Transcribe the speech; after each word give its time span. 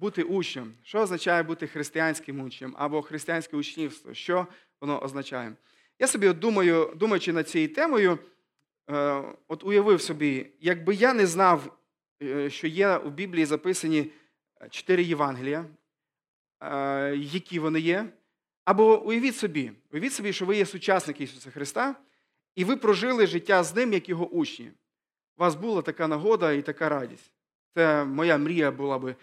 бути 0.00 0.22
учнем? 0.22 0.72
Що 0.82 1.00
означає 1.00 1.42
бути 1.42 1.66
християнським 1.66 2.40
учнем 2.40 2.74
або 2.78 3.02
християнське 3.02 3.56
учнівство? 3.56 4.14
Що 4.14 4.46
воно 4.80 5.02
означає? 5.02 5.52
Я 5.98 6.06
собі 6.06 6.28
от 6.28 6.38
думаю, 6.38 6.92
думаючи 6.96 7.32
над 7.32 7.48
цією 7.48 7.74
темою, 7.74 8.18
е, 8.90 9.22
от 9.48 9.64
уявив 9.64 10.00
собі, 10.00 10.46
якби 10.60 10.94
я 10.94 11.14
не 11.14 11.26
знав, 11.26 11.78
е, 12.22 12.50
що 12.50 12.66
є 12.66 12.96
у 12.96 13.10
Біблії 13.10 13.46
записані 13.46 14.10
чотири 14.70 15.02
Євангелія, 15.02 15.64
е, 16.60 17.16
які 17.16 17.58
вони 17.58 17.80
є. 17.80 18.08
Або 18.64 19.02
уявіть 19.02 19.36
собі, 19.36 19.72
уявіть 19.92 20.12
собі, 20.12 20.32
що 20.32 20.46
ви 20.46 20.56
є 20.56 20.66
сучасник 20.66 21.20
Ісуса 21.20 21.50
Христа, 21.50 21.94
і 22.54 22.64
ви 22.64 22.76
прожили 22.76 23.26
життя 23.26 23.62
з 23.62 23.74
ним, 23.74 23.92
як 23.92 24.08
його 24.08 24.28
учні. 24.28 24.70
У 25.36 25.40
вас 25.40 25.54
була 25.54 25.82
така 25.82 26.08
нагода 26.08 26.52
і 26.52 26.62
така 26.62 26.88
радість. 26.88 27.32
Це 27.74 28.04
моя 28.04 28.38
мрія 28.38 28.70
була 28.70 28.98
би 28.98 29.16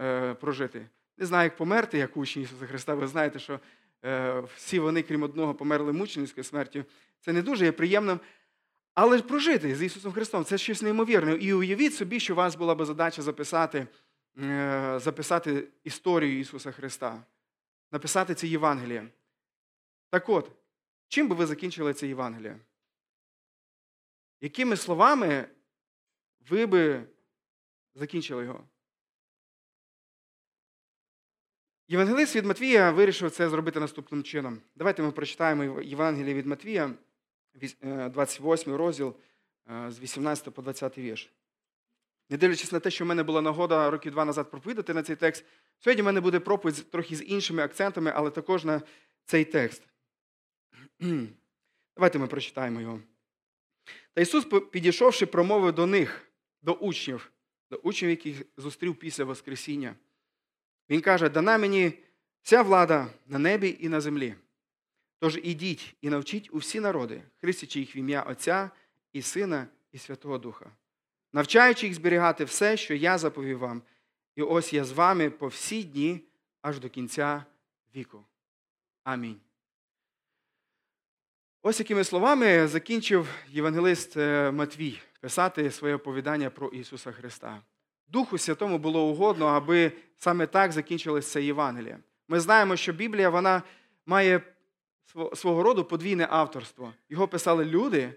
е, 0.00 0.34
прожити. 0.34 0.86
Не 1.18 1.26
знаю, 1.26 1.44
як 1.44 1.56
померти, 1.56 1.98
як 1.98 2.16
учні 2.16 2.42
Ісуса 2.42 2.66
Христа. 2.66 2.94
Ви 2.94 3.06
знаєте, 3.06 3.38
що 3.38 3.60
е, 4.04 4.40
всі 4.56 4.78
вони, 4.78 5.02
крім 5.02 5.22
одного, 5.22 5.54
померли 5.54 5.92
мученицькою 5.92 6.44
смертю. 6.44 6.84
Це 7.20 7.32
не 7.32 7.42
дуже 7.42 7.64
є 7.64 7.72
приємним. 7.72 8.20
Але 8.94 9.22
прожити 9.22 9.74
з 9.76 9.82
Ісусом 9.82 10.12
Христом 10.12 10.44
це 10.44 10.58
щось 10.58 10.82
неймовірне. 10.82 11.34
І 11.34 11.52
уявіть 11.52 11.94
собі, 11.94 12.20
що 12.20 12.32
у 12.32 12.36
вас 12.36 12.56
була 12.56 12.74
б 12.74 12.84
задача 12.84 13.22
записати, 13.22 13.86
е, 14.38 14.98
записати 14.98 15.68
історію 15.84 16.40
Ісуса 16.40 16.72
Христа, 16.72 17.22
написати 17.92 18.34
це 18.34 18.46
Євангеліє. 18.46 19.08
Так 20.10 20.28
от, 20.28 20.50
чим 21.08 21.28
би 21.28 21.34
ви 21.34 21.46
закінчили 21.46 21.94
це 21.94 22.08
Євангеліє? 22.08 22.58
Якими 24.40 24.76
словами 24.76 25.48
ви 26.48 26.66
би 26.66 27.04
закінчили 27.94 28.44
його? 28.44 28.64
Євангелист 31.92 32.36
від 32.36 32.44
Матвія 32.44 32.90
вирішив 32.90 33.30
це 33.30 33.48
зробити 33.48 33.80
наступним 33.80 34.22
чином. 34.22 34.60
Давайте 34.76 35.02
ми 35.02 35.12
прочитаємо 35.12 35.82
Євангеліє 35.82 36.34
від 36.34 36.46
Матвія, 36.46 36.90
28 37.82 38.74
розділ 38.74 39.14
з 39.88 40.00
18 40.00 40.54
по 40.54 40.62
20 40.62 40.98
вірш. 40.98 41.32
Не 42.30 42.36
дивлячись 42.36 42.72
на 42.72 42.80
те, 42.80 42.90
що 42.90 43.04
в 43.04 43.08
мене 43.08 43.22
була 43.22 43.40
нагода 43.40 43.90
років 43.90 44.12
два 44.12 44.24
назад 44.24 44.50
проповідати 44.50 44.94
на 44.94 45.02
цей 45.02 45.16
текст, 45.16 45.44
сьогодні 45.78 46.02
в 46.02 46.04
мене 46.04 46.20
буде 46.20 46.40
проповідь 46.40 46.90
трохи 46.90 47.16
з 47.16 47.24
іншими 47.24 47.62
акцентами, 47.62 48.12
але 48.14 48.30
також 48.30 48.64
на 48.64 48.82
цей 49.24 49.44
текст. 49.44 49.82
Давайте 51.96 52.18
ми 52.18 52.26
прочитаємо 52.26 52.80
його. 52.80 53.00
Та 54.14 54.20
Ісус, 54.20 54.46
підійшовши, 54.70 55.26
промовив 55.26 55.72
до 55.72 55.86
них, 55.86 56.28
до 56.62 56.72
учнів, 56.72 57.32
до 57.70 57.76
учнів, 57.76 58.10
яких 58.10 58.42
зустрів 58.56 58.94
після 58.94 59.24
Воскресіння. 59.24 59.94
Він 60.90 61.00
каже: 61.00 61.28
дана 61.28 61.58
мені 61.58 61.92
вся 62.42 62.62
влада 62.62 63.06
на 63.26 63.38
небі 63.38 63.76
і 63.80 63.88
на 63.88 64.00
землі. 64.00 64.34
Тож 65.18 65.38
ідіть 65.42 65.96
і 66.00 66.10
навчіть 66.10 66.48
усі 66.52 66.80
народи, 66.80 67.22
хрестячи 67.40 67.80
їх 67.80 67.96
в 67.96 67.98
ім'я 67.98 68.22
Отця 68.22 68.70
і 69.12 69.22
Сина, 69.22 69.66
і 69.92 69.98
Святого 69.98 70.38
Духа, 70.38 70.70
навчаючи 71.32 71.86
їх 71.86 71.94
зберігати 71.94 72.44
все, 72.44 72.76
що 72.76 72.94
я 72.94 73.18
заповів 73.18 73.58
вам, 73.58 73.82
і 74.36 74.42
ось 74.42 74.72
я 74.72 74.84
з 74.84 74.92
вами 74.92 75.30
по 75.30 75.46
всі 75.46 75.82
дні 75.82 76.20
аж 76.62 76.78
до 76.78 76.88
кінця 76.88 77.44
віку. 77.94 78.24
Амінь. 79.04 79.40
Ось 81.62 81.78
якими 81.78 82.04
словами 82.04 82.68
закінчив 82.68 83.28
євангелист 83.48 84.16
е, 84.16 84.50
Матвій 84.50 85.00
писати 85.20 85.70
своє 85.70 85.94
оповідання 85.94 86.50
про 86.50 86.68
Ісуса 86.68 87.12
Христа. 87.12 87.62
Духу 88.12 88.38
Святому 88.38 88.78
було 88.78 89.04
угодно, 89.04 89.46
аби 89.46 89.92
саме 90.18 90.46
так 90.46 90.72
закінчилось 90.72 91.30
це 91.30 91.42
Євангеліє. 91.42 91.98
Ми 92.28 92.40
знаємо, 92.40 92.76
що 92.76 92.92
Біблія 92.92 93.30
вона 93.30 93.62
має 94.06 94.40
свого 95.34 95.62
роду 95.62 95.84
подвійне 95.84 96.26
авторство. 96.30 96.92
Його 97.08 97.28
писали 97.28 97.64
люди, 97.64 98.14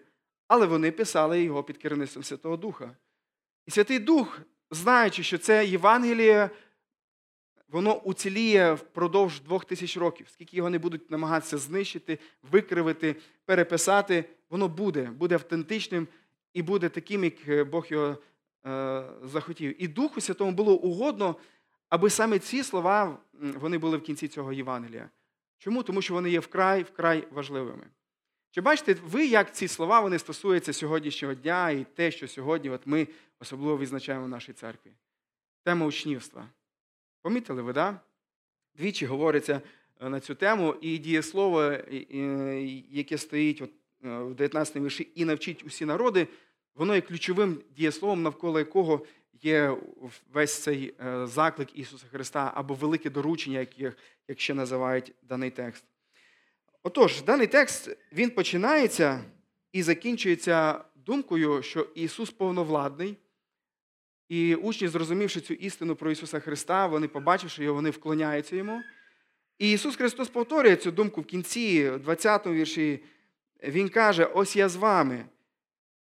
але 0.48 0.66
вони 0.66 0.92
писали 0.92 1.44
його 1.44 1.64
під 1.64 1.78
керівництвом 1.78 2.24
Святого 2.24 2.58
Духа. 2.58 2.92
І 3.66 3.72
Святий 3.72 4.00
Дух, 4.00 4.42
знаючи, 4.72 5.24
що 5.24 5.38
це 5.38 5.66
Євангеліє, 5.66 6.50
воно 7.68 7.96
уціліє 7.96 8.74
впродовж 8.74 9.42
двох 9.42 9.66
тисяч 9.66 9.98
років, 9.98 10.28
скільки 10.30 10.58
його 10.58 10.70
не 10.70 10.80
будуть 10.80 11.12
намагатися 11.12 11.58
знищити, 11.58 12.20
викривити, 12.52 13.16
переписати, 13.46 14.26
воно 14.50 14.68
буде, 14.68 15.02
буде 15.02 15.36
автентичним 15.36 16.08
і 16.54 16.62
буде 16.62 16.90
таким, 16.90 17.24
як 17.24 17.70
Бог 17.70 17.86
його 17.90 18.08
е, 18.08 18.18
захотів. 19.24 19.84
І 19.84 19.88
Духу 19.88 20.22
Святому 20.22 20.52
було 20.52 20.76
угодно, 20.76 21.36
аби 21.90 22.10
саме 22.10 22.40
ці 22.40 22.64
слова 22.64 23.18
вони 23.34 23.78
були 23.78 23.98
в 23.98 24.02
кінці 24.02 24.28
цього 24.28 24.54
Євангелія. 24.54 25.10
Чому? 25.58 25.84
Тому 25.84 26.02
що 26.02 26.14
вони 26.14 26.30
є 26.30 26.40
вкрай 26.40 26.84
вкрай 26.84 27.28
важливими. 27.32 27.88
Чи 28.52 28.62
бачите 28.62 28.96
ви, 29.04 29.26
як 29.26 29.56
ці 29.56 29.68
слова 29.68 30.00
вони 30.00 30.20
стосуються 30.20 30.74
сьогоднішнього 30.74 31.34
дня 31.34 31.70
і 31.70 31.84
те, 31.84 32.12
що 32.12 32.28
сьогодні 32.28 32.70
от 32.70 32.88
ми 32.88 33.08
особливо 33.40 33.78
відзначаємо 33.78 34.26
в 34.26 34.30
нашій 34.30 34.54
церкві? 34.54 34.92
Тема 35.64 35.86
учнівства. 35.86 36.48
Помітили 37.22 37.62
ви, 37.62 37.74
да? 37.74 38.00
Двічі 38.76 39.06
говориться 39.06 39.62
е, 40.02 40.10
на 40.10 40.20
цю 40.20 40.36
тему, 40.36 40.76
і 40.82 40.98
дієслово, 40.98 41.74
яке 42.90 43.18
стоїть 43.18 43.62
от 43.62 43.72
е, 44.06 44.18
в 44.18 44.36
19 44.36 44.76
вірші, 44.76 45.12
і 45.16 45.26
навчить 45.26 45.64
усі 45.66 45.86
народи, 45.86 46.28
воно 46.76 46.96
є 46.96 47.02
ключовим 47.02 47.62
дієсловом, 47.78 48.24
навколо 48.24 48.60
якого 48.60 49.06
є 49.42 49.78
весь 50.34 50.64
цей 50.64 50.94
е, 51.06 51.28
заклик 51.28 51.78
Ісуса 51.78 52.06
Христа 52.12 52.52
або 52.56 52.74
велике 52.74 53.10
доручення, 53.10 53.60
як, 53.60 53.98
як 54.28 54.40
ще 54.40 54.54
називають 54.54 55.14
даний 55.24 55.52
текст. 55.52 55.84
Отож, 56.84 57.22
даний 57.22 57.48
текст 57.48 57.98
він 58.14 58.30
починається 58.30 59.24
і 59.72 59.84
закінчується 59.84 60.84
думкою, 60.96 61.64
що 61.64 61.88
Ісус 61.96 62.30
повновладний. 62.30 63.18
І 64.30 64.56
учні, 64.56 64.88
зрозумівши 64.88 65.42
цю 65.42 65.54
істину 65.54 65.96
про 65.96 66.12
Ісуса 66.12 66.40
Христа, 66.40 66.88
вони, 66.88 67.08
побачивши 67.08 67.64
його, 67.64 67.76
вони 67.76 67.90
вклоняються 67.90 68.56
йому. 68.56 68.82
І 69.60 69.72
Ісус 69.72 69.96
Христос 69.96 70.30
повторює 70.30 70.76
цю 70.76 70.92
думку 70.92 71.22
в 71.22 71.26
кінці, 71.26 71.90
в 71.90 72.00
20 72.00 72.46
му 72.46 72.54
вірші. 72.54 73.04
Він 73.64 73.90
каже: 73.90 74.26
Ось 74.26 74.56
я 74.56 74.70
з 74.70 74.76
вами. 74.76 75.26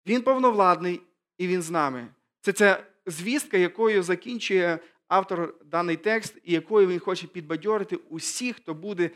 Він 0.08 0.22
повновладний 0.22 1.02
і 1.38 1.48
Він 1.48 1.62
з 1.62 1.72
нами. 1.72 2.08
Це 2.42 2.54
ця 2.54 2.84
звістка, 3.06 3.58
якою 3.58 4.04
закінчує 4.04 4.80
автор 5.08 5.56
даний 5.66 5.98
текст, 5.98 6.38
і 6.44 6.54
якою 6.54 6.88
він 6.88 7.00
хоче 7.00 7.28
підбадьорити 7.28 7.96
усіх, 7.96 8.56
хто 8.56 8.74
буде, 8.74 9.12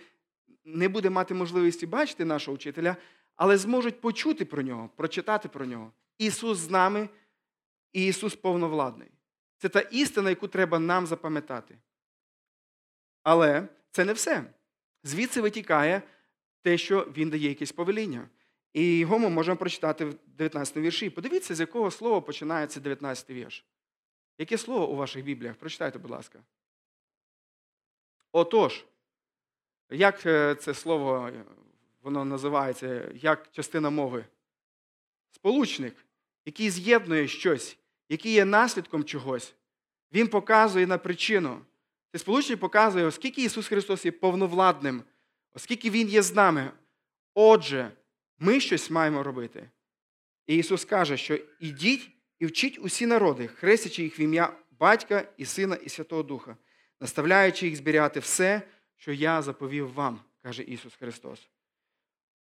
не 0.66 0.90
буде 0.90 1.09
мати 1.09 1.34
можливості 1.34 1.86
бачити 1.86 2.25
нашого 2.25 2.56
вчителя, 2.56 2.96
але 3.36 3.58
зможуть 3.58 4.02
почути 4.02 4.46
про 4.46 4.62
нього, 4.62 4.90
прочитати 4.96 5.50
про 5.50 5.66
нього. 5.66 5.92
Ісус 6.18 6.58
з 6.58 6.70
нами, 6.70 7.09
і 7.94 8.06
Ісус 8.06 8.36
повновладний. 8.36 9.08
Це 9.58 9.69
та 9.69 9.80
істина, 9.80 10.30
яку 10.30 10.48
треба 10.48 10.80
нам 10.80 11.08
запам'ятати. 11.08 11.78
Але 13.24 13.68
це 13.92 14.06
не 14.06 14.14
все. 14.14 14.54
Звідси 15.04 15.42
витікає 15.42 16.02
те, 16.62 16.78
що 16.78 17.08
він 17.18 17.30
дає 17.30 17.50
якесь 17.50 17.72
повеління. 17.72 18.30
І 18.77 18.97
його 18.97 19.19
ми 19.19 19.29
можемо 19.29 19.57
прочитати 19.57 20.05
в 20.05 20.15
19 20.38 20.77
вірші. 20.77 21.09
Подивіться, 21.09 21.55
з 21.55 21.59
якого 21.59 21.91
слова 21.91 22.21
починається 22.21 22.79
19 22.79 23.29
вірш. 23.29 23.65
Яке 24.38 24.57
слово 24.57 24.88
у 24.88 24.95
ваших 24.95 25.23
Бібліях? 25.23 25.55
Прочитайте, 25.55 25.99
будь 25.99 26.11
ласка. 26.11 26.39
Отож, 28.31 28.85
як 29.89 30.25
е, 30.25 30.55
це 30.55 30.73
слово 30.73 31.27
е, 31.27 31.43
воно 32.01 32.25
називається, 32.25 33.11
як 33.15 33.51
частина 33.51 33.89
мови? 33.89 34.25
Сполучник, 35.31 35.95
який 36.45 36.69
з'єднує 36.69 37.27
щось, 37.27 37.77
який 38.09 38.31
є 38.31 38.45
наслідком 38.45 39.03
чогось, 39.03 39.55
він 40.13 40.27
показує 40.27 40.88
на 40.88 40.97
причину. 40.97 41.62
Цей 42.12 42.19
сполучник 42.19 42.59
показує, 42.59 43.06
оскільки 43.06 43.44
Ісус 43.44 43.68
Христос 43.68 44.06
є 44.06 44.12
повновладним, 44.12 45.03
оскільки 45.53 45.89
Він 45.89 46.07
є 46.07 46.21
з 46.21 46.33
нами. 46.33 46.71
Отже, 47.33 47.91
ми 48.39 48.60
щось 48.60 48.89
маємо 48.89 49.24
робити. 49.24 49.69
І 50.48 50.57
Ісус 50.57 50.86
каже, 50.86 51.18
що 51.18 51.39
ідіть 51.60 52.10
і 52.39 52.45
вчіть 52.45 52.80
усі 52.80 53.06
народи, 53.06 53.48
хрестячи 53.48 54.04
їх 54.04 54.19
в 54.19 54.22
ім'я 54.22 54.54
Батька 54.80 55.28
і 55.38 55.45
Сина, 55.45 55.75
і 55.75 55.89
Святого 55.89 56.24
Духа, 56.24 56.57
наставляючи 57.00 57.68
їх 57.68 57.75
зберігати 57.75 58.19
все, 58.19 58.62
що 58.98 59.13
я 59.13 59.42
заповів 59.42 59.94
вам, 59.94 60.19
каже 60.44 60.63
Ісус 60.63 60.95
Христос. 60.95 61.50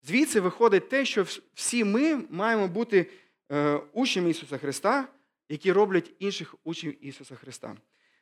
Звідси 0.03 0.41
виходить 0.41 0.89
те, 0.89 1.05
що 1.05 1.27
всі 1.55 1.85
ми 1.85 2.25
маємо 2.31 2.69
бути 2.69 3.11
е, 3.53 3.81
учнями 3.93 4.31
Ісуса 4.31 4.59
Христа, 4.59 5.09
які 5.49 5.73
роблять 5.73 6.13
інших 6.19 6.55
учнів 6.65 7.07
Ісуса 7.07 7.35
Христа. 7.37 7.77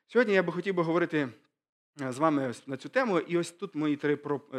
Сьогодні 0.06 0.34
я 0.34 0.42
би 0.42 0.52
хотів 0.52 0.74
би 0.74 0.82
говорити 0.82 1.28
е, 2.00 2.12
з 2.12 2.18
вами 2.18 2.54
на 2.66 2.76
цю 2.76 2.88
тему, 2.88 3.18
і 3.18 3.38
ось 3.38 3.50
тут 3.50 3.74
мої 3.74 3.96
три 3.96 4.16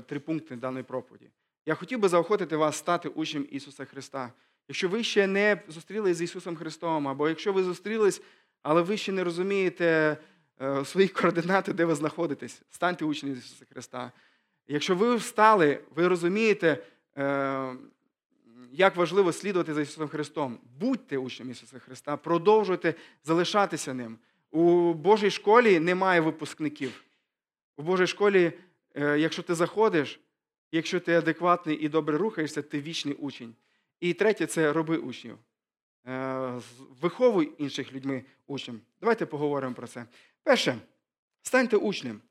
три 0.07 0.19
пункти 0.19 0.55
даної 0.55 0.83
проповіді. 0.83 1.29
Я 1.65 1.75
хотів 1.75 1.99
би 1.99 2.09
заохотити 2.09 2.55
вас 2.55 2.75
стати 2.75 3.09
учнем 3.09 3.47
Ісуса 3.51 3.85
Христа. 3.85 4.31
Якщо 4.67 4.89
ви 4.89 5.03
ще 5.03 5.27
не 5.27 5.61
зустрілись 5.67 6.17
з 6.17 6.21
Ісусом 6.21 6.55
Христом, 6.55 7.07
або 7.07 7.29
якщо 7.29 7.53
ви 7.53 7.63
зустрілись, 7.63 8.21
але 8.61 8.81
ви 8.81 8.97
ще 8.97 9.11
не 9.11 9.23
розумієте, 9.23 10.17
е, 10.61 10.85
свої 10.85 11.07
координати, 11.07 11.73
де 11.73 11.85
ви 11.85 11.95
знаходитесь. 11.95 12.61
Станьте 12.71 13.05
учнями 13.05 13.37
Ісуса 13.37 13.65
Христа. 13.73 14.11
Якщо 14.67 14.95
ви 14.95 15.15
встали, 15.15 15.79
ви 15.95 16.07
розумієте, 16.07 16.77
е, 17.17 17.75
як 18.71 18.95
важливо 18.95 19.31
слідувати 19.31 19.73
за 19.73 19.81
Ісусом 19.81 20.07
Христом. 20.07 20.59
Будьте 20.79 21.17
учнями 21.17 21.51
Ісуса 21.51 21.79
Христа, 21.79 22.17
продовжуйте 22.17 22.93
залишатися 23.23 23.93
ним. 23.93 24.17
У 24.51 24.93
Божій 24.93 25.31
школі 25.31 25.79
немає 25.79 26.21
випускників. 26.21 27.03
У 27.77 27.83
Божій 27.83 28.07
школі, 28.07 28.53
е, 28.95 29.19
якщо 29.19 29.43
ти 29.43 29.55
заходиш, 29.55 30.19
якщо 30.71 30.99
ти 30.99 31.13
адекватний 31.13 31.77
і 31.77 31.89
добре 31.89 32.17
рухаєшся, 32.17 32.61
ти 32.61 32.81
вічний 32.81 33.13
учень. 33.13 33.55
І 33.99 34.13
третє 34.13 34.45
це 34.47 34.73
роби 34.73 34.97
учнів. 34.97 35.37
Е, 36.07 36.61
виховуй 37.01 37.53
інших 37.57 37.93
людьми 37.93 38.25
учнем. 38.47 38.81
Давайте 38.99 39.25
поговоримо 39.25 39.75
про 39.75 39.87
це. 39.87 40.05
Перше, 40.43 40.77
станьте 41.41 41.77
учнем. 41.77 42.21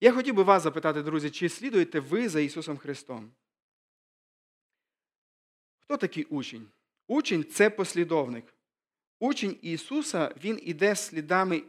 Я 0.00 0.12
хотів 0.12 0.34
би 0.34 0.42
вас 0.42 0.62
запитати, 0.62 1.02
друзі, 1.02 1.30
чи 1.30 1.48
слідуєте 1.48 2.00
ви 2.00 2.28
за 2.28 2.40
Ісусом 2.40 2.76
Христом? 2.76 3.32
Хто 5.78 5.96
такий 5.96 6.24
учень? 6.24 6.68
Учень 7.06 7.44
це 7.44 7.70
послідовник. 7.70 8.54
Учень 9.18 9.58
Ісуса, 9.62 10.34
Він 10.44 10.60
іде 10.62 10.96
слідами 10.96 11.62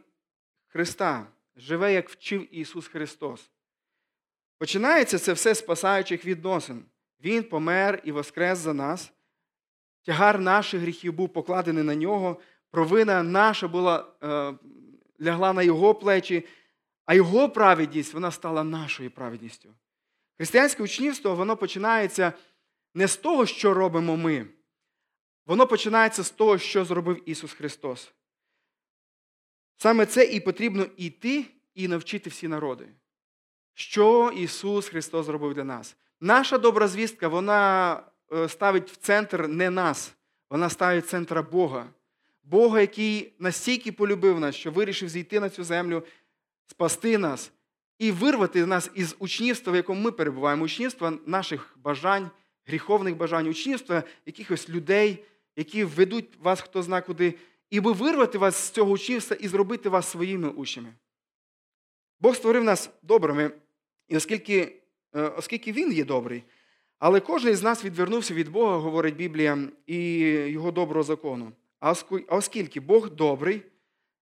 Христа, 0.66 1.26
живе, 1.56 1.92
як 1.92 2.10
вчив 2.10 2.54
Ісус 2.54 2.86
Христос. 2.86 3.50
Починається 4.58 5.18
це 5.18 5.32
все 5.32 5.54
з 5.54 5.58
спасаючих 5.58 6.24
відносин. 6.24 6.84
Він 7.20 7.42
помер 7.42 8.00
і 8.04 8.12
воскрес 8.12 8.58
за 8.58 8.74
нас. 8.74 9.12
Тягар 10.02 10.40
наших 10.40 10.80
гріхів 10.80 11.12
був 11.12 11.32
покладений 11.32 11.84
на 11.84 11.94
нього, 11.94 12.40
провина 12.70 13.22
наша 13.22 13.68
була, 13.68 14.06
е, 14.22 14.54
лягла 15.24 15.52
на 15.52 15.62
його 15.62 15.94
плечі, 15.94 16.46
а 17.04 17.14
його 17.14 17.48
праведність 17.48 18.14
вона 18.14 18.30
стала 18.30 18.64
нашою 18.64 19.10
праведністю. 19.10 19.74
Християнське 20.36 20.82
учнівство 20.82 21.34
воно 21.34 21.56
починається 21.56 22.32
не 22.94 23.08
з 23.08 23.16
того, 23.16 23.46
що 23.46 23.74
робимо 23.74 24.16
ми. 24.16 24.46
Воно 25.46 25.66
починається 25.66 26.22
з 26.22 26.30
того, 26.30 26.58
що 26.58 26.84
зробив 26.84 27.28
Ісус 27.28 27.52
Христос. 27.52 28.12
Саме 29.76 30.06
це 30.06 30.24
і 30.24 30.40
потрібно 30.40 30.86
йти 30.96 31.44
і 31.74 31.88
навчити 31.88 32.30
всі 32.30 32.48
народи. 32.48 32.88
Що 33.78 34.32
Ісус 34.36 34.88
Христос 34.88 35.26
зробив 35.26 35.54
для 35.54 35.64
нас. 35.64 35.96
Наша 36.20 36.58
добра 36.58 36.88
звістка, 36.88 37.28
вона 37.28 38.02
е, 38.32 38.48
ставить 38.48 38.90
в 38.90 38.96
центр 38.96 39.48
не 39.48 39.70
нас, 39.70 40.14
вона 40.50 40.68
ставить 40.68 41.04
в 41.04 41.08
центр 41.08 41.40
Бога. 41.52 41.86
Бога, 42.44 42.80
який 42.80 43.32
настільки 43.38 43.92
полюбив 43.92 44.40
нас, 44.40 44.54
що 44.54 44.70
вирішив 44.70 45.08
зійти 45.08 45.40
на 45.40 45.50
цю 45.50 45.64
землю, 45.64 46.02
спасти 46.66 47.18
нас 47.18 47.52
і 47.98 48.10
вирвати 48.10 48.66
нас 48.66 48.90
із 48.94 49.16
учнівства, 49.18 49.72
в 49.72 49.76
якому 49.76 50.00
ми 50.00 50.12
перебуваємо, 50.12 50.64
учнівства 50.64 51.12
наших 51.26 51.76
бажань, 51.82 52.30
гріховних 52.66 53.16
бажань, 53.16 53.48
учнівства 53.48 54.02
якихось 54.26 54.68
людей, 54.68 55.24
які 55.56 55.84
ведуть 55.84 56.28
вас 56.42 56.60
хто 56.60 56.82
зна 56.82 57.00
куди, 57.00 57.34
і 57.70 57.80
вирвати 57.80 58.38
вас 58.38 58.56
з 58.56 58.70
цього 58.70 58.90
учнівства 58.90 59.36
і 59.40 59.48
зробити 59.48 59.88
вас 59.88 60.08
своїми 60.08 60.48
учнями. 60.48 60.92
Бог 62.20 62.36
створив 62.36 62.64
нас 62.64 62.90
добрими, 63.02 63.50
і 64.08 64.16
оскільки, 64.16 64.72
е, 65.14 65.22
оскільки 65.22 65.72
Він 65.72 65.92
є 65.92 66.04
добрий, 66.04 66.44
але 66.98 67.20
кожен 67.20 67.54
з 67.54 67.62
нас 67.62 67.84
відвернувся 67.84 68.34
від 68.34 68.48
Бога, 68.48 68.76
говорить 68.76 69.16
Біблія, 69.16 69.58
і 69.86 70.20
його 70.28 70.70
доброго 70.70 71.02
закону. 71.02 71.52
А 71.80 71.94
оскільки 72.28 72.80
Бог 72.80 73.10
добрий, 73.10 73.62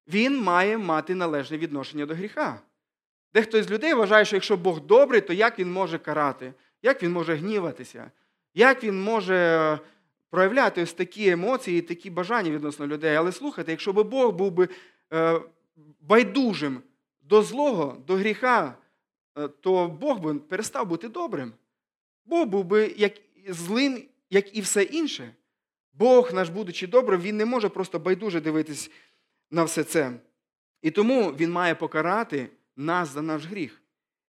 Він 0.08 0.42
має 0.42 0.78
мати 0.78 1.14
належне 1.14 1.58
відношення 1.58 2.06
до 2.06 2.14
гріха. 2.14 2.60
Дехто 3.34 3.62
з 3.62 3.70
людей 3.70 3.94
вважає, 3.94 4.24
що 4.24 4.36
якщо 4.36 4.56
Бог 4.56 4.80
добрий, 4.80 5.20
то 5.20 5.32
як 5.32 5.58
він 5.58 5.72
може 5.72 5.98
карати, 5.98 6.52
як 6.82 7.02
він 7.02 7.12
може 7.12 7.34
гніватися, 7.34 8.10
як 8.54 8.84
він 8.84 9.02
може 9.02 9.78
проявляти 10.30 10.82
ось 10.82 10.92
такі 10.92 11.28
емоції, 11.28 11.78
і 11.78 11.82
такі 11.82 12.10
бажання 12.10 12.50
відносно 12.50 12.86
людей. 12.86 13.16
Але 13.16 13.32
слухайте, 13.32 13.70
якщо 13.70 13.92
б 13.92 14.02
Бог 14.02 14.32
був 14.32 14.52
би 14.52 14.68
е, 15.12 15.40
байдужим 16.00 16.82
до 17.22 17.42
злого, 17.42 17.96
до 18.06 18.14
гріха, 18.14 18.74
то 19.60 19.88
Бог 19.88 20.20
би 20.20 20.34
перестав 20.34 20.86
бути 20.86 21.08
добрим. 21.08 21.52
Бог 22.24 22.46
був 22.46 22.64
би 22.64 22.94
як 22.96 23.12
злим, 23.48 24.02
як 24.30 24.56
і 24.56 24.60
все 24.60 24.82
інше. 24.82 25.34
Бог, 25.92 26.34
наш, 26.34 26.48
будучи 26.48 26.86
добрим, 26.86 27.20
Він 27.20 27.36
не 27.36 27.44
може 27.44 27.68
просто 27.68 27.98
байдуже 27.98 28.40
дивитись 28.40 28.90
на 29.50 29.64
все 29.64 29.84
це. 29.84 30.12
І 30.82 30.90
тому 30.90 31.30
Він 31.30 31.52
має 31.52 31.74
покарати 31.74 32.50
нас 32.76 33.08
за 33.08 33.22
наш 33.22 33.44
гріх. 33.44 33.82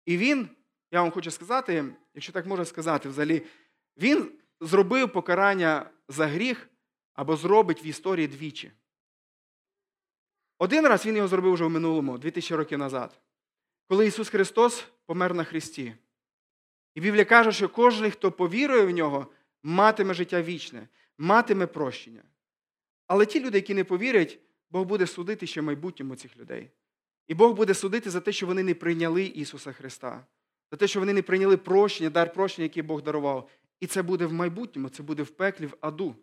І 0.05 0.17
він, 0.17 0.49
я 0.91 1.03
вам 1.03 1.11
хочу 1.11 1.31
сказати, 1.31 1.85
якщо 2.15 2.33
так 2.33 2.47
можна 2.47 2.65
сказати, 2.65 3.09
взагалі, 3.09 3.43
він 3.97 4.33
зробив 4.61 5.13
покарання 5.13 5.91
за 6.09 6.27
гріх 6.27 6.69
або 7.15 7.37
зробить 7.37 7.85
в 7.85 7.87
історії 7.87 8.27
двічі. 8.27 8.73
Один 10.59 10.87
раз 10.87 11.07
він 11.07 11.17
його 11.17 11.29
зробив 11.29 11.53
вже 11.53 11.65
в 11.65 11.71
минулому, 11.71 12.19
2000 12.19 12.55
років 12.55 12.79
назад, 12.79 13.21
коли 13.89 14.07
Ісус 14.07 14.29
Христос 14.29 14.85
помер 15.07 15.35
на 15.35 15.45
Христі. 15.45 15.95
І 16.95 17.01
Біблія 17.01 17.25
каже, 17.25 17.53
що 17.53 17.69
кожен, 17.69 18.11
хто 18.11 18.33
повірує 18.33 18.83
в 18.83 18.91
нього, 18.91 19.27
матиме 19.63 20.15
життя 20.15 20.43
вічне, 20.43 20.89
матиме 21.19 21.67
прощення. 21.67 22.23
Але 23.07 23.27
ті 23.27 23.41
люди, 23.41 23.59
які 23.59 23.75
не 23.75 23.85
повірять, 23.85 24.39
Бог 24.71 24.87
буде 24.87 25.07
судити 25.07 25.47
ще 25.47 25.61
в 25.61 25.65
майбутньому 25.65 26.17
цих 26.17 26.37
людей. 26.37 26.71
І 27.29 27.35
Бог 27.35 27.55
буде 27.55 27.75
судити 27.75 28.11
за 28.11 28.21
те, 28.21 28.33
що 28.33 28.47
вони 28.47 28.63
не 28.63 28.75
прийняли 28.75 29.25
Ісуса 29.25 29.73
Христа, 29.73 30.27
за 30.71 30.77
те, 30.77 30.87
що 30.87 31.01
вони 31.01 31.13
не 31.13 31.23
прийняли 31.23 31.57
прощення, 31.57 32.11
дар 32.11 32.33
прощення, 32.33 32.63
який 32.63 32.83
Бог 32.83 33.03
дарував. 33.03 33.51
І 33.81 33.87
це 33.87 34.03
буде 34.03 34.27
в 34.27 34.33
майбутньому, 34.33 34.89
це 34.89 35.03
буде 35.03 35.23
в 35.23 35.31
пеклі, 35.31 35.67
в 35.67 35.77
аду. 35.81 36.17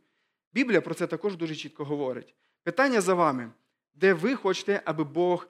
Біблія 0.54 0.82
про 0.82 0.94
це 0.94 1.08
також 1.08 1.36
дуже 1.36 1.56
чітко 1.56 1.86
говорить. 1.86 2.36
Питання 2.64 3.02
за 3.02 3.14
вами, 3.14 3.52
де 3.94 4.14
ви 4.14 4.36
хочете, 4.36 4.82
аби 4.86 5.04
Бог 5.04 5.48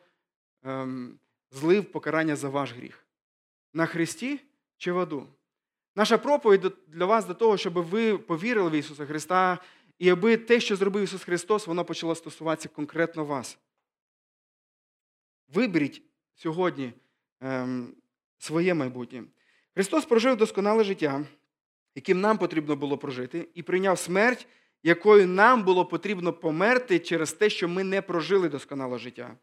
ем, 0.64 1.20
злив 1.54 1.86
покарання 1.86 2.36
за 2.36 2.50
ваш 2.50 2.74
гріх? 2.74 3.06
На 3.74 3.86
Христі 3.86 4.40
чи 4.78 4.92
в 4.92 5.00
аду? 5.00 5.28
Наша 5.96 6.18
проповідь 6.18 6.74
для 6.88 7.06
вас 7.06 7.26
до 7.26 7.34
того, 7.34 7.58
щоб 7.58 7.74
ви 7.74 8.18
повірили 8.18 8.70
в 8.70 8.74
Ісуса 8.74 9.06
Христа, 9.06 9.58
і 10.00 10.10
аби 10.10 10.38
те, 10.38 10.60
що 10.60 10.76
зробив 10.76 11.04
Ісус 11.04 11.24
Христос, 11.24 11.68
воно 11.68 11.86
почало 11.86 12.16
стосуватися 12.16 12.70
конкретно 12.70 13.26
вас. 13.26 13.58
Виберіть 15.54 16.02
сьогодні 16.36 16.94
ем, 17.42 17.96
своє 18.38 18.74
майбутнє. 18.74 19.24
Христос 19.74 20.06
прожив 20.06 20.38
досконале 20.38 20.84
життя 20.84 21.26
яким 21.96 22.22
нам 22.22 22.38
потрібно 22.38 22.76
було 22.76 22.98
прожити, 22.98 23.48
і 23.54 23.64
прийняв 23.64 24.00
смерть, 24.00 24.48
якою 24.84 25.28
нам 25.28 25.64
було 25.64 25.86
потрібно 25.86 26.34
померти 26.34 27.00
через 27.00 27.34
те, 27.34 27.50
що 27.50 27.68
ми 27.68 27.84
не 27.84 28.02
прожили 28.02 28.50
досконало 28.50 28.98
життя. 28.98 29.38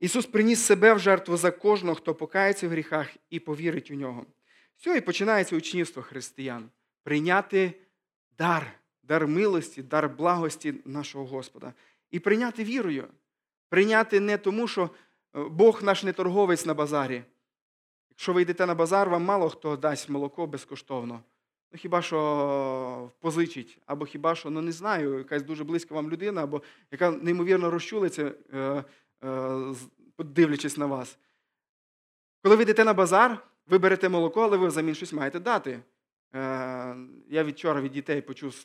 Ісус 0.00 0.26
приніс 0.26 0.60
себе 0.60 0.94
в 0.94 0.98
жертву 0.98 1.36
за 1.36 1.50
кожного, 1.50 1.94
хто 1.94 2.14
покається 2.14 2.68
в 2.68 2.70
гріхах 2.70 3.08
і 3.30 3.40
повірить 3.40 3.90
у 3.90 3.94
нього. 3.94 4.26
Все, 4.76 4.96
і 4.96 5.00
починається 5.00 5.56
учнівство 5.56 6.02
християн 6.02 6.70
прийняти 7.02 7.72
дар, 8.38 8.72
дар 9.02 9.26
милості, 9.26 9.82
дар 9.82 10.08
благості 10.08 10.74
нашого 10.84 11.26
Господа. 11.26 11.72
І 12.10 12.18
прийняти 12.18 12.64
вірою. 12.64 13.08
Прийняти 13.68 14.20
не 14.20 14.38
тому, 14.38 14.68
що 14.68 14.82
е, 14.82 14.88
Бог 15.50 15.82
наш 15.82 16.02
не 16.02 16.12
торговець 16.12 16.66
на 16.66 16.74
базарі. 16.74 17.22
Якщо 18.10 18.32
ви 18.32 18.42
йдете 18.42 18.66
на 18.66 18.74
базар, 18.74 19.10
вам 19.10 19.24
мало 19.24 19.48
хто 19.48 19.76
дасть 19.76 20.08
молоко 20.08 20.46
безкоштовно. 20.46 21.20
Ну, 21.72 21.78
хіба 21.78 22.02
що 22.02 23.10
позичить, 23.20 23.78
або 23.86 24.04
хіба 24.04 24.34
що, 24.34 24.50
ну 24.50 24.60
не 24.60 24.72
знаю, 24.72 25.18
якась 25.18 25.42
дуже 25.42 25.64
близька 25.64 25.94
вам 25.94 26.10
людина, 26.10 26.42
або 26.42 26.62
яка 26.90 27.10
неймовірно 27.10 27.70
розчулиться, 27.70 28.32
е, 28.54 28.84
дивлячись 30.18 30.76
на 30.76 30.86
вас. 30.86 31.18
Коли 32.42 32.56
ви 32.56 32.62
йдете 32.62 32.84
на 32.84 32.94
базар, 32.94 33.48
ви 33.66 33.78
берете 33.78 34.08
молоко, 34.08 34.42
але 34.42 34.56
ви 34.56 34.66
взамін 34.66 34.94
щось 34.94 35.12
маєте 35.12 35.40
дати. 35.40 35.82
Е, 36.34 36.96
я 37.28 37.44
вчора 37.44 37.80
від 37.80 37.92
дітей 37.92 38.22
почув 38.22 38.64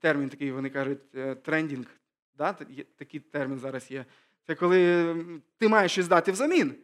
термін 0.00 0.28
такий, 0.28 0.52
вони 0.52 0.70
кажуть, 0.70 1.10
трендінг. 1.42 1.86
Да? 2.34 2.52
Такий 2.96 3.20
термін 3.20 3.58
зараз 3.58 3.90
є. 3.90 4.04
Це 4.46 4.54
коли 4.54 5.14
ти 5.58 5.68
маєш 5.68 5.92
щось 5.92 6.08
дати 6.08 6.32
взамін. 6.32 6.74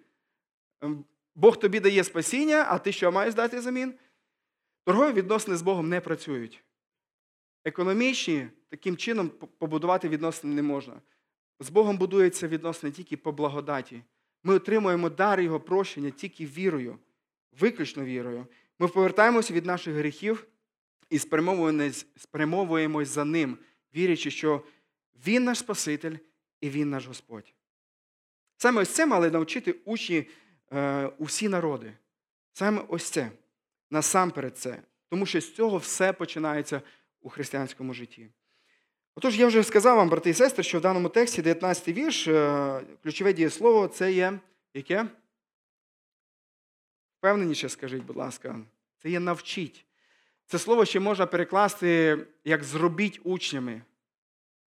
Ем, 0.81 1.05
Бог 1.35 1.59
тобі 1.59 1.81
дає 1.81 2.05
спасіння, 2.05 2.67
а 2.69 2.79
ти 2.79 2.93
що 2.93 3.13
маєш 3.13 3.35
дати 3.35 3.59
взамін? 3.59 3.95
Торгові 4.85 5.13
відносини 5.13 5.57
з 5.57 5.63
Богом 5.63 5.89
не 5.89 6.01
працюють. 6.01 6.65
Економічні 7.65 8.49
таким 8.69 8.97
чином 8.97 9.29
побудувати 9.59 10.09
відносини 10.09 10.55
не 10.55 10.63
можна. 10.63 11.01
З 11.63 11.71
Богом 11.71 11.99
будуються 11.99 12.49
відносини 12.49 12.93
тільки 12.93 13.17
по 13.17 13.33
благодаті. 13.33 14.03
Ми 14.43 14.55
отримуємо 14.55 15.11
дар 15.11 15.41
Його 15.41 15.61
прощення 15.61 16.11
тільки 16.11 16.47
вірою, 16.47 16.99
виключно 17.61 18.05
вірою. 18.05 18.47
Ми 18.79 18.89
повертаємося 18.89 19.55
від 19.55 19.67
наших 19.67 19.95
гріхів 19.95 20.47
і 21.11 21.19
спрямовуємось 22.17 23.09
за 23.09 23.25
ним, 23.25 23.59
вірячи, 23.97 24.31
що 24.31 24.63
Він 25.27 25.45
наш 25.45 25.59
Спаситель 25.59 26.17
і 26.61 26.71
Він 26.71 26.91
наш 26.91 27.07
Господь. 27.07 27.55
Саме 28.57 28.83
ось 28.83 28.89
це 28.89 29.07
мали 29.07 29.31
навчити 29.31 29.75
учні 29.85 30.29
е, 30.73 31.07
усі 31.07 31.49
народи. 31.49 31.93
Саме 32.53 32.85
ось 32.89 33.11
це. 33.11 33.31
Насамперед 33.91 34.59
це. 34.59 34.83
Тому 35.09 35.27
що 35.27 35.41
з 35.41 35.55
цього 35.55 35.79
все 35.79 36.13
починається 36.13 36.83
у 37.21 37.29
християнському 37.29 37.95
житті. 37.95 38.29
Отож, 39.15 39.39
я 39.39 39.47
вже 39.47 39.63
сказав 39.63 39.97
вам, 39.97 40.09
брати 40.09 40.31
і 40.31 40.35
сестри, 40.35 40.63
що 40.63 40.79
в 40.79 40.81
даному 40.81 41.09
тексті 41.09 41.43
19 41.43 41.89
вірш, 41.89 42.29
е, 42.29 42.81
ключове 43.03 43.33
дієслово 43.33 43.89
це 43.89 44.13
є 44.13 44.39
яке? 44.75 45.07
Впевненіше, 47.19 47.69
скажіть, 47.69 48.05
будь 48.05 48.17
ласка, 48.17 48.61
це 49.03 49.11
є 49.11 49.21
навчіть. 49.21 49.85
Це 50.47 50.59
слово 50.59 50.85
ще 50.85 51.01
можна 51.01 51.27
перекласти 51.27 52.19
як 52.45 52.65
зробіть 52.65 53.21
учнями. 53.25 53.83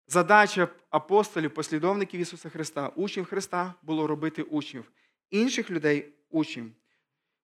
Задача 0.08 0.68
апостолів, 0.90 1.54
послідовників 1.54 2.20
Ісуса 2.20 2.50
Христа, 2.50 2.88
учнів 2.88 3.26
Христа 3.26 3.74
було 3.84 4.08
робити 4.08 4.44
учнів, 4.44 4.92
інших 5.30 5.72
людей 5.72 6.14
учнів. 6.30 6.72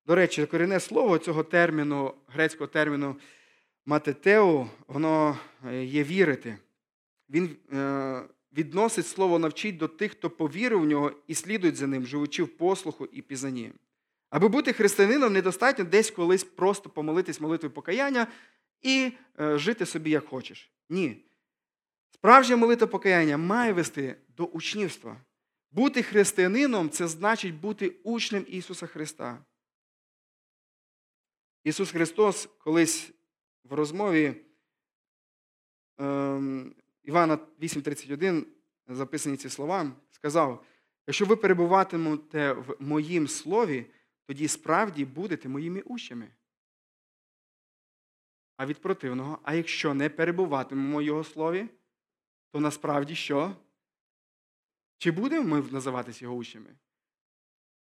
До 0.05 0.15
речі, 0.15 0.45
корінне 0.45 0.79
слово 0.79 1.17
цього 1.17 1.43
терміну, 1.43 2.13
грецького 2.27 2.67
терміну 2.67 3.15
матетеу, 3.85 4.69
воно 4.87 5.37
е, 5.67 5.83
є 5.83 6.03
вірити. 6.03 6.57
Він 7.29 7.57
е, 7.73 8.29
відносить 8.53 9.07
слово 9.07 9.39
навчить 9.39 9.77
до 9.77 9.87
тих, 9.87 10.11
хто 10.11 10.29
повірив 10.29 10.81
в 10.81 10.85
нього 10.85 11.11
і 11.27 11.35
слідують 11.35 11.75
за 11.75 11.87
ним, 11.87 12.05
живучи 12.05 12.43
в 12.43 12.57
послуху 12.57 13.05
і 13.05 13.21
пізнанні. 13.21 13.73
Аби 14.29 14.47
бути 14.47 14.73
християнином, 14.73 15.33
недостатньо 15.33 15.85
десь 15.85 16.11
колись 16.11 16.43
просто 16.43 16.89
помолитись 16.89 17.41
молитвою 17.41 17.73
покаяння 17.73 18.27
і 18.81 19.11
е, 19.39 19.57
жити 19.57 19.85
собі 19.85 20.09
як 20.09 20.25
хочеш. 20.25 20.71
Ні. 20.89 21.25
Справжня 22.13 22.57
молитва 22.57 22.87
покаяння 22.87 23.37
має 23.37 23.73
вести 23.73 24.15
до 24.37 24.45
учнівства. 24.45 25.21
Бути 25.71 26.03
християнином 26.03 26.89
це 26.89 27.07
значить 27.07 27.55
бути 27.55 27.95
учнем 28.03 28.45
Ісуса 28.47 28.87
Христа. 28.87 29.45
Ісус 31.63 31.91
Христос 31.91 32.49
колись 32.59 33.11
в 33.63 33.73
розмові 33.73 34.35
ем, 35.97 36.75
Івана 37.07 37.37
8,31 37.61 38.45
записані 38.87 39.37
ці 39.37 39.49
слова, 39.49 39.91
сказав: 40.11 40.65
якщо 41.07 41.25
ви 41.25 41.35
перебуватимете 41.35 42.51
в 42.51 42.75
моїм 42.79 43.27
слові, 43.27 43.85
тоді 44.25 44.47
справді 44.47 45.05
будете 45.05 45.49
моїми 45.49 45.81
учнями. 45.81 46.27
А 48.57 48.65
від 48.65 48.81
противного, 48.81 49.39
а 49.43 49.53
якщо 49.53 49.93
не 49.93 50.09
перебуватимемо 50.09 50.97
в 50.97 51.01
його 51.01 51.23
слові, 51.23 51.67
то 52.51 52.59
насправді 52.59 53.15
що? 53.15 53.55
Чи 54.97 55.11
будемо 55.11 55.47
ми 55.47 55.71
називатися 55.71 56.25
його 56.25 56.35
учнями? 56.35 56.75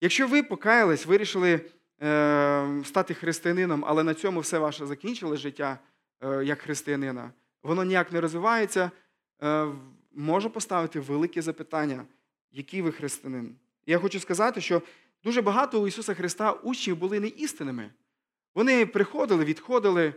Якщо 0.01 0.27
ви 0.27 0.43
покаялись, 0.43 1.05
вирішили 1.05 1.71
е, 2.01 2.83
стати 2.85 3.13
християнином, 3.13 3.85
але 3.87 4.03
на 4.03 4.13
цьому 4.13 4.39
все 4.39 4.59
ваше 4.59 4.85
закінчило 4.85 5.35
життя 5.35 5.79
е, 6.23 6.45
як 6.45 6.59
християнина, 6.59 7.31
воно 7.63 7.83
ніяк 7.83 8.11
не 8.11 8.21
розвивається, 8.21 8.91
е, 9.43 9.67
може 10.15 10.49
поставити 10.49 10.99
велике 10.99 11.41
запитання, 11.41 12.05
який 12.51 12.81
ви 12.81 12.91
християнин. 12.91 13.55
Я 13.85 13.99
хочу 13.99 14.19
сказати, 14.19 14.61
що 14.61 14.81
дуже 15.23 15.41
багато 15.41 15.81
у 15.81 15.87
Ісуса 15.87 16.13
Христа 16.13 16.51
учнів 16.51 16.97
були 16.97 17.19
не 17.19 17.27
істинними. 17.27 17.89
Вони 18.55 18.85
приходили, 18.85 19.45
відходили, 19.45 20.13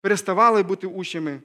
переставали 0.00 0.62
бути 0.62 0.86
учнями. 0.86 1.40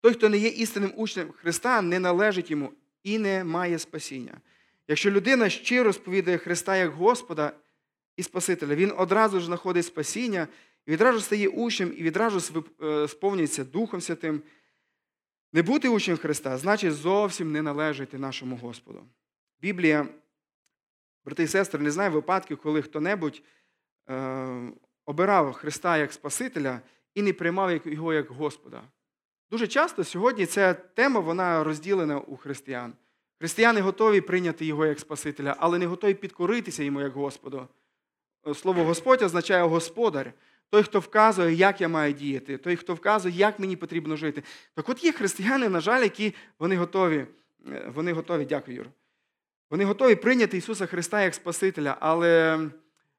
Той, 0.00 0.12
хто 0.12 0.28
не 0.28 0.38
є 0.38 0.48
істинним 0.48 0.92
учнем 0.96 1.32
Христа, 1.36 1.82
не 1.82 1.98
належить 1.98 2.50
йому 2.50 2.72
і 3.02 3.18
не 3.18 3.44
має 3.44 3.78
спасіння. 3.78 4.40
Якщо 4.88 5.10
людина 5.10 5.48
щиро 5.50 5.92
сповідає 5.92 6.38
Христа 6.38 6.76
як 6.76 6.90
Господа 6.90 7.52
і 8.16 8.22
Спасителя, 8.22 8.74
він 8.74 8.92
одразу 8.96 9.40
ж 9.40 9.46
знаходить 9.46 9.86
спасіння, 9.86 10.48
і 10.86 10.90
відразу 10.90 11.20
стає 11.20 11.48
учнем, 11.48 11.94
і 11.96 12.02
відразу 12.02 12.64
е, 12.82 13.08
сповнюється 13.08 13.64
Духом 13.64 14.00
Святим. 14.00 14.42
Не 15.52 15.62
бути 15.62 15.88
учнем 15.88 16.16
Христа 16.16 16.58
значить 16.58 16.92
зовсім 16.92 17.52
не 17.52 17.62
належати 17.62 18.18
нашому 18.18 18.56
Господу. 18.56 19.04
Біблія, 19.60 20.08
брати 21.24 21.42
і 21.42 21.48
сестри, 21.48 21.80
не 21.80 21.90
знає 21.90 22.10
випадків, 22.10 22.58
коли 22.58 22.82
хто-небудь 22.82 23.42
е, 24.08 24.72
обирав 25.04 25.52
Христа 25.52 25.96
як 25.96 26.12
Спасителя 26.12 26.80
і 27.14 27.22
не 27.22 27.32
приймав 27.32 27.86
його 27.86 28.12
як 28.12 28.28
Господа. 28.30 28.82
Дуже 29.50 29.66
часто 29.66 30.04
сьогодні 30.04 30.46
ця 30.46 30.74
тема 30.74 31.20
вона 31.20 31.64
розділена 31.64 32.18
у 32.18 32.36
християн. 32.36 32.92
Християни 33.38 33.80
готові 33.80 34.20
прийняти 34.20 34.66
його 34.66 34.86
як 34.86 35.00
Спасителя, 35.00 35.56
але 35.58 35.78
не 35.78 35.86
готові 35.86 36.14
підкоритися 36.14 36.82
йому 36.82 37.00
як 37.00 37.12
Господу. 37.12 37.68
Слово 38.54 38.84
Господь 38.84 39.22
означає 39.22 39.62
Господар, 39.62 40.32
той, 40.70 40.82
хто 40.82 41.00
вказує, 41.00 41.54
як 41.54 41.80
я 41.80 41.88
маю 41.88 42.12
діяти, 42.12 42.58
той, 42.58 42.76
хто 42.76 42.94
вказує, 42.94 43.34
як 43.34 43.58
мені 43.58 43.76
потрібно 43.76 44.16
жити. 44.16 44.42
Так 44.74 44.88
от 44.88 45.04
є 45.04 45.12
християни, 45.12 45.68
на 45.68 45.80
жаль, 45.80 46.02
які 46.02 46.34
вони 46.58 46.76
готові, 46.76 47.26
е, 47.68 47.92
вони 47.94 48.12
готові, 48.12 48.44
дякую, 48.44 48.76
Юр, 48.76 48.86
вони 49.70 49.84
готові 49.84 50.14
прийняти 50.14 50.56
Ісуса 50.56 50.86
Христа 50.86 51.22
як 51.22 51.34
Спасителя, 51.34 51.96
але 52.00 52.60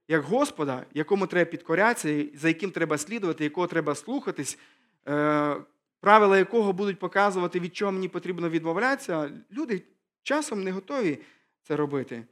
як 0.08 0.22
Господа, 0.22 0.86
якому 0.94 1.28
треба 1.28 1.52
підкорятися, 1.52 2.26
за 2.34 2.48
яким 2.48 2.72
треба 2.72 2.98
слідувати, 2.98 3.44
якого 3.44 3.68
треба 3.68 3.96
слухатись, 3.96 4.58
е, 5.08 5.56
правила 6.00 6.38
якого 6.38 6.74
будуть 6.74 7.00
показувати, 7.00 7.60
від 7.60 7.76
чого 7.76 7.92
мені 7.92 8.08
потрібно 8.08 8.50
відмовлятися, 8.50 9.32
люди 9.52 9.84
часом 10.24 10.64
не 10.64 10.72
готові 10.72 11.20
це 11.64 11.76
робити. 11.76 12.24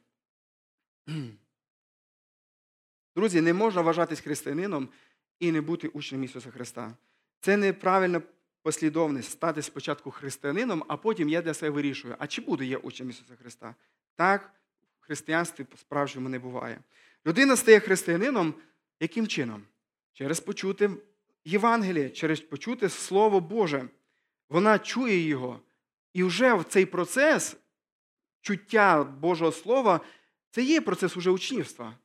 Друзі, 3.15 3.41
не 3.41 3.53
можна 3.53 3.81
вважатись 3.81 4.19
християнином 4.19 4.89
і 5.39 5.51
не 5.51 5.61
бути 5.61 5.87
учнем 5.87 6.23
Ісуса 6.23 6.51
Христа. 6.51 6.93
Це 7.41 7.57
неправильна 7.57 8.21
послідовність 8.61 9.31
стати 9.31 9.61
спочатку 9.61 10.11
християнином, 10.11 10.83
а 10.87 10.97
потім 10.97 11.29
я 11.29 11.41
для 11.41 11.53
себе 11.53 11.69
вирішую, 11.69 12.15
а 12.19 12.27
чи 12.27 12.41
буду 12.41 12.63
я 12.63 12.77
учнем 12.77 13.09
Ісуса 13.09 13.35
Христа? 13.35 13.75
Так, 14.15 14.51
в 15.01 15.05
християнстві 15.05 15.65
справжньому 15.79 16.29
не 16.29 16.39
буває. 16.39 16.79
Людина 17.25 17.55
стає 17.55 17.79
християнином 17.79 18.53
яким 18.99 19.27
чином? 19.27 19.63
Через 20.13 20.39
почути 20.39 20.89
Євангеліє, 21.45 22.09
через 22.09 22.41
почути 22.41 22.89
Слово 22.89 23.39
Боже. 23.39 23.89
Вона 24.49 24.79
чує 24.79 25.27
його. 25.27 25.59
І 26.13 26.23
вже 26.23 26.53
в 26.53 26.63
цей 26.63 26.85
процес 26.85 27.57
чуття 28.41 29.03
Божого 29.03 29.51
Слова 29.51 30.01
це 30.51 30.63
є 30.63 30.81
процес 30.81 31.17
уже 31.17 31.31
учнівства. 31.31 31.97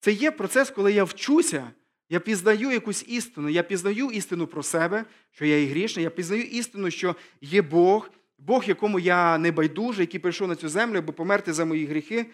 Це 0.00 0.12
є 0.12 0.30
процес, 0.30 0.70
коли 0.70 0.92
я 0.92 1.04
вчуся, 1.04 1.70
я 2.12 2.20
пізнаю 2.20 2.70
якусь 2.70 3.04
істину. 3.08 3.48
Я 3.48 3.62
пізнаю 3.62 4.10
істину 4.10 4.46
про 4.46 4.62
себе, 4.62 5.04
що 5.30 5.44
я 5.44 5.58
є 5.58 5.66
грішний, 5.66 6.04
я 6.04 6.10
пізнаю 6.10 6.42
істину, 6.42 6.90
що 6.90 7.16
є 7.40 7.62
Бог, 7.62 8.10
Бог, 8.38 8.64
якому 8.64 9.00
я 9.00 9.38
не 9.38 9.52
байдужий, 9.52 10.02
який 10.02 10.20
прийшов 10.20 10.48
на 10.48 10.56
цю 10.56 10.68
землю, 10.68 10.98
аби 10.98 11.12
померти 11.12 11.52
за 11.52 11.64
мої 11.64 11.86
гріхи. 11.86 12.26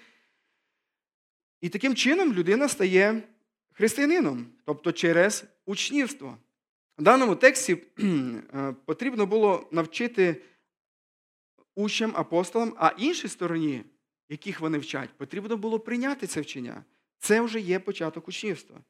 І 1.60 1.68
таким 1.68 1.94
чином 1.94 2.32
людина 2.32 2.68
стає 2.68 3.22
християнином, 3.72 4.46
тобто 4.64 4.92
через 4.92 5.44
учнівство. 5.66 6.38
В 6.98 7.02
даному 7.02 7.34
тексті 7.36 7.78
е, 7.98 8.74
потрібно 8.84 9.26
було 9.26 9.68
навчити 9.72 10.42
учням, 11.74 12.12
апостолам, 12.14 12.74
а 12.78 12.88
іншій 12.98 13.28
стороні, 13.28 13.84
яких 14.28 14.60
вони 14.60 14.78
вчать, 14.78 15.10
потрібно 15.16 15.56
було 15.56 15.80
прийняти 15.80 16.26
це 16.26 16.40
вчення. 16.40 16.84
Це 17.18 17.40
вже 17.40 17.60
є 17.60 17.78
початок 17.78 18.28
учнівства. 18.28 18.80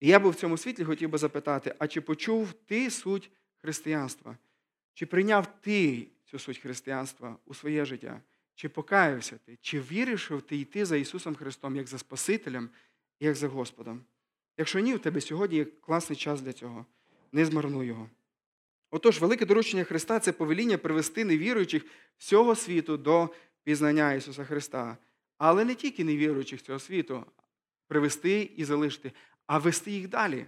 І 0.00 0.08
я 0.08 0.18
би 0.18 0.30
в 0.30 0.34
цьому 0.34 0.56
світлі 0.56 0.84
хотів 0.84 1.10
би 1.10 1.18
запитати: 1.18 1.74
а 1.78 1.88
чи 1.88 2.00
почув 2.00 2.52
ти 2.52 2.90
суть 2.90 3.30
християнства? 3.56 4.36
Чи 4.94 5.06
прийняв 5.06 5.60
ти 5.60 6.08
цю 6.24 6.38
суть 6.38 6.58
християнства 6.58 7.36
у 7.46 7.54
своє 7.54 7.84
життя? 7.84 8.20
Чи 8.54 8.68
покаявся 8.68 9.38
ти? 9.46 9.58
Чи 9.60 9.80
вирішив 9.80 10.42
ти 10.42 10.56
йти 10.56 10.84
за 10.84 10.96
Ісусом 10.96 11.34
Христом 11.34 11.76
як 11.76 11.86
за 11.86 11.98
Спасителем, 11.98 12.68
як 13.20 13.34
за 13.34 13.48
Господом? 13.48 14.04
Якщо 14.58 14.78
ні, 14.78 14.94
у 14.94 14.98
тебе 14.98 15.20
сьогодні 15.20 15.56
є 15.56 15.64
класний 15.64 16.16
час 16.16 16.40
для 16.40 16.52
цього. 16.52 16.86
Не 17.32 17.44
змарнуй 17.44 17.86
його. 17.86 18.10
Отож, 18.90 19.20
велике 19.20 19.46
доручення 19.46 19.84
Христа 19.84 20.20
це 20.20 20.32
повеління 20.32 20.78
привести 20.78 21.24
невіруючих 21.24 21.84
всього 22.16 22.54
світу 22.54 22.96
до 22.96 23.28
пізнання 23.64 24.12
Ісуса 24.12 24.44
Христа. 24.44 24.96
Але 25.38 25.64
не 25.64 25.74
тільки 25.74 26.04
невіруючих 26.04 26.62
цього 26.62 26.78
світу 26.78 27.24
привести 27.86 28.50
і 28.56 28.64
залишити, 28.64 29.12
а 29.46 29.58
вести 29.58 29.90
їх 29.90 30.08
далі. 30.08 30.46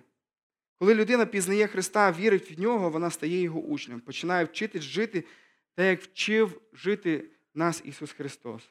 Коли 0.79 0.95
людина 0.95 1.27
пізнає 1.27 1.67
Христа, 1.67 2.13
вірить 2.13 2.59
в 2.59 2.61
нього, 2.61 2.91
вона 2.91 3.11
стає 3.11 3.41
його 3.41 3.61
учнем, 3.61 4.01
починає 4.01 4.45
вчитись 4.45 4.83
жити 4.83 5.25
так, 5.75 5.87
як 5.87 6.03
вчив 6.03 6.61
жити 6.73 7.25
нас 7.55 7.83
Ісус 7.85 8.13
Христос. 8.13 8.63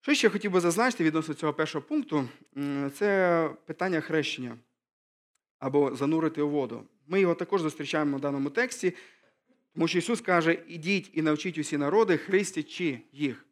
Що 0.00 0.14
ще 0.14 0.26
я 0.26 0.30
хотів 0.30 0.50
би 0.50 0.60
зазначити 0.60 1.04
відносно 1.04 1.34
цього 1.34 1.52
першого 1.52 1.84
пункту, 1.84 2.28
це 2.94 3.50
питання 3.66 4.00
хрещення 4.00 4.58
або 5.58 5.96
занурити 5.96 6.42
у 6.42 6.48
воду. 6.48 6.84
Ми 7.06 7.20
його 7.20 7.34
також 7.34 7.60
зустрічаємо 7.60 8.16
в 8.16 8.20
даному 8.20 8.50
тексті. 8.50 8.94
Тому 9.74 9.88
що 9.88 9.98
Ісус 9.98 10.20
каже: 10.20 10.58
ідіть 10.68 11.10
і 11.12 11.22
навчіть 11.22 11.58
усі 11.58 11.76
народи, 11.76 12.16
хрестячи 12.16 13.00
їх. 13.12 13.46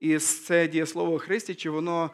І 0.00 0.18
це 0.18 0.68
дієслово 0.68 1.18
хрестячи, 1.18 1.70
воно, 1.70 2.10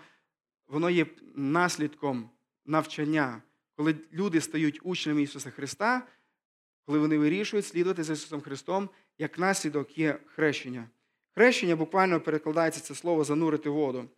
воно 0.69 0.91
є 0.91 1.07
наслідком 1.35 2.31
навчання. 2.67 3.43
Коли 3.77 3.97
люди 4.13 4.41
стають 4.41 4.81
учнями 4.83 5.23
Ісуса 5.23 5.51
Христа, 5.51 6.07
коли 6.87 6.99
вони 6.99 7.19
вирішують 7.19 7.67
слідувати 7.67 8.03
за 8.03 8.13
Ісусом 8.13 8.41
Христом, 8.41 8.89
як 9.19 9.39
наслідок 9.39 9.99
є 9.99 10.19
хрещення. 10.27 10.89
Хрещення 11.35 11.77
буквально 11.77 12.21
перекладається 12.21 12.81
це 12.81 12.95
слово 12.95 13.25
занурити 13.25 13.71
воду. 13.71 14.09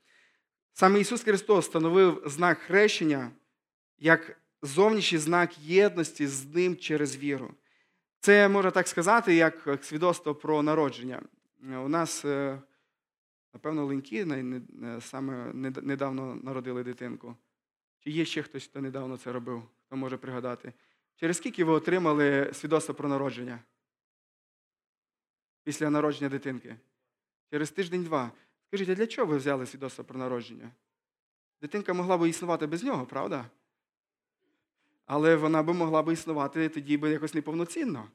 Саме 0.72 1.00
Ісус 1.00 1.22
Христос 1.22 1.64
встановив 1.64 2.22
знак 2.26 2.58
хрещення 2.58 3.30
як 3.98 4.40
зовнішній 4.62 5.18
знак 5.18 5.58
єдності 5.58 6.26
з 6.26 6.54
Ним 6.54 6.76
через 6.76 7.16
віру. 7.16 7.54
Це 8.20 8.48
можна 8.48 8.70
так 8.70 8.88
сказати, 8.88 9.34
як 9.34 9.78
свідоцтво 9.82 10.34
про 10.34 10.62
народження. 10.62 11.22
У 11.84 11.88
нас, 11.88 12.24
е, 12.24 12.58
напевно, 13.52 13.86
ленькі 13.86 14.26
саме 15.00 15.52
недавно 15.82 16.34
народили 16.34 16.84
дитинку. 16.84 17.36
Чи 18.00 18.10
є 18.10 18.24
ще 18.24 18.42
хтось, 18.42 18.64
хто 18.64 18.80
недавно 18.80 19.16
це 19.16 19.32
робив, 19.32 19.62
хто 19.86 19.96
може 19.96 20.16
пригадати? 20.16 20.72
Через 21.16 21.36
скільки 21.36 21.64
ви 21.64 21.72
отримали 21.72 22.50
свідоцтво 22.52 22.94
про 22.94 23.08
народження? 23.08 23.58
Після 25.64 25.90
народження 25.90 26.28
дитинки? 26.28 26.76
Через 27.50 27.70
тиждень-два. 27.70 28.32
Скажіть, 28.66 28.88
а 28.88 28.94
для 28.94 29.06
чого 29.06 29.26
ви 29.26 29.36
взяли 29.36 29.66
свідоцтво 29.66 30.04
про 30.04 30.18
народження? 30.18 30.70
Дитинка 31.60 31.92
могла 31.92 32.18
б 32.18 32.28
існувати 32.28 32.66
без 32.66 32.84
нього, 32.84 33.06
правда? 33.06 33.50
Але 35.06 35.36
вона 35.36 35.62
б 35.62 35.74
могла 35.74 36.02
б 36.02 36.12
існувати 36.12 36.68
тоді 36.68 36.96
би 36.96 37.10
якось 37.10 37.34
неповноцінно. 37.34 38.08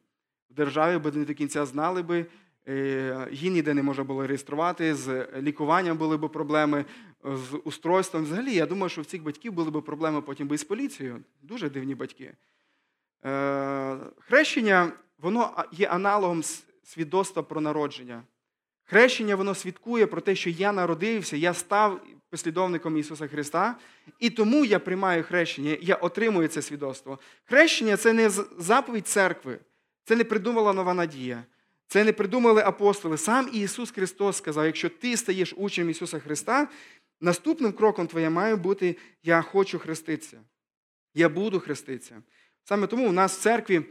В 0.49 0.53
державі 0.53 0.97
би 0.97 1.11
не 1.11 1.25
до 1.25 1.33
кінця 1.33 1.65
знали 1.65 2.01
би, 2.01 2.25
її 3.31 3.49
ніде 3.49 3.73
не 3.73 3.83
можна 3.83 4.03
було 4.03 4.27
реєструвати, 4.27 4.95
з 4.95 5.27
лікуванням 5.41 5.97
були 5.97 6.17
б 6.17 6.31
проблеми, 6.31 6.85
з 7.23 7.57
устройством. 7.63 8.23
Взагалі, 8.23 8.53
я 8.53 8.65
думаю, 8.65 8.89
що 8.89 9.01
в 9.01 9.05
цих 9.05 9.23
батьків 9.23 9.53
були 9.53 9.71
б 9.71 9.81
проблеми 9.81 10.21
потім 10.21 10.47
би 10.47 10.57
з 10.57 10.63
поліцією. 10.63 11.23
Дуже 11.41 11.69
дивні 11.69 11.95
батьки. 11.95 12.33
Е, 13.25 13.97
хрещення, 14.19 14.91
воно 15.17 15.65
є 15.71 15.87
аналогом 15.87 16.43
свідоцтва 16.83 17.43
про 17.43 17.61
народження. 17.61 18.23
Хрещення 18.85 19.35
воно 19.35 19.55
свідкує 19.55 20.07
про 20.07 20.21
те, 20.21 20.35
що 20.35 20.49
я 20.49 20.71
народився, 20.71 21.37
я 21.37 21.53
став 21.53 22.01
послідовником 22.29 22.97
Ісуса 22.97 23.27
Христа, 23.27 23.75
і 24.19 24.29
тому 24.29 24.65
я 24.65 24.79
приймаю 24.79 25.23
хрещення, 25.23 25.77
я 25.81 25.95
отримую 25.95 26.47
це 26.47 26.61
свідоцтво. 26.61 27.19
Хрещення 27.45 27.97
це 27.97 28.13
не 28.13 28.29
заповідь 28.57 29.07
церкви, 29.07 29.59
це 30.03 30.15
не 30.15 30.23
придумала 30.23 30.73
нова 30.73 30.93
надія. 30.93 31.43
Це 31.93 32.03
не 32.03 32.13
придумали 32.13 32.61
апостоли. 32.61 33.17
Сам 33.17 33.49
Ісус 33.53 33.91
Христос 33.91 34.37
сказав: 34.37 34.65
якщо 34.65 34.89
ти 34.89 35.17
стаєш 35.17 35.53
учнем 35.57 35.89
Ісуса 35.89 36.19
Христа, 36.19 36.67
наступним 37.21 37.71
кроком 37.71 38.07
твоє 38.07 38.29
має 38.29 38.55
бути 38.55 38.97
Я 39.23 39.41
хочу 39.41 39.79
хреститися. 39.79 40.41
Я 41.13 41.29
буду 41.29 41.59
хреститися. 41.59 42.21
Саме 42.63 42.87
тому 42.87 43.09
у 43.09 43.11
нас 43.11 43.37
в 43.37 43.41
церкві 43.41 43.81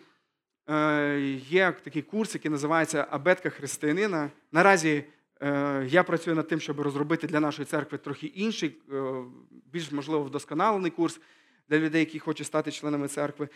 е, 0.70 1.20
є 1.48 1.72
такий 1.84 2.02
курс, 2.02 2.34
який 2.34 2.50
називається 2.50 3.06
Абетка 3.10 3.50
християнина. 3.50 4.30
Наразі 4.52 5.04
е, 5.40 5.86
я 5.90 6.02
працюю 6.02 6.36
над 6.36 6.48
тим, 6.48 6.60
щоб 6.60 6.80
розробити 6.80 7.26
для 7.26 7.40
нашої 7.40 7.66
церкви 7.66 7.98
трохи 7.98 8.26
інший, 8.26 8.76
е, 8.92 9.24
більш 9.72 9.92
можливо 9.92 10.24
вдосконалений 10.24 10.90
курс 10.90 11.20
для 11.68 11.78
людей, 11.78 12.00
які 12.00 12.18
хочуть 12.18 12.46
стати 12.46 12.70
членами 12.70 13.08
церкви. 13.08 13.48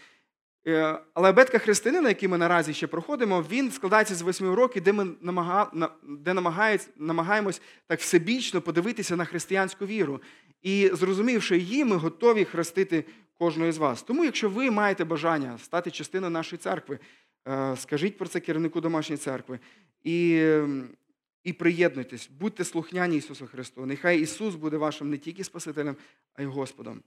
Але 1.15 1.29
абетка 1.29 1.59
християнина, 1.59 2.09
який 2.09 2.29
ми 2.29 2.39
наразі 2.39 2.75
ще 2.75 2.87
проходимо, 2.87 3.45
він 3.51 3.71
складається 3.71 4.15
з 4.15 4.23
восьми 4.23 4.49
уроків, 4.49 4.83
де 4.83 4.93
ми 4.93 5.07
де 6.03 6.35
намагаємось 6.97 7.63
так 7.87 8.01
всебічно 8.01 8.61
подивитися 8.61 9.17
на 9.17 9.25
християнську 9.25 9.87
віру. 9.87 10.21
І 10.63 10.91
зрозумівши 10.93 11.59
її, 11.59 11.85
ми 11.85 11.97
готові 11.97 12.45
хрестити 12.45 13.05
кожного 13.39 13.73
з 13.73 13.79
вас. 13.79 14.03
Тому, 14.03 14.25
якщо 14.25 14.49
ви 14.49 14.71
маєте 14.71 15.05
бажання 15.05 15.59
стати 15.59 15.91
частиною 15.91 16.31
нашої 16.31 16.59
церкви, 16.59 16.99
е, 17.49 17.77
скажіть 17.77 18.19
про 18.19 18.29
це 18.29 18.41
керівнику 18.41 18.81
домашньої 18.81 19.19
церкви 19.19 19.59
і 20.05 20.43
і 21.45 21.53
приєднуйтесь, 21.53 22.31
будьте 22.41 22.65
слухняні 22.65 23.17
Ісусу 23.17 23.47
Христу. 23.47 23.87
Нехай 23.87 24.21
Ісус 24.21 24.55
буде 24.55 24.77
вашим 24.77 25.11
не 25.11 25.19
тільки 25.19 25.45
Спасителем, 25.45 25.97
а 26.35 26.43
й 26.43 26.47
Господом. 26.47 27.03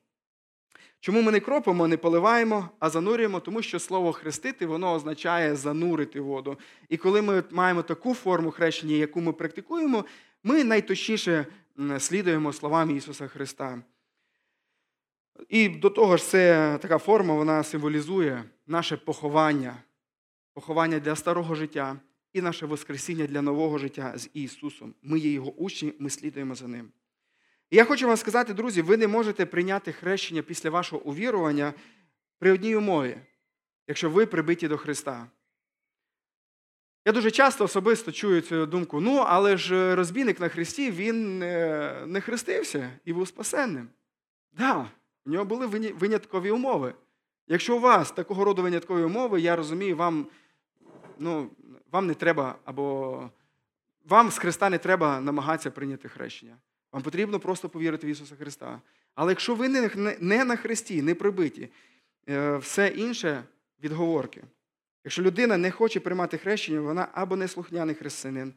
Чому 1.00 1.22
ми 1.22 1.32
не 1.32 1.40
кропимо, 1.40 1.88
не 1.88 1.98
поливаємо, 1.98 2.70
а 2.80 2.90
занурюємо? 2.90 3.40
Тому 3.40 3.62
що 3.62 3.80
слово 3.80 4.14
хрестити 4.14 4.66
воно 4.66 4.94
означає 4.94 5.56
занурити 5.56 6.20
воду. 6.22 6.58
І 6.90 6.98
коли 6.98 7.22
ми 7.22 7.44
маємо 7.52 7.84
таку 7.84 8.14
форму 8.14 8.52
хрещення, 8.52 8.96
яку 8.96 9.22
ми 9.22 9.34
практикуємо, 9.34 10.06
ми 10.44 10.64
найточніше 10.64 11.46
слідуємо 12.00 12.54
словам 12.54 12.98
Ісуса 12.98 13.28
Христа. 13.28 13.82
І 15.50 15.70
до 15.70 15.90
того 15.90 16.18
ж, 16.18 16.24
це 16.24 16.78
така 16.82 16.98
форма 16.98 17.34
вона 17.34 17.64
символізує 17.64 18.44
наше 18.68 18.98
поховання, 18.98 19.78
поховання 20.54 21.00
для 21.00 21.16
старого 21.16 21.56
життя 21.56 22.00
і 22.34 22.42
наше 22.42 22.66
Воскресіння 22.66 23.28
для 23.28 23.42
нового 23.42 23.78
життя 23.78 24.14
з 24.16 24.30
Ісусом. 24.34 24.94
Ми 25.02 25.20
є 25.20 25.32
Його 25.32 25.52
учні, 25.52 25.94
ми 26.00 26.10
слідуємо 26.10 26.56
за 26.56 26.68
Ним. 26.68 26.92
І 27.70 27.78
я 27.78 27.86
хочу 27.86 28.08
вам 28.08 28.18
сказати, 28.18 28.54
друзі, 28.54 28.82
ви 28.82 28.98
не 28.98 29.08
можете 29.08 29.46
прийняти 29.46 29.92
хрещення 29.92 30.42
після 30.42 30.70
вашого 30.70 31.02
увірування 31.02 31.74
при 32.40 32.52
одній 32.52 32.76
умові, 32.76 33.18
якщо 33.88 34.10
ви 34.10 34.26
прибиті 34.26 34.68
до 34.68 34.78
Христа. 34.78 35.28
Я 37.06 37.14
дуже 37.14 37.32
часто 37.32 37.64
особисто 37.64 38.12
чую 38.12 38.42
цю 38.42 38.66
думку: 38.66 39.02
ну, 39.02 39.16
але 39.16 39.58
ж 39.58 39.96
розбійник 39.96 40.40
на 40.40 40.50
Христі, 40.50 40.92
він 40.92 41.40
не 42.12 42.22
хрестився 42.26 42.92
і 43.06 43.14
був 43.14 43.28
спасенним. 43.28 43.90
Так, 44.58 44.78
да, 44.78 44.90
у 45.26 45.30
нього 45.30 45.46
були 45.46 45.66
виняткові 45.94 46.52
умови. 46.52 46.94
Якщо 47.48 47.78
у 47.78 47.80
вас 47.80 48.12
такого 48.12 48.44
роду 48.44 48.62
виняткові 48.62 49.04
умови, 49.04 49.42
я 49.42 49.56
розумію, 49.56 49.98
вам 49.98 50.28
ну, 51.20 51.50
вам 51.92 52.08
не 52.08 52.14
треба, 52.14 52.56
або 52.66 53.30
вам 54.06 54.32
з 54.32 54.38
Христа 54.38 54.70
не 54.70 54.78
треба 54.78 55.20
намагатися 55.20 55.72
прийняти 55.72 56.10
хрещення. 56.10 56.58
Вам 56.92 57.04
потрібно 57.04 57.40
просто 57.40 57.70
повірити 57.70 58.08
в 58.08 58.10
Ісуса 58.10 58.36
Христа. 58.36 58.82
Але 59.16 59.32
якщо 59.32 59.56
ви 59.56 59.70
не 60.20 60.46
на 60.46 60.56
Христі, 60.56 61.02
не 61.02 61.16
прибиті, 61.16 61.70
е, 62.30 62.58
все 62.58 62.88
інше 62.88 63.44
відговорки. 63.84 64.44
Якщо 65.04 65.22
людина 65.22 65.58
не 65.58 65.72
хоче 65.72 66.00
приймати 66.00 66.38
хрещення, 66.38 66.82
вона 66.82 67.08
або 67.14 67.36
не 67.36 67.48
слухняний 67.48 67.96
християнин, 67.96 68.54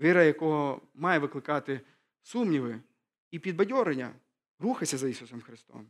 віра 0.00 0.24
якого 0.24 0.80
має 0.94 1.18
викликати 1.18 1.80
сумніви 2.22 2.80
і 3.30 3.38
підбадьорення, 3.38 4.10
рухайся 4.60 4.98
за 4.98 5.08
Ісусом 5.08 5.40
Христом. 5.40 5.86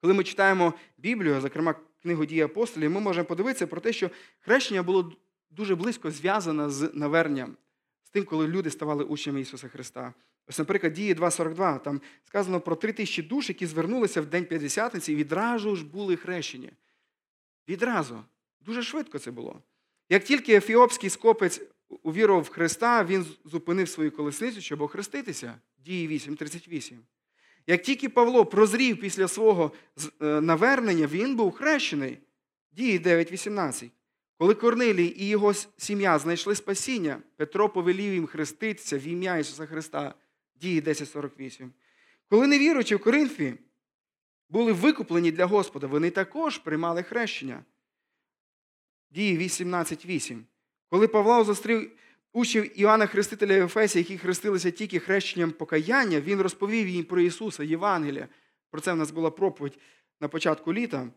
Коли 0.00 0.14
ми 0.14 0.24
читаємо 0.24 0.74
Біблію, 0.98 1.40
зокрема 1.40 1.74
книгу 2.02 2.24
дії 2.24 2.40
апостолів, 2.40 2.90
ми 2.90 3.00
можемо 3.00 3.26
подивитися 3.26 3.66
про 3.66 3.80
те, 3.80 3.92
що 3.92 4.10
хрещення 4.40 4.82
було 4.82 5.12
дуже 5.50 5.74
близько 5.74 6.10
зв'язане 6.10 6.70
з 6.70 6.90
наверненням, 6.94 7.56
з 8.04 8.10
тим, 8.10 8.24
коли 8.24 8.48
люди 8.48 8.70
ставали 8.70 9.04
учнями 9.04 9.40
Ісуса 9.40 9.68
Христа. 9.68 10.14
Ось, 10.48 10.58
наприклад, 10.58 10.92
дії 10.92 11.14
2.42, 11.14 11.80
там 11.82 12.00
сказано 12.24 12.60
про 12.60 12.76
три 12.76 12.92
тисячі 12.92 13.22
душ, 13.22 13.48
які 13.48 13.66
звернулися 13.66 14.20
в 14.20 14.26
День 14.26 14.44
П'ятдесятниці 14.44 15.12
і 15.12 15.16
відразу 15.16 15.76
ж 15.76 15.84
були 15.84 16.16
хрещені. 16.16 16.72
Відразу. 17.68 18.24
Дуже 18.60 18.82
швидко 18.82 19.18
це 19.18 19.30
було. 19.30 19.62
Як 20.08 20.24
тільки 20.24 20.54
ефіопський 20.54 21.10
скопець 21.10 21.60
увірував 21.88 22.42
в 22.42 22.48
Христа, 22.48 23.04
він 23.04 23.26
зупинив 23.44 23.88
свою 23.88 24.10
колесницю, 24.10 24.60
щоб 24.60 24.80
охреститися. 24.80 25.54
Дії 25.78 26.08
8.38. 26.08 26.96
Як 27.66 27.82
тільки 27.82 28.08
Павло 28.08 28.46
прозрів 28.46 29.00
після 29.00 29.28
свого 29.28 29.72
е, 30.22 30.40
навернення, 30.40 31.06
він 31.06 31.36
був 31.36 31.52
хрещений. 31.52 32.18
Дії 32.72 32.98
9.18. 32.98 33.90
Коли 34.38 34.54
Корнилій 34.54 35.14
і 35.16 35.28
його 35.28 35.54
сім'я 35.76 36.18
знайшли 36.18 36.54
спасіння, 36.54 37.22
Петро 37.36 37.68
повелів 37.68 38.14
їм 38.14 38.26
хреститися 38.26 38.98
в 38.98 39.06
ім'я 39.06 39.36
Ісуса 39.36 39.66
Христа. 39.66 40.14
Дії 40.64 40.80
10.48. 40.80 41.70
Коли 42.30 42.46
невіруючі 42.46 42.94
в 42.94 43.00
Коринфі 43.00 43.54
були 44.48 44.72
викуплені 44.72 45.30
для 45.30 45.44
Господа, 45.44 45.86
вони 45.86 46.10
також 46.10 46.58
приймали 46.58 47.02
хрещення. 47.02 47.64
Дії 49.10 49.38
18.8. 49.38 50.42
Коли 50.90 51.08
Павло 51.08 51.44
зустрів 51.44 51.90
учнів 52.32 52.80
Іоанна 52.80 53.06
Хрестителя 53.06 53.64
Ефесі, 53.64 53.98
які 53.98 54.18
хрестилися 54.18 54.70
тільки 54.70 54.98
хрещенням 54.98 55.52
покаяння, 55.52 56.20
він 56.20 56.40
розповів 56.40 56.88
їм 56.88 57.04
про 57.04 57.20
Ісуса, 57.20 57.64
Євангелія. 57.64 58.28
Про 58.70 58.80
це 58.80 58.92
в 58.92 58.96
нас 58.96 59.10
була 59.10 59.30
проповідь 59.30 59.78
на 60.20 60.28
початку 60.28 60.74
літа. 60.74 61.08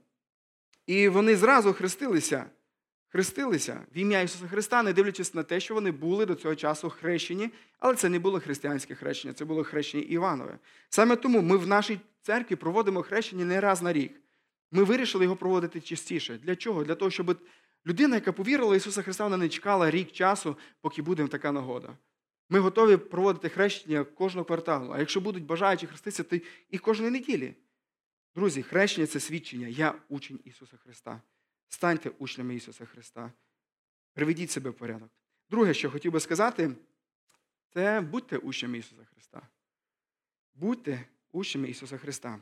І 0.88 1.08
вони 1.08 1.36
зразу 1.36 1.74
хрестилися, 1.74 2.46
хрестилися 3.08 3.86
в 3.96 3.98
ім'я 3.98 4.22
Ісуса 4.22 4.48
Христа, 4.48 4.84
не 4.84 4.94
дивлячись 4.94 5.34
на 5.34 5.44
те, 5.44 5.60
що 5.60 5.74
вони 5.74 5.92
були 5.92 6.26
до 6.26 6.36
цього 6.36 6.56
часу 6.56 6.90
хрещені, 6.90 7.50
але 7.80 7.96
це 7.96 8.10
не 8.10 8.20
було 8.20 8.40
християнське 8.40 8.96
хрещення, 8.96 9.34
це 9.34 9.46
було 9.46 9.64
хрещення 9.64 10.04
Іванове. 10.04 10.58
Саме 10.90 11.16
тому 11.16 11.42
ми 11.42 11.58
в 11.58 11.68
нашій 11.68 12.00
церкві 12.22 12.56
проводимо 12.56 13.02
хрещення 13.02 13.46
не 13.46 13.62
раз 13.62 13.82
на 13.82 13.94
рік. 13.94 14.22
Ми 14.72 14.84
вирішили 14.84 15.24
його 15.24 15.36
проводити 15.36 15.82
частіше. 15.82 16.38
Для 16.38 16.56
чого? 16.56 16.84
Для 16.84 16.96
того, 16.96 17.12
щоб 17.12 17.38
Людина, 17.88 18.16
яка 18.16 18.32
повірила 18.32 18.76
Ісуса 18.76 19.02
Христа, 19.02 19.24
вона 19.24 19.38
не 19.38 19.50
чекала 19.50 19.92
рік 19.92 20.12
часу, 20.12 20.58
поки 20.82 21.02
буде 21.02 21.28
така 21.28 21.52
нагода. 21.52 21.98
Ми 22.50 22.60
готові 22.60 22.98
проводити 22.98 23.50
хрещення 23.50 24.04
кожного 24.04 24.46
кварталу. 24.46 24.92
А 24.92 25.00
якщо 25.00 25.22
будуть 25.22 25.46
бажаючі 25.46 25.88
хреститися, 25.88 26.24
то 26.24 26.38
і 26.70 26.78
кожної 26.78 27.12
неділі. 27.12 27.54
Друзі, 28.36 28.64
хрещення 28.64 29.08
це 29.08 29.20
свідчення. 29.20 29.68
Я 29.68 29.94
учень 30.10 30.40
Ісуса 30.44 30.78
Христа. 30.78 31.22
Станьте 31.70 32.10
учнями 32.10 32.56
Ісуса 32.56 32.86
Христа. 32.86 33.32
Приведіть 34.14 34.52
себе 34.52 34.70
в 34.70 34.74
порядок. 34.74 35.10
Друге, 35.50 35.74
що 35.74 35.92
хотів 35.92 36.12
би 36.12 36.20
сказати, 36.20 36.72
це 37.74 38.02
будьте 38.02 38.38
учнями 38.38 38.78
Ісуса 38.78 39.06
Христа. 39.06 39.48
Будьте 40.54 41.06
учнями 41.32 41.70
Ісуса 41.70 41.98
Христа. 41.98 42.40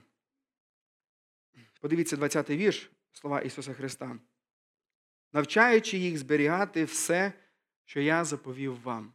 Подивіться 1.80 2.16
20-й 2.16 2.58
вірш, 2.58 2.92
слова 3.12 3.42
Ісуса 3.42 3.74
Христа. 3.74 4.20
Навчаючи 5.34 5.98
їх 5.98 6.18
зберігати 6.18 6.84
все, 6.84 7.34
що 7.86 8.02
я 8.02 8.24
заповів 8.24 8.82
вам. 8.82 9.14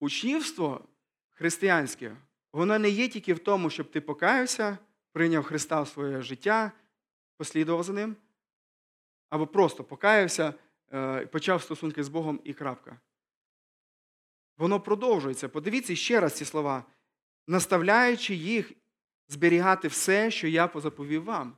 Учнівство 0.00 0.88
християнське, 1.30 2.16
воно 2.52 2.78
не 2.78 2.90
є 2.90 3.08
тільки 3.08 3.34
в 3.34 3.38
тому, 3.38 3.70
щоб 3.70 3.90
ти 3.90 4.00
покаявся, 4.00 4.78
прийняв 5.12 5.44
Христа 5.44 5.82
в 5.82 5.88
своє 5.88 6.22
життя, 6.22 6.72
послідував 7.36 7.82
за 7.82 7.92
ним, 7.92 8.16
або 9.30 9.46
просто 9.46 9.84
покаявся, 9.84 10.54
е, 10.92 11.26
почав 11.26 11.62
стосунки 11.62 12.04
з 12.04 12.08
Богом 12.08 12.40
і 12.44 12.54
крапка. 12.54 13.00
Воно 14.58 14.80
продовжується. 14.80 15.48
Подивіться 15.48 15.96
ще 15.96 16.20
раз 16.20 16.32
ці 16.32 16.44
слова, 16.44 16.84
наставляючи 17.46 18.34
їх 18.34 18.72
зберігати 19.28 19.88
все, 19.88 20.30
що 20.30 20.48
я 20.48 20.66
позаповів 20.66 21.24
вам. 21.24 21.56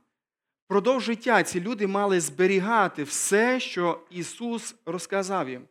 Продовж 0.67 1.03
життя 1.03 1.43
ці 1.43 1.61
люди 1.61 1.87
мали 1.87 2.19
зберігати 2.19 3.03
все, 3.03 3.59
що 3.59 4.07
Ісус 4.09 4.75
розказав 4.85 5.49
їм. 5.49 5.67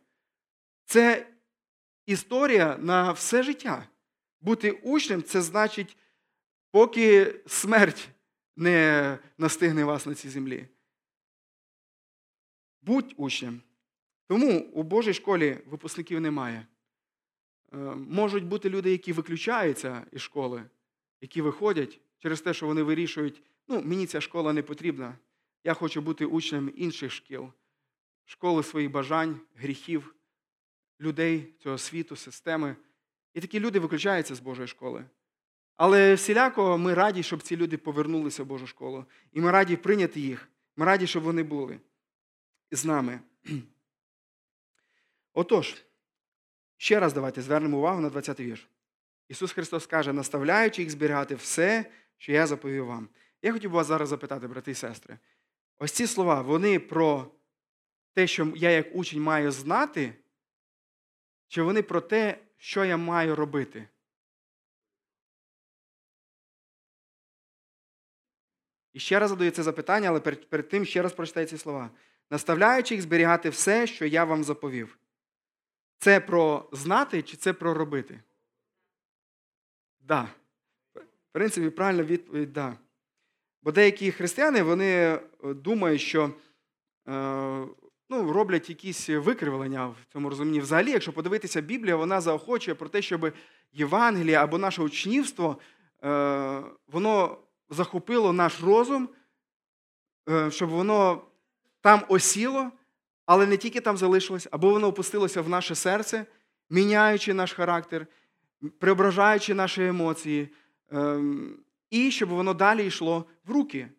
Це 0.85 1.27
історія 2.05 2.77
на 2.77 3.11
все 3.11 3.43
життя. 3.43 3.87
Бути 4.41 4.71
учнем 4.71 5.23
це 5.23 5.41
значить, 5.41 5.97
поки 6.71 7.35
смерть 7.47 8.09
не 8.59 9.17
настигне 9.37 9.83
вас 9.83 10.05
на 10.05 10.15
цій 10.15 10.29
землі. 10.29 10.67
Будь 12.81 13.13
учнем. 13.17 13.61
Тому 14.27 14.59
у 14.59 14.83
Божій 14.83 15.13
школі 15.13 15.57
випускників 15.65 16.21
немає. 16.21 16.67
Е, 17.73 17.77
можуть 17.95 18.45
бути 18.45 18.69
люди, 18.69 18.91
які 18.91 19.13
виключаються 19.13 20.05
із 20.11 20.21
школи, 20.21 20.63
які 21.21 21.41
виходять 21.41 21.99
через 22.17 22.41
те, 22.41 22.53
що 22.53 22.67
вони 22.67 22.83
вирішують, 22.83 23.41
ну, 23.67 23.81
мені 23.81 24.05
ця 24.05 24.21
школа 24.21 24.53
не 24.53 24.63
потрібна. 24.63 25.17
Я 25.63 25.73
хочу 25.73 26.01
бути 26.01 26.25
учнем 26.25 26.73
інших 26.75 27.11
шкіл, 27.11 27.51
школи 28.25 28.63
своїх 28.63 28.91
бажань, 28.91 29.39
гріхів, 29.55 30.15
людей 30.99 31.53
цього 31.59 31.77
світу, 31.77 32.15
системи. 32.15 32.75
І 33.33 33.41
такі 33.41 33.59
люди 33.59 33.79
виключаються 33.79 34.35
з 34.35 34.39
Божої 34.39 34.67
школи. 34.67 35.05
Але 35.79 36.13
всіляко 36.13 36.77
ми 36.77 36.93
раді, 36.93 37.23
щоб 37.23 37.41
ці 37.41 37.57
люди 37.57 37.77
повернулися 37.77 38.43
в 38.43 38.45
Божу 38.45 38.67
школу. 38.67 39.05
І 39.33 39.41
ми 39.41 39.51
раді 39.51 39.77
прийняти 39.77 40.19
їх. 40.19 40.49
Ми 40.75 40.85
раді, 40.85 41.07
щоб 41.07 41.23
вони 41.23 41.43
були 41.43 41.79
з 42.71 42.85
нами. 42.85 43.19
Отож, 45.33 45.75
ще 46.77 46.99
раз 46.99 47.13
давайте 47.13 47.41
звернемо 47.41 47.77
увагу 47.77 48.01
на 48.01 48.09
20-й 48.09 48.45
вірш. 48.45 48.69
Ісус 49.27 49.51
Христос 49.51 49.87
каже, 49.87 50.13
наставляючи 50.13 50.81
їх 50.81 50.91
зберігати 50.91 51.35
все, 51.35 51.85
що 52.17 52.31
я 52.31 52.47
заповів 52.47 52.85
вам. 52.85 53.09
Я 53.41 53.53
хотів 53.53 53.71
би 53.71 53.75
вас 53.75 53.87
зараз 53.87 54.09
запитати, 54.09 54.47
брати 54.47 54.71
і 54.71 54.75
сестри. 54.75 55.17
Ось 55.77 55.91
ці 55.91 56.07
слова, 56.07 56.41
вони 56.41 56.79
про 56.79 57.31
те, 58.13 58.27
що 58.27 58.53
я 58.55 58.69
як 58.71 58.95
учень 58.95 59.21
маю 59.21 59.51
знати, 59.51 60.13
чи 61.47 61.61
вони 61.61 61.81
про 61.81 62.01
те, 62.01 62.37
що 62.57 62.85
я 62.85 62.97
маю 62.97 63.35
робити? 63.35 63.87
І 68.93 68.99
ще 68.99 69.19
раз 69.19 69.29
задаю 69.29 69.51
це 69.51 69.63
запитання, 69.63 70.09
але 70.09 70.19
перед, 70.19 70.49
перед 70.49 70.69
тим 70.69 70.85
ще 70.85 71.01
раз 71.01 71.13
прочитаю 71.13 71.45
ці 71.45 71.57
слова. 71.57 71.89
Наставляючи 72.31 72.95
їх 72.95 73.01
зберігати 73.01 73.49
все, 73.49 73.87
що 73.87 74.05
я 74.05 74.23
вам 74.23 74.43
заповів. 74.43 74.97
Це 75.97 76.19
про 76.19 76.69
знати 76.71 77.21
чи 77.21 77.37
це 77.37 77.53
про 77.53 77.73
робити? 77.73 78.19
Да. 79.99 80.29
В 80.95 81.31
принципі, 81.31 81.69
правильна 81.69 82.03
відповідь 82.03 82.53
да. 82.53 82.77
Бо 83.63 83.71
деякі 83.71 84.11
християни 84.11 84.61
вони 84.61 85.19
думають, 85.43 86.01
що 86.01 86.23
е, 86.25 86.31
ну, 88.09 88.33
роблять 88.33 88.69
якісь 88.69 89.09
викривлення 89.09 89.87
в 89.87 89.95
цьому 90.13 90.29
розумінні. 90.29 90.59
Взагалі, 90.59 90.91
якщо 90.91 91.13
подивитися, 91.13 91.61
Біблія, 91.61 91.95
вона 91.95 92.21
заохочує 92.21 92.75
про 92.75 92.89
те, 92.89 93.01
щоб 93.01 93.33
Євангеліє 93.71 94.37
або 94.37 94.57
наше 94.57 94.81
учнівство, 94.81 95.57
е, 96.03 96.63
воно 96.87 97.37
захопило 97.69 98.33
наш 98.33 98.61
розум, 98.61 99.09
е, 100.29 100.51
щоб 100.51 100.69
воно 100.69 101.21
там 101.81 102.03
осіло, 102.07 102.71
але 103.25 103.45
не 103.45 103.57
тільки 103.57 103.81
там 103.81 103.97
залишилось, 103.97 104.47
або 104.51 104.69
воно 104.69 104.87
опустилося 104.87 105.41
в 105.41 105.49
наше 105.49 105.75
серце, 105.75 106.25
міняючи 106.69 107.33
наш 107.33 107.53
характер, 107.53 108.07
преображаючи 108.79 109.53
наші 109.53 109.85
емоції, 109.85 110.49
ем, 110.91 111.57
і 111.89 112.11
щоб 112.11 112.29
воно 112.29 112.53
далі 112.53 112.85
йшло 112.85 113.25
в 113.45 113.51
руки, 113.51 113.89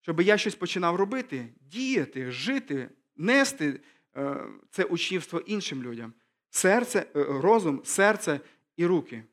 щоб 0.00 0.20
я 0.20 0.38
щось 0.38 0.54
починав 0.54 0.96
робити, 0.96 1.48
діяти, 1.60 2.30
жити, 2.30 2.90
нести 3.16 3.80
е, 4.16 4.36
це 4.70 4.84
учнівство 4.84 5.40
іншим 5.40 5.82
людям. 5.82 6.12
Серце, 6.50 6.98
е, 7.16 7.24
розум, 7.24 7.80
серце 7.84 8.40
і 8.76 8.86
руки. 8.86 9.24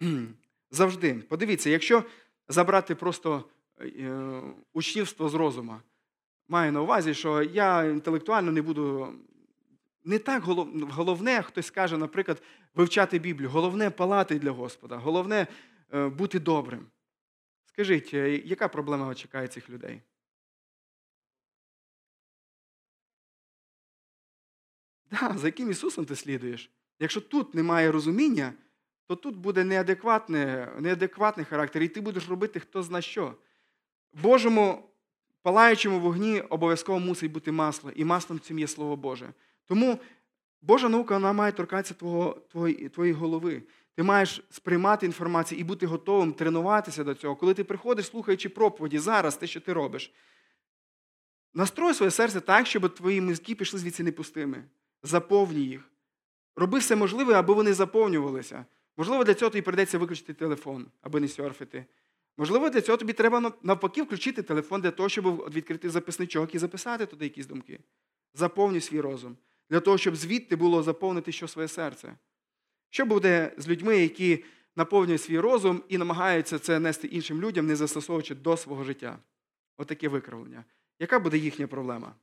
Завжди. 0.70 1.14
Подивіться, 1.14 1.70
якщо 1.70 2.04
забрати 2.48 2.94
просто 2.94 3.44
е, 3.80 4.42
учнівство 4.72 5.28
з 5.28 5.34
розума, 5.34 5.82
маю 6.48 6.72
на 6.72 6.82
увазі, 6.82 7.14
що 7.14 7.42
я 7.42 7.84
інтелектуально 7.84 8.52
не 8.52 8.62
буду. 8.62 9.14
Не 10.04 10.18
так 10.18 10.42
головне, 10.90 11.42
хтось 11.42 11.70
каже, 11.70 11.96
наприклад, 11.96 12.42
вивчати 12.74 13.18
Біблію. 13.18 13.50
Головне 13.50 13.90
палати 13.90 14.38
для 14.38 14.50
Господа, 14.50 14.96
головне 14.96 15.46
бути 15.92 16.40
добрим. 16.40 16.86
Скажіть, 17.64 18.14
яка 18.44 18.68
проблема 18.68 19.14
чекає 19.14 19.48
цих 19.48 19.70
людей? 19.70 20.02
Да, 25.12 25.38
За 25.38 25.46
яким 25.46 25.70
Ісусом 25.70 26.04
ти 26.04 26.16
слідуєш? 26.16 26.70
Якщо 26.98 27.20
тут 27.20 27.54
немає 27.54 27.92
розуміння, 27.92 28.52
то 29.12 29.16
тут 29.16 29.36
буде 29.36 29.64
неадекватний, 29.64 30.46
неадекватний 30.78 31.46
характер, 31.46 31.82
і 31.82 31.88
ти 31.88 32.00
будеш 32.00 32.28
робити 32.28 32.60
хто 32.60 32.82
зна 32.82 33.00
що. 33.00 33.34
В 34.12 34.22
Божому 34.22 34.88
палаючому 35.42 36.00
вогні 36.00 36.40
обов'язково 36.40 37.00
мусить 37.00 37.32
бути 37.32 37.52
масло, 37.52 37.90
і 37.94 38.04
маслом 38.04 38.40
цим 38.40 38.58
є 38.58 38.68
Слово 38.68 38.96
Боже. 38.96 39.32
Тому 39.66 39.98
Божа 40.62 40.88
наука 40.88 41.14
вона 41.14 41.32
має 41.32 41.52
торкатися 41.52 41.94
твого, 41.94 42.36
твої, 42.50 42.88
твоєї 42.88 43.14
голови. 43.14 43.62
Ти 43.94 44.02
маєш 44.02 44.44
сприймати 44.50 45.06
інформацію 45.06 45.60
і 45.60 45.64
бути 45.64 45.86
готовим 45.86 46.32
тренуватися 46.32 47.04
до 47.04 47.14
цього. 47.14 47.36
Коли 47.36 47.54
ти 47.54 47.64
приходиш, 47.64 48.06
слухаючи 48.06 48.48
проповіді, 48.48 48.98
зараз 48.98 49.36
те, 49.36 49.46
що 49.46 49.60
ти 49.60 49.72
робиш. 49.72 50.12
Настрой 51.54 51.94
своє 51.94 52.10
серце 52.10 52.40
так, 52.40 52.66
щоб 52.66 52.94
твої 52.94 53.20
мізки 53.20 53.54
пішли 53.54 53.78
звідси 53.78 54.02
непустими 54.02 54.64
заповнюй 55.02 55.64
їх. 55.64 55.88
Роби 56.56 56.78
все 56.78 56.96
можливе, 56.96 57.34
аби 57.34 57.54
вони 57.54 57.74
заповнювалися. 57.74 58.64
Можливо, 58.96 59.24
для 59.24 59.34
цього 59.34 59.50
тобі 59.50 59.62
прийдеться 59.62 59.98
виключити 59.98 60.34
телефон, 60.34 60.86
аби 61.00 61.20
не 61.20 61.28
сьорфити. 61.28 61.84
Можливо, 62.36 62.70
для 62.70 62.80
цього 62.80 62.98
тобі 62.98 63.12
треба 63.12 63.52
навпаки 63.62 64.02
включити 64.02 64.42
телефон 64.42 64.80
для 64.80 64.90
того, 64.90 65.08
щоб 65.08 65.50
відкрити 65.50 65.90
записничок 65.90 66.54
і 66.54 66.58
записати 66.58 67.06
туди 67.06 67.24
якісь 67.24 67.46
думки. 67.46 67.80
Заповнюй 68.34 68.80
свій 68.80 69.00
розум. 69.00 69.36
Для 69.70 69.80
того, 69.80 69.98
щоб 69.98 70.16
звідти 70.16 70.56
було 70.56 70.82
заповнити 70.82 71.32
що 71.32 71.48
своє 71.48 71.68
серце. 71.68 72.14
Що 72.90 73.06
буде 73.06 73.54
з 73.58 73.68
людьми, 73.68 73.98
які 73.98 74.44
наповнюють 74.76 75.22
свій 75.22 75.38
розум 75.38 75.82
і 75.88 75.98
намагаються 75.98 76.58
це 76.58 76.78
нести 76.78 77.06
іншим 77.06 77.40
людям, 77.40 77.66
не 77.66 77.76
застосовуючи 77.76 78.34
до 78.34 78.56
свого 78.56 78.84
життя? 78.84 79.18
Отаке 79.76 80.08
викривлення. 80.08 80.64
Яка 80.98 81.18
буде 81.18 81.38
їхня 81.38 81.66
проблема? 81.66 82.14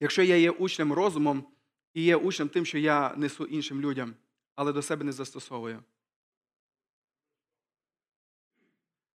Якщо 0.00 0.22
я 0.22 0.36
є 0.36 0.50
учнем 0.50 0.92
розумом 0.92 1.46
і 1.94 2.02
є 2.02 2.16
учнем 2.16 2.48
тим, 2.48 2.66
що 2.66 2.78
я 2.78 3.14
несу 3.16 3.44
іншим 3.44 3.80
людям, 3.80 4.14
але 4.54 4.72
до 4.72 4.82
себе 4.82 5.04
не 5.04 5.12
застосовую. 5.12 5.82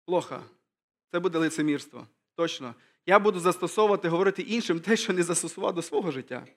Плохо. 0.06 0.44
Це 1.12 1.20
буде 1.20 1.38
лицемірство. 1.38 2.08
Точно. 2.36 2.76
Я 3.06 3.20
буду 3.20 3.40
застосовувати, 3.40 4.10
говорити 4.10 4.42
іншим 4.42 4.80
те, 4.80 4.98
що 4.98 5.14
не 5.14 5.24
застосував 5.24 5.74
до 5.74 5.82
свого 5.82 6.12
життя. 6.12 6.48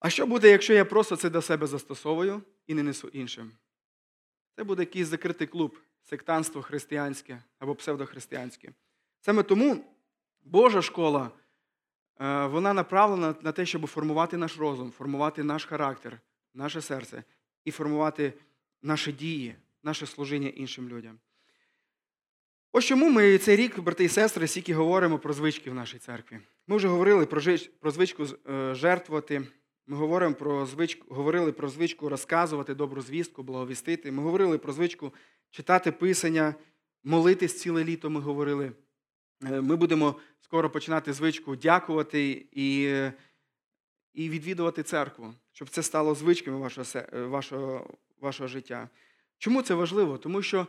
А 0.00 0.10
що 0.10 0.26
буде, 0.26 0.50
якщо 0.50 0.74
я 0.74 0.84
просто 0.84 1.16
це 1.16 1.30
до 1.30 1.42
себе 1.42 1.66
застосовую 1.66 2.42
і 2.66 2.74
не 2.74 2.82
несу 2.82 3.08
іншим? 3.08 3.52
Це 4.56 4.64
буде 4.64 4.82
якийсь 4.82 5.06
закритий 5.06 5.46
клуб, 5.46 5.78
сектанство 6.02 6.62
християнське 6.62 7.42
або 7.58 7.74
псевдохристиянське. 7.74 8.72
Саме 9.20 9.42
тому 9.42 9.84
Божа 10.42 10.82
школа 10.82 11.30
вона 12.50 12.72
направлена 12.72 13.34
на 13.42 13.52
те, 13.52 13.66
щоб 13.66 13.86
формувати 13.86 14.36
наш 14.36 14.58
розум, 14.58 14.90
формувати 14.90 15.44
наш 15.44 15.64
характер, 15.64 16.20
наше 16.54 16.80
серце 16.80 17.24
і 17.64 17.70
формувати 17.70 18.32
наші 18.82 19.12
дії, 19.12 19.54
наше 19.82 20.06
служіння 20.06 20.48
іншим 20.48 20.88
людям. 20.88 21.18
Ось 22.72 22.84
чому 22.84 23.10
ми 23.10 23.38
цей 23.38 23.56
рік, 23.56 23.80
брати 23.80 24.04
і 24.04 24.08
сестри, 24.08 24.46
стільки 24.46 24.74
говоримо 24.74 25.18
про 25.18 25.32
звички 25.32 25.70
в 25.70 25.74
нашій 25.74 25.98
церкві. 25.98 26.38
Ми 26.66 26.76
вже 26.76 26.88
говорили 26.88 27.26
про 27.80 27.90
звичку 27.90 28.26
е, 28.50 28.74
жертвувати. 28.74 29.42
Ми 29.86 29.96
говоримо 29.96 30.34
про 30.34 30.66
звичку, 30.66 31.14
говорили 31.14 31.52
про 31.52 31.68
звичку 31.68 32.08
розказувати 32.08 32.74
добру 32.74 33.02
звістку, 33.02 33.42
благовістити. 33.42 34.12
Ми 34.12 34.22
говорили 34.22 34.58
про 34.58 34.72
звичку 34.72 35.14
читати 35.50 35.92
писання, 35.92 36.54
молитись 37.04 37.60
ціле 37.60 37.84
літо. 37.84 38.10
Ми 38.10 38.20
говорили. 38.20 38.72
Е, 39.44 39.60
ми 39.60 39.76
будемо 39.76 40.14
скоро 40.40 40.70
починати 40.70 41.12
звичку 41.12 41.56
дякувати 41.56 42.46
і 42.52 42.94
і 44.14 44.28
відвідувати 44.28 44.82
церкву, 44.82 45.34
щоб 45.52 45.68
це 45.68 45.82
стало 45.82 46.14
звичками 46.14 46.58
вашого, 46.58 47.06
е, 47.12 47.22
вашого, 47.22 47.98
вашого 48.20 48.48
життя. 48.48 48.88
Чому 49.38 49.62
це 49.62 49.74
важливо? 49.74 50.18
Тому 50.18 50.42
що 50.42 50.66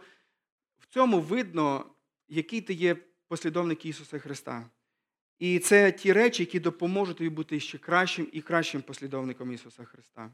в 0.79 0.85
цьому 0.85 1.21
видно, 1.21 1.85
який 2.27 2.61
ти 2.61 2.73
є 2.73 2.95
послідовник 3.27 3.85
Ісуса 3.85 4.19
Христа. 4.19 4.69
І 5.39 5.59
це 5.59 5.91
ті 5.91 6.13
речі, 6.13 6.43
які 6.43 6.59
допоможуть 6.59 7.17
тобі 7.17 7.29
бути 7.29 7.59
ще 7.59 7.77
кращим 7.77 8.27
і 8.31 8.41
кращим 8.41 8.81
послідовником 8.81 9.53
Ісуса 9.53 9.85
Христа. 9.85 10.31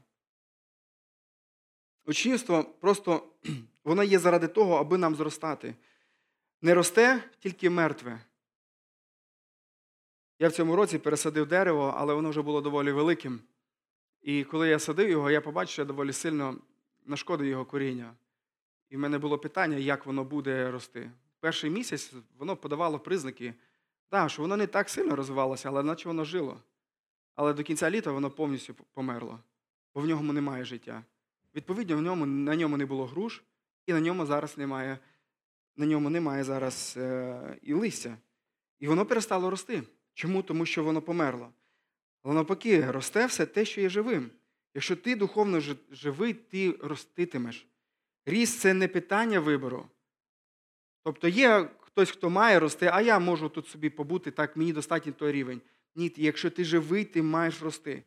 Учнівство 2.06 2.64
просто 2.64 3.32
воно 3.84 4.02
є 4.04 4.18
заради 4.18 4.48
того, 4.48 4.76
аби 4.76 4.98
нам 4.98 5.14
зростати. 5.14 5.74
Не 6.62 6.74
росте 6.74 7.30
тільки 7.38 7.70
мертве. 7.70 8.20
Я 10.38 10.48
в 10.48 10.52
цьому 10.52 10.76
році 10.76 10.98
пересадив 10.98 11.46
дерево, 11.46 11.94
але 11.96 12.14
воно 12.14 12.30
вже 12.30 12.42
було 12.42 12.60
доволі 12.60 12.92
великим. 12.92 13.40
І 14.22 14.44
коли 14.44 14.68
я 14.68 14.78
садив 14.78 15.10
його, 15.10 15.30
я 15.30 15.40
побачив, 15.40 15.72
що 15.72 15.82
я 15.82 15.86
доволі 15.86 16.12
сильно 16.12 16.56
нашкодив 17.06 17.46
його 17.46 17.64
коріння. 17.64 18.14
І 18.88 18.96
в 18.96 18.98
мене 18.98 19.18
було 19.18 19.38
питання, 19.38 19.76
як 19.76 20.06
воно 20.06 20.24
буде 20.24 20.70
рости. 20.70 21.10
Перший 21.40 21.70
місяць 21.70 22.12
воно 22.38 22.56
подавало 22.56 22.98
признаки. 22.98 23.54
Так, 24.08 24.30
що 24.30 24.42
воно 24.42 24.56
не 24.56 24.66
так 24.66 24.90
сильно 24.90 25.16
розвивалося, 25.16 25.68
але 25.68 25.82
наче 25.82 26.08
воно 26.08 26.24
жило. 26.24 26.60
Але 27.34 27.52
до 27.52 27.62
кінця 27.62 27.90
літа 27.90 28.12
воно 28.12 28.30
повністю 28.30 28.74
померло, 28.74 29.38
бо 29.94 30.00
в 30.00 30.06
ньому 30.06 30.32
немає 30.32 30.64
життя. 30.64 31.04
Відповідно, 31.54 31.96
в 31.96 32.02
ньому, 32.02 32.26
на 32.26 32.56
ньому 32.56 32.76
не 32.76 32.86
було 32.86 33.06
груш, 33.06 33.42
і 33.86 33.92
на 33.92 34.00
ньому 34.00 34.26
зараз 34.26 34.58
немає 34.58 34.98
на 35.76 35.86
ньому 35.86 36.10
немає 36.10 36.44
зараз 36.44 36.94
е, 36.96 37.58
і 37.62 37.72
листя. 37.72 38.16
І 38.78 38.88
воно 38.88 39.06
перестало 39.06 39.50
рости. 39.50 39.82
Чому? 40.18 40.42
Тому 40.42 40.66
що 40.66 40.84
воно 40.84 41.02
померло. 41.02 41.52
Але 42.22 42.34
навпаки, 42.34 42.90
росте 42.90 43.26
все 43.26 43.46
те, 43.46 43.64
що 43.64 43.80
є 43.80 43.88
живим. 43.88 44.30
Якщо 44.74 44.96
ти 44.96 45.16
духовно 45.16 45.60
живий, 45.90 46.34
ти 46.34 46.72
роститимеш. 46.72 47.66
Ріст 48.26 48.60
це 48.60 48.74
не 48.74 48.88
питання 48.88 49.40
вибору. 49.40 49.88
Тобто 51.02 51.28
є 51.28 51.70
хтось, 51.80 52.10
хто 52.10 52.30
має 52.30 52.60
рости, 52.60 52.90
а 52.92 53.00
я 53.00 53.18
можу 53.18 53.48
тут 53.48 53.66
собі 53.68 53.90
побути, 53.90 54.30
так, 54.30 54.56
мені 54.56 54.72
достатньо 54.72 55.12
той 55.12 55.32
рівень. 55.32 55.60
Ні, 55.94 56.12
якщо 56.16 56.50
ти 56.50 56.64
живий, 56.64 57.04
ти 57.04 57.22
маєш 57.22 57.62
рости. 57.62 58.02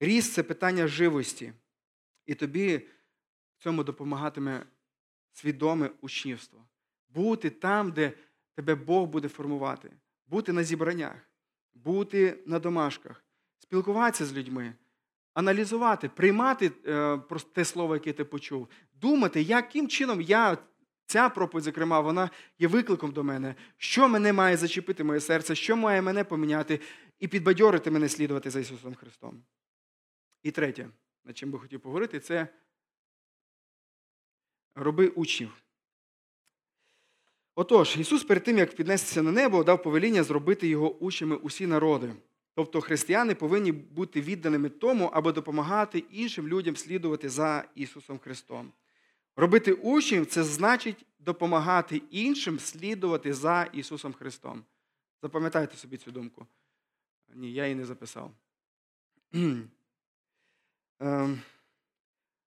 Ріст 0.00 0.32
це 0.32 0.42
питання 0.42 0.86
живості. 0.86 1.52
І 2.26 2.34
тобі 2.34 2.76
в 3.58 3.62
цьому 3.62 3.84
допомагатиме 3.84 4.66
свідоме 5.32 5.90
учнівство. 6.00 6.66
Бути 7.08 7.50
там, 7.50 7.92
де 7.92 8.12
тебе 8.54 8.74
Бог 8.74 9.08
буде 9.08 9.28
формувати, 9.28 9.90
бути 10.30 10.52
на 10.52 10.64
зібраннях, 10.64 11.16
бути 11.74 12.38
на 12.46 12.58
домашках, 12.58 13.24
спілкуватися 13.58 14.26
з 14.26 14.32
людьми, 14.32 14.74
аналізувати, 15.34 16.08
приймати 16.08 16.72
е, 16.86 17.20
те 17.52 17.64
слово, 17.64 17.94
яке 17.94 18.12
ти 18.12 18.24
почув, 18.24 18.68
думати, 18.92 19.42
яким 19.42 19.88
чином 19.88 20.20
я 20.20 20.58
Ця 21.10 21.28
проповідь, 21.28 21.64
зокрема, 21.64 22.00
вона 22.00 22.30
є 22.58 22.68
викликом 22.68 23.12
до 23.12 23.24
мене, 23.24 23.54
що 23.76 24.08
мене 24.08 24.32
має 24.32 24.56
зачепити 24.56 25.04
моє 25.04 25.20
серце, 25.20 25.54
що 25.54 25.76
має 25.76 26.02
мене 26.02 26.24
поміняти 26.24 26.80
і 27.18 27.28
підбадьорити 27.28 27.90
мене 27.90 28.08
слідувати 28.08 28.50
за 28.50 28.60
Ісусом 28.60 28.94
Христом. 28.94 29.44
І 30.42 30.50
третє, 30.50 30.88
над 31.24 31.38
чим 31.38 31.50
би 31.50 31.58
хотів 31.58 31.80
поговорити, 31.80 32.20
це 32.20 32.48
роби 34.74 35.08
учнів. 35.08 35.62
Отож, 37.60 37.96
Ісус 37.96 38.24
перед 38.24 38.44
тим, 38.44 38.58
як 38.58 38.74
піднестися 38.74 39.22
на 39.22 39.32
небо, 39.32 39.64
дав 39.64 39.82
повеління 39.82 40.22
зробити 40.22 40.68
його 40.68 40.96
учнями 40.96 41.36
усі 41.36 41.66
народи. 41.66 42.12
Тобто 42.54 42.80
християни 42.80 43.34
повинні 43.34 43.72
бути 43.72 44.20
відданими 44.20 44.68
тому, 44.68 45.10
аби 45.12 45.32
допомагати 45.32 45.98
іншим 45.98 46.48
людям 46.48 46.76
слідувати 46.76 47.28
за 47.28 47.64
Ісусом 47.74 48.18
Христом. 48.18 48.72
Робити 49.36 49.72
учнів 49.72 50.26
це 50.26 50.44
значить 50.44 51.06
допомагати 51.18 52.02
іншим 52.10 52.58
слідувати 52.58 53.34
за 53.34 53.68
Ісусом 53.72 54.12
Христом. 54.12 54.64
Запам'ятайте 55.22 55.76
собі 55.76 55.96
цю 55.96 56.10
думку. 56.10 56.46
Ні, 57.34 57.52
я 57.52 57.64
її 57.64 57.74
не 57.74 57.84
записав. 57.84 58.30
Ем, 61.00 61.40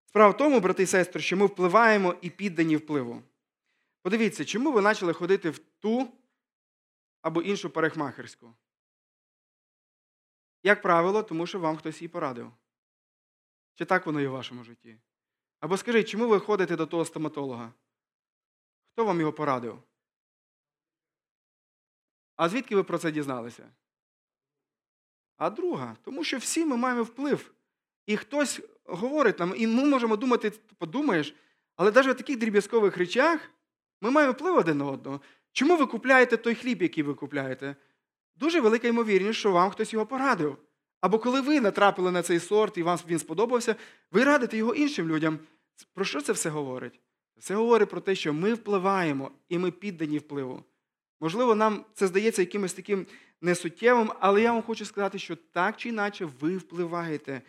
справа 0.06 0.30
в 0.30 0.38
тому, 0.38 0.60
брати 0.60 0.84
і 0.84 0.86
сестри, 0.86 1.22
що 1.22 1.38
ми 1.38 1.46
впливаємо 1.46 2.16
і 2.22 2.30
піддані 2.30 2.78
впливу. 2.78 3.22
Подивіться, 4.04 4.46
чому 4.46 4.72
ви 4.72 4.82
почали 4.82 5.14
ходити 5.14 5.50
в 5.50 5.58
ту 5.60 6.14
або 7.22 7.42
іншу 7.42 7.70
парикмахерську? 7.70 8.54
Як 10.64 10.82
правило, 10.82 11.24
тому 11.24 11.48
що 11.48 11.60
вам 11.60 11.78
хтось 11.78 12.02
її 12.02 12.10
порадив. 12.10 12.52
Чи 13.76 13.86
так 13.86 14.06
воно 14.06 14.22
є 14.22 14.28
в 14.28 14.32
вашому 14.32 14.64
житті? 14.64 15.00
Або 15.60 15.78
скажіть, 15.78 16.10
чому 16.10 16.28
ви 16.28 16.40
ходите 16.40 16.76
до 16.76 16.86
того 16.86 17.06
стоматолога? 17.06 17.74
Хто 18.92 19.06
вам 19.06 19.20
його 19.20 19.34
порадив? 19.34 19.84
А 22.36 22.50
звідки 22.50 22.76
ви 22.76 22.84
про 22.84 22.98
це 22.98 23.12
дізналися? 23.12 23.72
А 25.38 25.50
друга, 25.50 25.98
тому 26.04 26.24
що 26.24 26.38
всі 26.38 26.66
ми 26.66 26.78
маємо 26.78 27.04
вплив. 27.04 27.54
І 28.06 28.18
хтось 28.18 28.62
говорить 28.84 29.40
нам, 29.40 29.54
і 29.58 29.68
ми 29.68 29.86
можемо 29.86 30.18
думати, 30.18 30.50
подумаєш, 30.78 31.36
але 31.76 31.92
навіть 31.92 32.16
в 32.16 32.18
таких 32.18 32.38
дріб'язкових 32.38 32.98
речах 32.98 33.53
ми 34.04 34.12
маємо 34.12 34.34
вплив 34.34 34.56
один 34.58 34.78
на 34.78 34.86
одного. 34.86 35.22
Чому 35.52 35.78
ви 35.78 35.86
купляєте 35.86 36.38
той 36.38 36.56
хліб, 36.56 36.82
який 36.82 37.04
ви 37.04 37.14
купляєте? 37.14 37.76
Дуже 38.36 38.62
велика 38.62 38.88
ймовірність, 38.88 39.40
що 39.40 39.52
вам 39.52 39.72
хтось 39.72 39.94
його 39.94 40.06
порадив. 40.06 40.58
Або 41.02 41.20
коли 41.20 41.42
ви 41.42 41.62
натрапили 41.62 42.12
на 42.12 42.22
цей 42.22 42.40
сорт 42.40 42.78
і 42.78 42.84
вам 42.84 43.00
він 43.08 43.20
сподобався, 43.20 43.76
ви 44.12 44.24
радите 44.24 44.58
його 44.58 44.74
іншим 44.74 45.10
людям. 45.10 45.40
Про 45.94 46.06
що 46.06 46.22
це 46.22 46.34
все 46.34 46.50
говорить? 46.50 47.00
Це 47.40 47.56
говорить 47.56 47.90
про 47.90 48.02
те, 48.02 48.16
що 48.16 48.34
ми 48.34 48.54
впливаємо 48.54 49.32
і 49.50 49.58
ми 49.58 49.72
піддані 49.72 50.18
впливу. 50.18 50.64
Можливо, 51.22 51.56
нам 51.56 51.86
це 51.94 52.08
здається 52.08 52.42
якимось 52.42 52.74
таким 52.74 53.06
несуттєвим, 53.42 54.12
але 54.20 54.42
я 54.42 54.52
вам 54.52 54.62
хочу 54.62 54.86
сказати, 54.86 55.20
що 55.20 55.36
так 55.36 55.78
чи 55.78 55.90
інакше 55.90 56.30
ви 56.40 56.58
впливаєте. 56.58 57.42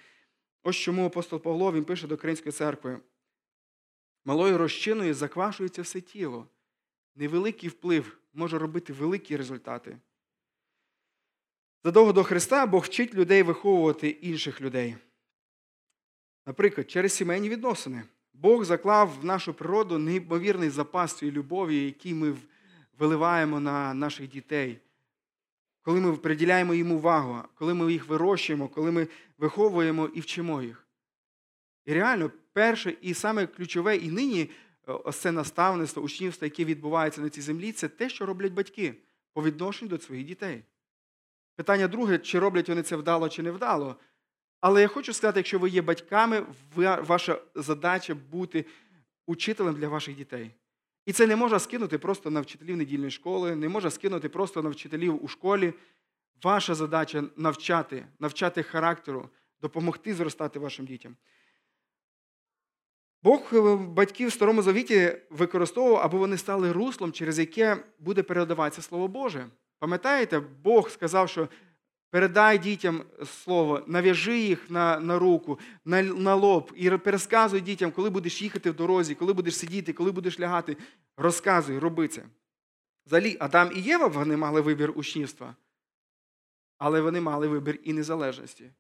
Ось 0.62 0.76
чому 0.76 1.06
апостол 1.06 1.40
Павло 1.40 1.72
він 1.72 1.84
пише 1.84 2.06
до 2.06 2.14
Української 2.14 2.52
церкви. 2.52 3.00
Малою 4.24 4.58
розчиною 4.58 5.14
заквашується 5.14 5.82
все 5.82 6.00
тіло. 6.00 6.46
Невеликий 7.16 7.68
вплив 7.68 8.18
може 8.34 8.58
робити 8.58 8.92
великі 8.92 9.36
результати. 9.36 9.98
Задовго 11.84 12.12
до 12.12 12.24
Христа 12.24 12.66
Бог 12.66 12.84
вчить 12.84 13.14
людей 13.14 13.42
виховувати 13.42 14.08
інших 14.08 14.60
людей. 14.60 14.96
Наприклад, 16.46 16.90
через 16.90 17.12
сімейні 17.12 17.48
відносини. 17.48 18.02
Бог 18.34 18.64
заклав 18.64 19.18
в 19.20 19.24
нашу 19.24 19.54
природу 19.54 19.98
неймовірний 19.98 20.70
запас 20.70 21.14
цієї 21.14 21.36
любові, 21.36 21.84
який 21.84 22.14
ми 22.14 22.36
виливаємо 22.98 23.60
на 23.60 23.94
наших 23.94 24.28
дітей. 24.28 24.80
Коли 25.82 26.00
ми 26.00 26.16
приділяємо 26.16 26.74
їм 26.74 26.92
увагу, 26.92 27.42
коли 27.54 27.74
ми 27.74 27.92
їх 27.92 28.08
вирощуємо, 28.08 28.68
коли 28.68 28.90
ми 28.90 29.08
виховуємо 29.38 30.06
і 30.14 30.20
вчимо 30.20 30.62
їх. 30.62 30.83
І 31.84 31.92
реально, 31.92 32.30
перше 32.52 32.96
і 33.00 33.14
саме 33.14 33.46
ключове 33.46 33.96
і 33.96 34.10
нині 34.10 34.50
е, 34.88 34.92
ось 34.92 35.16
це 35.16 35.32
наставництво, 35.32 36.02
учнівство, 36.02 36.44
яке 36.44 36.64
відбувається 36.64 37.20
на 37.20 37.30
цій 37.30 37.40
землі, 37.40 37.72
це 37.72 37.88
те, 37.88 38.08
що 38.08 38.26
роблять 38.26 38.52
батьки 38.52 38.94
по 39.32 39.42
відношенню 39.42 39.88
до 39.88 39.98
своїх 39.98 40.26
дітей. 40.26 40.62
Питання 41.56 41.88
друге, 41.88 42.18
чи 42.18 42.38
роблять 42.38 42.68
вони 42.68 42.82
це 42.82 42.96
вдало, 42.96 43.28
чи 43.28 43.42
не 43.42 43.50
вдало. 43.50 43.96
Але 44.60 44.80
я 44.80 44.88
хочу 44.88 45.12
сказати, 45.12 45.38
якщо 45.38 45.58
ви 45.58 45.68
є 45.68 45.82
батьками, 45.82 46.46
ваша 46.76 47.38
задача 47.54 48.14
бути 48.14 48.64
учителем 49.26 49.74
для 49.74 49.88
ваших 49.88 50.16
дітей. 50.16 50.50
І 51.06 51.12
це 51.12 51.26
не 51.26 51.36
можна 51.36 51.58
скинути 51.58 51.98
просто 51.98 52.30
на 52.30 52.40
вчителів 52.40 52.76
недільної 52.76 53.10
школи, 53.10 53.56
не 53.56 53.68
можна 53.68 53.90
скинути 53.90 54.28
просто 54.28 54.62
на 54.62 54.68
вчителів 54.68 55.24
у 55.24 55.28
школі. 55.28 55.74
Ваша 56.42 56.74
задача 56.74 57.24
навчати, 57.36 58.06
навчати 58.18 58.62
характеру, 58.62 59.28
допомогти 59.60 60.14
зростати 60.14 60.58
вашим 60.58 60.86
дітям. 60.86 61.16
Бог 63.24 63.50
е, 63.52 63.76
батьків 63.76 64.28
в 64.28 64.32
Старому 64.32 64.62
Завіті 64.62 65.16
використовував, 65.30 66.02
аби 66.04 66.18
вони 66.18 66.38
стали 66.38 66.72
руслом, 66.72 67.12
через 67.12 67.38
яке 67.38 67.84
буде 67.98 68.22
передаватися 68.22 68.82
Слово 68.82 69.08
Боже. 69.08 69.46
Пам'ятаєте, 69.78 70.40
Бог 70.40 70.90
сказав, 70.90 71.28
що 71.28 71.48
передай 72.10 72.58
дітям 72.58 73.02
слово, 73.26 73.82
нав'яжи 73.86 74.38
їх 74.38 74.70
на 74.70 75.00
на 75.00 75.18
руку, 75.18 75.58
на 75.84 76.02
на 76.02 76.34
лоб 76.34 76.72
і 76.76 76.90
пересказуй 76.90 77.60
дітям, 77.60 77.90
коли 77.90 78.10
будеш 78.10 78.42
їхати 78.42 78.70
в 78.70 78.74
дорозі, 78.74 79.14
коли 79.14 79.32
будеш 79.32 79.56
сидіти, 79.56 79.92
коли 79.92 80.12
будеш 80.12 80.40
лягати. 80.40 80.76
Розказуй, 81.16 81.78
роби 81.78 82.08
це. 82.08 82.22
Взагалі, 83.06 83.36
Адам 83.40 83.70
і 83.74 83.80
Єва 83.80 84.06
вони 84.06 84.36
мали 84.36 84.60
вибір 84.60 84.92
учнівства, 84.94 85.54
але 86.78 87.00
вони 87.00 87.20
мали 87.20 87.48
вибір 87.48 87.78
і 87.84 87.92
незалежності. 87.92 88.70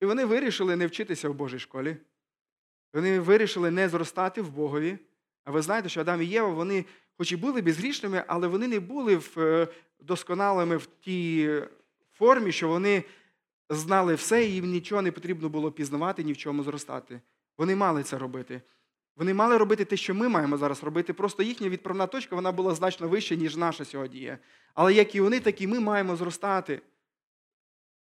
І 0.00 0.06
вони 0.06 0.24
вирішили 0.24 0.76
не 0.76 0.86
вчитися 0.86 1.28
в 1.28 1.34
Божій 1.34 1.58
школі. 1.58 1.96
Вони 2.94 3.20
вирішили 3.20 3.70
не 3.70 3.88
зростати 3.88 4.42
в 4.42 4.50
Богові. 4.50 4.98
А 5.44 5.50
ви 5.50 5.62
знаєте, 5.62 5.88
що 5.88 6.00
Адам 6.00 6.22
і 6.22 6.24
Єва, 6.24 6.48
вони, 6.48 6.84
хоч 7.16 7.32
і 7.32 7.36
були 7.36 7.62
безгрішними, 7.62 8.24
але 8.26 8.48
вони 8.48 8.68
не 8.68 8.80
були 8.80 9.20
е, 9.36 9.68
досконалими 10.00 10.76
в 10.76 10.86
тій 10.86 11.50
формі, 12.12 12.52
що 12.52 12.68
вони 12.68 13.04
знали 13.68 14.14
все, 14.14 14.44
і 14.44 14.52
їм 14.52 14.70
нічого 14.70 15.02
не 15.02 15.12
потрібно 15.12 15.48
було 15.48 15.72
пізнавати, 15.72 16.24
ні 16.24 16.32
в 16.32 16.36
чому 16.36 16.62
зростати. 16.62 17.20
Вони 17.58 17.76
мали 17.76 18.02
це 18.02 18.18
робити. 18.18 18.62
Вони 19.16 19.34
мали 19.34 19.56
робити 19.56 19.84
те, 19.84 19.96
що 19.96 20.14
ми 20.14 20.28
маємо 20.28 20.56
зараз 20.56 20.84
робити. 20.84 21.12
Просто 21.12 21.42
їхня 21.42 21.68
відправна 21.68 22.06
точка 22.06 22.36
вона 22.36 22.52
була 22.52 22.74
значно 22.74 23.08
вища, 23.08 23.34
ніж 23.34 23.56
наша 23.56 23.84
сьогодні 23.84 24.20
є. 24.20 24.38
Але 24.74 24.94
як 24.94 25.14
і 25.14 25.20
вони, 25.20 25.40
так 25.40 25.60
і 25.60 25.66
ми 25.66 25.80
маємо 25.80 26.16
зростати 26.16 26.80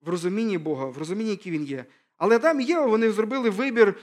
в 0.01 0.09
розумінні 0.09 0.59
Бога, 0.59 0.85
в 0.87 0.99
розумінні, 0.99 1.31
який 1.31 1.53
Він 1.53 1.65
є. 1.65 1.85
Але 2.17 2.37
Адам 2.37 2.61
і 2.61 2.65
Єва 2.65 2.87
вони 2.87 3.13
зробили 3.13 3.51
вибір 3.51 3.95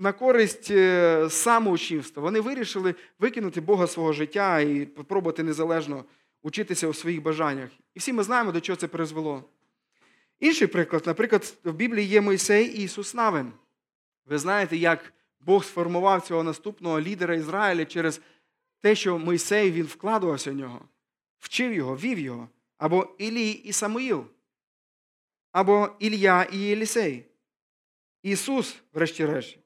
на 0.00 0.12
користь 0.12 0.70
е, 0.70 1.30
самоучівства. 1.30 2.22
Вони 2.22 2.40
вирішили 2.40 2.94
викинути 3.18 3.60
Бога 3.60 3.86
свого 3.86 4.12
життя 4.12 4.60
і 4.60 4.88
спробувати 5.00 5.42
незалежно 5.42 6.04
учитися 6.42 6.88
у 6.88 6.94
своїх 6.94 7.22
бажаннях. 7.22 7.70
І 7.94 7.98
всі 7.98 8.12
ми 8.12 8.22
знаємо, 8.22 8.52
до 8.52 8.60
чого 8.60 8.76
це 8.76 8.88
призвело. 8.88 9.44
Інший 10.40 10.66
приклад, 10.66 11.02
наприклад, 11.06 11.54
в 11.64 11.72
Біблії 11.72 12.08
є 12.08 12.20
Мойсей 12.20 12.66
і 12.66 12.82
Ісус 12.82 13.14
Навин. 13.14 13.52
Ви 14.26 14.38
знаєте, 14.38 14.76
як 14.76 15.12
Бог 15.40 15.64
сформував 15.64 16.22
цього 16.22 16.42
наступного 16.42 17.00
лідера 17.00 17.34
Ізраїля 17.34 17.84
через 17.84 18.20
те, 18.80 18.94
що 18.94 19.18
Мойсей 19.18 19.70
він 19.70 19.86
вкладувався 19.86 20.50
в 20.50 20.54
нього, 20.54 20.80
вчив 21.38 21.72
його, 21.72 21.96
вів 21.96 22.18
його, 22.18 22.48
або 22.78 23.14
Ілій 23.18 23.50
і 23.50 23.72
Самуїл, 23.72 24.24
або 25.52 25.90
Ілля 25.98 26.42
і 26.52 26.58
Єлісей. 26.58 27.26
Ісус, 28.22 28.76
врешті-решт. 28.92 29.60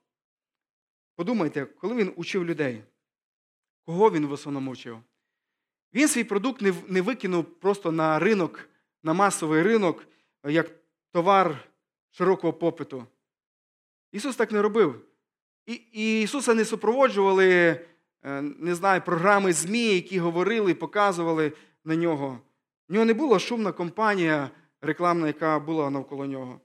Подумайте, 1.17 1.65
коли 1.65 1.95
Він 1.95 2.13
учив 2.17 2.45
людей, 2.45 2.83
кого 3.87 4.11
він 4.11 4.27
в 4.27 4.33
основному 4.33 4.73
вчив? 4.73 4.99
Він 5.95 6.09
свій 6.09 6.25
продукт 6.25 6.63
не 6.89 7.03
викинув 7.03 7.45
просто 7.45 7.93
на 7.93 8.19
ринок, 8.19 8.69
на 9.03 9.13
масовий 9.13 9.63
ринок, 9.63 10.07
як 10.45 10.71
товар 11.13 11.69
широкого 12.11 12.53
попиту. 12.53 13.07
Ісус 14.13 14.37
так 14.37 14.53
не 14.53 14.63
робив. 14.63 15.05
І, 15.67 15.81
і 15.93 16.23
Ісуса 16.23 16.55
не 16.55 16.65
супроводжували, 16.65 17.47
е, 18.23 18.43
не 18.43 18.75
знаю, 18.75 19.01
програми 19.01 19.53
ЗМІ, 19.53 19.87
які 19.95 20.19
говорили 20.19 20.71
і 20.71 20.75
показували 20.75 21.53
на 21.85 21.97
нього. 21.97 22.41
У 22.89 22.93
нього 22.93 23.05
не 23.05 23.15
була 23.15 23.39
шумна 23.39 23.73
компанія 23.73 24.51
рекламна, 24.81 25.27
яка 25.27 25.59
була 25.59 25.91
навколо 25.91 26.27
нього. 26.27 26.61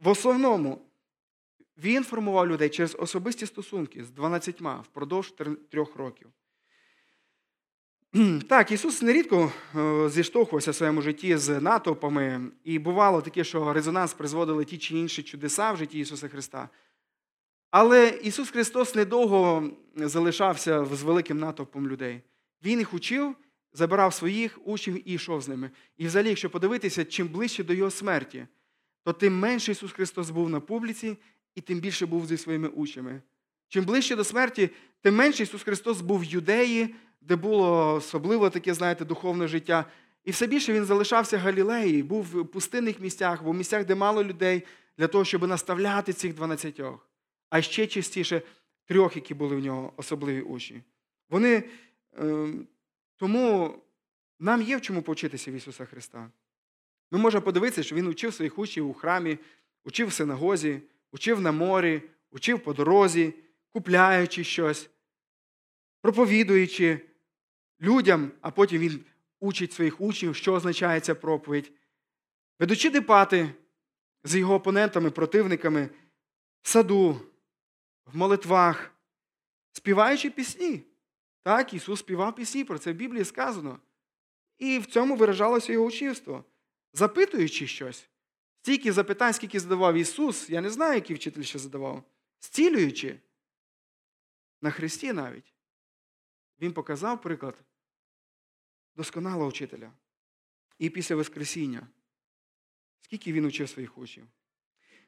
В 0.00 0.08
основному 0.08 0.89
він 1.82 2.04
формував 2.04 2.48
людей 2.48 2.68
через 2.68 2.96
особисті 2.98 3.46
стосунки 3.46 4.04
з 4.04 4.10
12 4.10 4.60
впродовж 4.60 5.34
трьох 5.70 5.96
років. 5.96 6.28
Так, 8.48 8.72
Ісус 8.72 9.02
нерідко 9.02 9.52
е, 9.76 10.08
зіштовхувався 10.10 10.70
в 10.70 10.74
своєму 10.74 11.02
житті 11.02 11.36
з 11.36 11.60
натовпами, 11.60 12.50
і 12.64 12.78
бувало 12.78 13.22
таке, 13.22 13.44
що 13.44 13.72
резонанс 13.72 14.14
призводили 14.14 14.64
ті 14.64 14.78
чи 14.78 14.98
інші 14.98 15.22
чудеса 15.22 15.72
в 15.72 15.76
житті 15.76 15.98
Ісуса 15.98 16.28
Христа. 16.28 16.68
Але 17.70 18.08
Ісус 18.22 18.50
Христос 18.50 18.94
недовго 18.94 19.70
залишався 19.96 20.84
з 20.84 21.02
великим 21.02 21.38
натовпом 21.38 21.88
людей. 21.88 22.20
Він 22.64 22.78
їх 22.78 22.94
учив, 22.94 23.36
забирав 23.72 24.14
своїх 24.14 24.58
учнів 24.64 25.08
і 25.08 25.12
йшов 25.12 25.40
з 25.42 25.48
ними. 25.48 25.70
І 25.96 26.06
взагалі, 26.06 26.28
якщо 26.28 26.50
подивитися, 26.50 27.04
чим 27.04 27.28
ближче 27.28 27.64
до 27.64 27.72
Його 27.72 27.90
смерті, 27.90 28.46
то 29.04 29.12
тим 29.12 29.38
менше 29.38 29.72
Ісус 29.72 29.92
Христос 29.92 30.30
був 30.30 30.50
на 30.50 30.60
публіці 30.60 31.16
і 31.54 31.60
тим 31.60 31.80
більше 31.80 32.06
був 32.06 32.26
зі 32.26 32.36
своїми 32.36 32.68
учнями. 32.68 33.22
Чим 33.68 33.84
ближче 33.84 34.16
до 34.16 34.24
смерті, 34.24 34.70
тим 35.00 35.14
менше 35.14 35.42
Ісус 35.42 35.62
Христос 35.62 36.00
був 36.00 36.20
в 36.20 36.24
юдеї, 36.24 36.94
де 37.20 37.36
було 37.36 37.94
особливо 37.94 38.50
таке, 38.50 38.74
знаєте, 38.74 39.04
духовне 39.04 39.48
життя. 39.48 39.84
І 40.24 40.30
все 40.30 40.46
більше 40.46 40.72
він 40.72 40.84
залишався 40.84 41.38
Галілеї, 41.38 42.02
був 42.02 42.22
в 42.22 42.46
пустинних 42.46 43.00
місцях, 43.00 43.42
в 43.42 43.54
місцях, 43.54 43.84
де 43.84 43.94
мало 43.94 44.24
людей, 44.24 44.62
для 44.98 45.06
того, 45.06 45.24
щоб 45.24 45.48
наставляти 45.48 46.12
цих 46.12 46.34
дванадцятьох. 46.34 47.08
А 47.50 47.62
ще 47.62 47.86
частіше 47.86 48.42
трьох, 48.84 49.16
які 49.16 49.34
були 49.34 49.56
в 49.56 49.60
нього 49.60 49.92
особливі 49.96 50.40
учні. 50.40 50.82
Вони 51.30 51.62
е, 52.18 52.48
тому 53.16 53.74
нам 54.38 54.62
є 54.62 54.76
в 54.76 54.80
чому 54.80 55.02
повчитися 55.02 55.50
в 55.50 55.54
Ісуса 55.54 55.84
Христа. 55.84 56.30
Ми 57.10 57.18
можемо 57.18 57.42
подивитися, 57.42 57.82
що 57.82 57.96
Він 57.96 58.06
учив 58.06 58.34
своїх 58.34 58.58
учнів 58.58 58.88
у 58.88 58.94
храмі, 58.94 59.38
учив 59.84 60.08
в 60.08 60.12
синагозі, 60.12 60.80
учив 61.12 61.40
на 61.40 61.52
морі, 61.52 62.02
учив 62.30 62.60
по 62.60 62.72
дорозі, 62.72 63.34
купляючи 63.72 64.44
щось, 64.44 64.90
проповідуючи 66.00 67.00
людям, 67.80 68.32
а 68.40 68.50
потім 68.50 68.80
він 68.80 69.04
учить 69.40 69.72
своїх 69.72 70.00
учнів, 70.00 70.36
що 70.36 70.54
означає 70.54 71.00
ця 71.00 71.14
проповідь, 71.14 71.72
ведучи 72.58 72.90
дебати 72.90 73.54
з 74.24 74.36
його 74.36 74.54
опонентами, 74.54 75.10
противниками 75.10 75.90
в 76.62 76.68
саду, 76.68 77.20
в 78.04 78.16
молитвах, 78.16 78.90
співаючи 79.72 80.30
пісні. 80.30 80.82
Так, 81.42 81.74
Ісус 81.74 82.00
співав 82.00 82.34
пісні, 82.34 82.64
про 82.64 82.78
це 82.78 82.92
в 82.92 82.94
Біблії 82.94 83.24
сказано. 83.24 83.78
І 84.58 84.78
в 84.78 84.86
цьому 84.86 85.16
виражалося 85.16 85.72
його 85.72 85.86
учівство, 85.86 86.44
запитуючи 86.92 87.66
щось. 87.66 88.09
Стільки 88.62 88.92
запитань, 88.92 89.32
скільки 89.32 89.60
задавав 89.60 89.94
Ісус, 89.94 90.50
я 90.50 90.60
не 90.60 90.70
знаю, 90.70 90.94
який 90.94 91.16
вчитель 91.16 91.42
ще 91.42 91.58
задавав, 91.58 92.04
зцілюючи 92.40 93.18
на 94.62 94.70
Христі 94.70 95.12
навіть. 95.12 95.54
Він 96.60 96.72
показав 96.72 97.20
приклад 97.20 97.54
досконалого 98.96 99.48
вчителя. 99.48 99.92
І 100.78 100.90
після 100.90 101.16
Воскресіння. 101.16 101.86
Скільки 103.00 103.32
він 103.32 103.44
учив 103.44 103.68
своїх 103.68 103.98
учнів? 103.98 104.26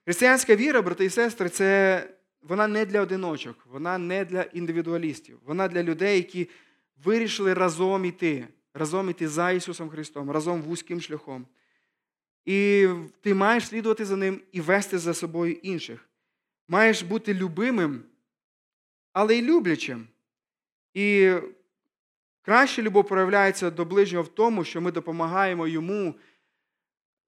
Християнська 0.05 0.57
віра, 0.57 0.83
брати 0.83 1.05
і 1.05 1.11
сестри, 1.11 1.49
це 1.49 2.09
вона 2.43 2.67
не 2.67 2.87
для 2.87 3.01
одиночок, 3.01 3.67
вона 3.67 3.99
не 3.99 4.25
для 4.25 4.43
індивідуалістів. 4.43 5.41
Вона 5.45 5.69
для 5.69 5.83
людей, 5.83 6.17
які 6.17 6.49
вирішили 7.05 7.55
разом 7.55 8.05
іти, 8.05 8.49
разом 8.75 9.11
іти 9.11 9.29
за 9.29 9.51
Ісусом 9.51 9.91
Христом, 9.91 10.31
разом 10.31 10.63
вузьким 10.63 11.01
шляхом. 11.01 11.47
І 12.45 12.89
ти 13.21 13.35
маєш 13.35 13.67
слідувати 13.67 14.05
за 14.05 14.17
ним 14.17 14.41
і 14.53 14.61
вести 14.61 14.99
за 14.99 15.15
собою 15.15 15.53
інших. 15.53 16.09
Маєш 16.69 17.03
бути 17.03 17.35
любимим, 17.35 18.03
але 19.13 19.39
й 19.39 19.43
люблячим. 19.43 20.09
І 20.95 21.35
краща 22.43 22.83
любов 22.83 23.09
проявляється 23.09 23.71
до 23.71 23.85
ближнього 23.85 24.25
в 24.25 24.29
тому, 24.29 24.65
що 24.65 24.81
ми 24.81 24.93
допомагаємо 24.93 25.69
йому 25.69 26.15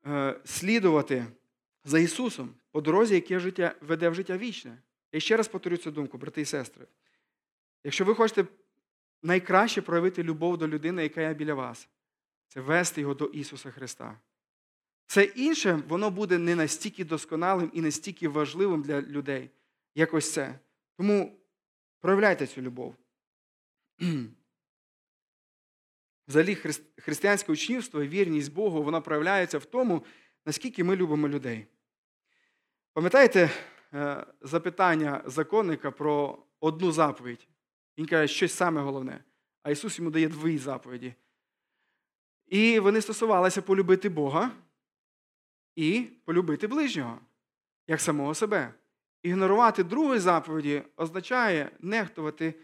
е, 0.07 0.41
слідувати 0.45 1.27
за 1.85 1.99
Ісусом 1.99 2.55
по 2.71 2.81
дорозі, 2.81 3.15
яке 3.15 3.39
життя 3.39 3.75
веде 3.81 4.09
в 4.09 4.15
життя 4.15 4.37
вічне. 4.37 4.79
Я 5.13 5.21
ще 5.21 5.37
раз 5.37 5.49
повторю 5.49 5.77
цю 5.77 5.91
думку, 5.91 6.19
брати 6.19 6.41
і 6.41 6.45
сестри. 6.45 6.87
Якщо 7.85 8.05
ви 8.05 8.15
хочете 8.15 8.45
найкраще 9.23 9.83
проявити 9.83 10.23
любов 10.23 10.59
до 10.59 10.69
людини, 10.69 11.03
яка 11.03 11.21
є 11.21 11.35
біля 11.35 11.55
вас, 11.55 11.89
це 12.49 12.61
вести 12.61 13.01
його 13.01 13.15
до 13.15 13.25
Ісуса 13.25 13.71
Христа. 13.71 14.19
Все 15.07 15.25
інше, 15.25 15.83
воно 15.89 16.11
буде 16.11 16.39
не 16.39 16.55
настільки 16.55 17.05
досконалим 17.05 17.71
і 17.75 17.81
настільки 17.81 18.29
важливим 18.29 18.83
для 18.83 19.03
людей, 19.03 19.51
як 19.95 20.15
ось 20.15 20.33
це. 20.33 20.59
Тому 20.97 21.39
проявляйте 22.01 22.47
цю 22.47 22.63
любов. 22.63 22.97
Взагалі, 26.29 26.55
християнське 26.97 27.53
учнівство 27.53 28.03
і 28.03 28.09
вірність 28.09 28.53
Богу, 28.53 28.83
вона 28.83 29.01
проявляється 29.01 29.59
в 29.59 29.65
тому, 29.65 30.05
наскільки 30.47 30.85
ми 30.85 30.97
любимо 30.97 31.29
людей. 31.29 31.67
Пам'ятаєте 32.93 33.51
е, 33.95 34.27
запитання 34.41 35.23
законника 35.27 35.91
про 35.91 36.39
одну 36.61 36.93
заповідь? 36.93 37.49
Він 37.99 38.07
каже, 38.07 38.35
щось 38.35 38.53
саме 38.53 38.81
головне, 38.81 39.25
а 39.63 39.71
Ісус 39.71 39.99
йому 39.99 40.11
дає 40.11 40.29
дві 40.29 40.59
заповіді. 40.59 41.15
І 42.47 42.79
вони 42.79 43.01
стосувалися 43.01 43.63
полюбити 43.63 44.09
Бога 44.09 44.51
і 45.77 46.07
полюбити 46.25 46.67
ближнього, 46.67 47.19
як 47.87 48.01
самого 48.01 48.35
себе. 48.35 48.75
Ігнорувати 49.23 49.85
другої 49.85 50.21
заповіді 50.21 50.83
означає 50.97 51.71
нехтувати 51.81 52.55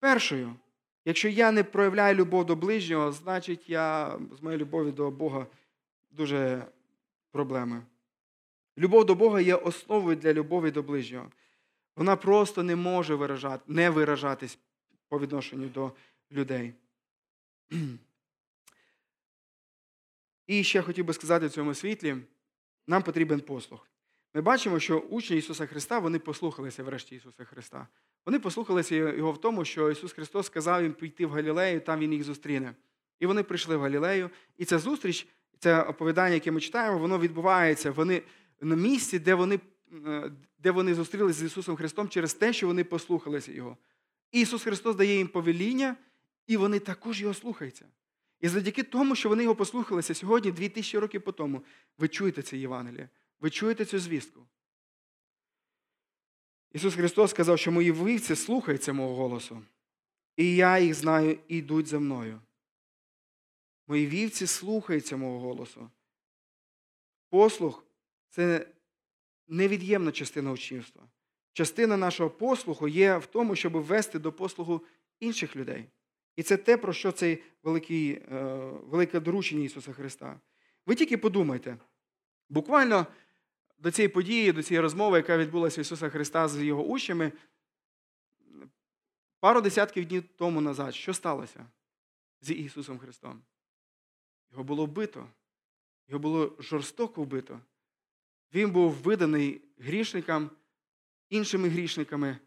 першою. 0.00 0.54
Якщо 1.04 1.28
я 1.28 1.52
не 1.52 1.64
проявляю 1.64 2.14
любов 2.14 2.46
до 2.46 2.56
ближнього, 2.56 3.12
значить 3.12 3.70
я 3.70 4.18
з 4.38 4.42
моєю 4.42 4.60
любов'ю 4.60 4.92
до 4.92 5.10
Бога 5.10 5.46
дуже 6.10 6.66
проблеми. 7.30 7.82
Любов 8.78 9.04
до 9.04 9.14
Бога 9.14 9.40
є 9.40 9.54
основою 9.54 10.16
для 10.16 10.32
любові 10.32 10.70
до 10.70 10.82
ближнього. 10.82 11.30
Вона 11.96 12.16
просто 12.16 12.62
не 12.62 12.76
може 12.76 13.14
виражати, 13.14 13.64
не 13.66 13.90
виражатись 13.90 14.58
по 15.08 15.18
відношенню 15.18 15.68
до 15.68 15.92
людей. 16.32 16.74
І 20.46 20.64
ще 20.64 20.82
хотів 20.82 21.04
би 21.04 21.12
сказати 21.12 21.46
в 21.46 21.50
цьому 21.50 21.74
світлі, 21.74 22.16
нам 22.86 23.02
потрібен 23.02 23.40
послух. 23.40 23.88
Ми 24.34 24.42
бачимо, 24.42 24.80
що 24.80 24.98
учні 24.98 25.36
Ісуса 25.36 25.66
Христа 25.66 25.98
вони 25.98 26.18
послухалися 26.18 26.82
врешті 26.82 27.16
Ісуса 27.16 27.44
Христа. 27.44 27.88
Вони 28.26 28.38
послухалися 28.38 28.94
Його 28.94 29.32
в 29.32 29.40
тому, 29.40 29.64
що 29.64 29.90
Ісус 29.90 30.12
Христос 30.12 30.46
сказав 30.46 30.82
їм 30.82 30.92
прийти 30.92 31.26
в 31.26 31.30
Галілею, 31.30 31.80
там 31.80 32.00
Він 32.00 32.12
їх 32.12 32.24
зустріне. 32.24 32.74
І 33.20 33.26
вони 33.26 33.42
прийшли 33.42 33.76
в 33.76 33.80
Галілею. 33.80 34.30
І 34.58 34.64
ця 34.64 34.78
зустріч, 34.78 35.26
це 35.58 35.82
оповідання, 35.82 36.34
яке 36.34 36.50
ми 36.50 36.60
читаємо, 36.60 36.98
воно 36.98 37.18
відбувається 37.18 37.90
вони 37.90 38.22
на 38.60 38.76
місці, 38.76 39.18
де 39.18 39.34
вони 39.34 39.60
е, 40.06 40.32
де 40.58 40.70
вони 40.70 40.94
зустрілися 40.94 41.40
з 41.40 41.42
Ісусом 41.42 41.76
Христом 41.76 42.08
через 42.08 42.34
те, 42.34 42.52
що 42.52 42.66
вони 42.66 42.84
послухалися 42.84 43.52
Його. 43.52 43.76
І 44.32 44.40
Ісус 44.40 44.62
Христос 44.62 44.96
дає 44.96 45.16
їм 45.16 45.28
повеління, 45.28 45.96
і 46.46 46.56
вони 46.56 46.78
також 46.78 47.22
його 47.22 47.34
слухаються. 47.34 47.86
І 48.40 48.48
завдяки 48.48 48.82
тому, 48.82 49.16
що 49.16 49.28
вони 49.28 49.42
його 49.42 49.56
послухалися 49.56 50.14
сьогодні, 50.14 50.52
2000 50.52 50.98
років 50.98 51.22
по 51.22 51.32
тому, 51.32 51.62
ви 51.98 52.08
чуєте 52.08 52.42
це 52.42 52.56
Євангеліє, 52.56 53.08
ви 53.40 53.50
чуєте 53.50 53.84
цю 53.84 53.98
звістку. 53.98 54.46
Ісус 56.72 56.94
Христос 56.94 57.30
сказав, 57.30 57.58
що 57.58 57.72
мої 57.72 57.90
вивці 57.90 58.36
слухаються 58.36 58.92
мого 58.92 59.14
голосу, 59.16 59.62
і 60.36 60.56
я 60.56 60.78
їх 60.78 60.94
знаю 60.94 61.38
і 61.48 61.56
йдуть 61.58 61.86
за 61.86 61.98
мною. 61.98 62.40
Мої 63.86 64.06
вівці 64.06 64.46
слухаються 64.46 65.16
мого 65.16 65.40
голосу. 65.40 65.90
Послух 67.28 67.84
це 68.28 68.68
невід'ємна 69.48 70.12
частина 70.12 70.52
учнівства. 70.52 71.08
Частина 71.52 71.96
нашого 71.96 72.30
послуху 72.30 72.88
є 72.88 73.16
в 73.16 73.26
тому, 73.26 73.56
щоб 73.56 73.72
ввести 73.72 74.18
до 74.18 74.32
послугу 74.32 74.80
інших 75.20 75.56
людей. 75.56 75.88
І 76.36 76.42
це 76.42 76.56
те, 76.56 76.76
про 76.76 76.92
що 76.92 77.12
це 77.12 77.38
великий, 77.62 78.10
е, 78.10 78.44
велике 78.82 79.20
доручення 79.20 79.64
Ісуса 79.64 79.92
Христа. 79.92 80.40
Ви 80.86 80.94
тільки 80.94 81.18
подумайте, 81.18 81.78
буквально 82.48 83.06
до 83.78 83.90
цієї 83.90 84.08
події, 84.08 84.52
до 84.52 84.62
цієї 84.62 84.80
розмови, 84.80 85.16
яка 85.16 85.38
відбулася 85.38 85.80
Ісуса 85.80 86.08
Христа 86.08 86.48
з 86.48 86.62
його 86.62 86.84
учнями, 86.84 87.32
пару 89.40 89.60
десятків 89.60 90.04
днів 90.06 90.24
тому 90.36 90.60
назад, 90.60 90.94
що 90.94 91.14
сталося 91.14 91.66
з 92.40 92.52
Ісусом 92.52 92.98
Христом? 92.98 93.42
Його 94.50 94.64
було 94.64 94.86
вбито, 94.86 95.28
його 96.08 96.18
було 96.18 96.56
жорстоко 96.58 97.22
вбито. 97.22 97.60
Він 98.54 98.70
був 98.70 98.92
виданий 98.92 99.62
грішникам, 99.78 100.50
іншими 101.28 101.68
грішниками. 101.68 102.38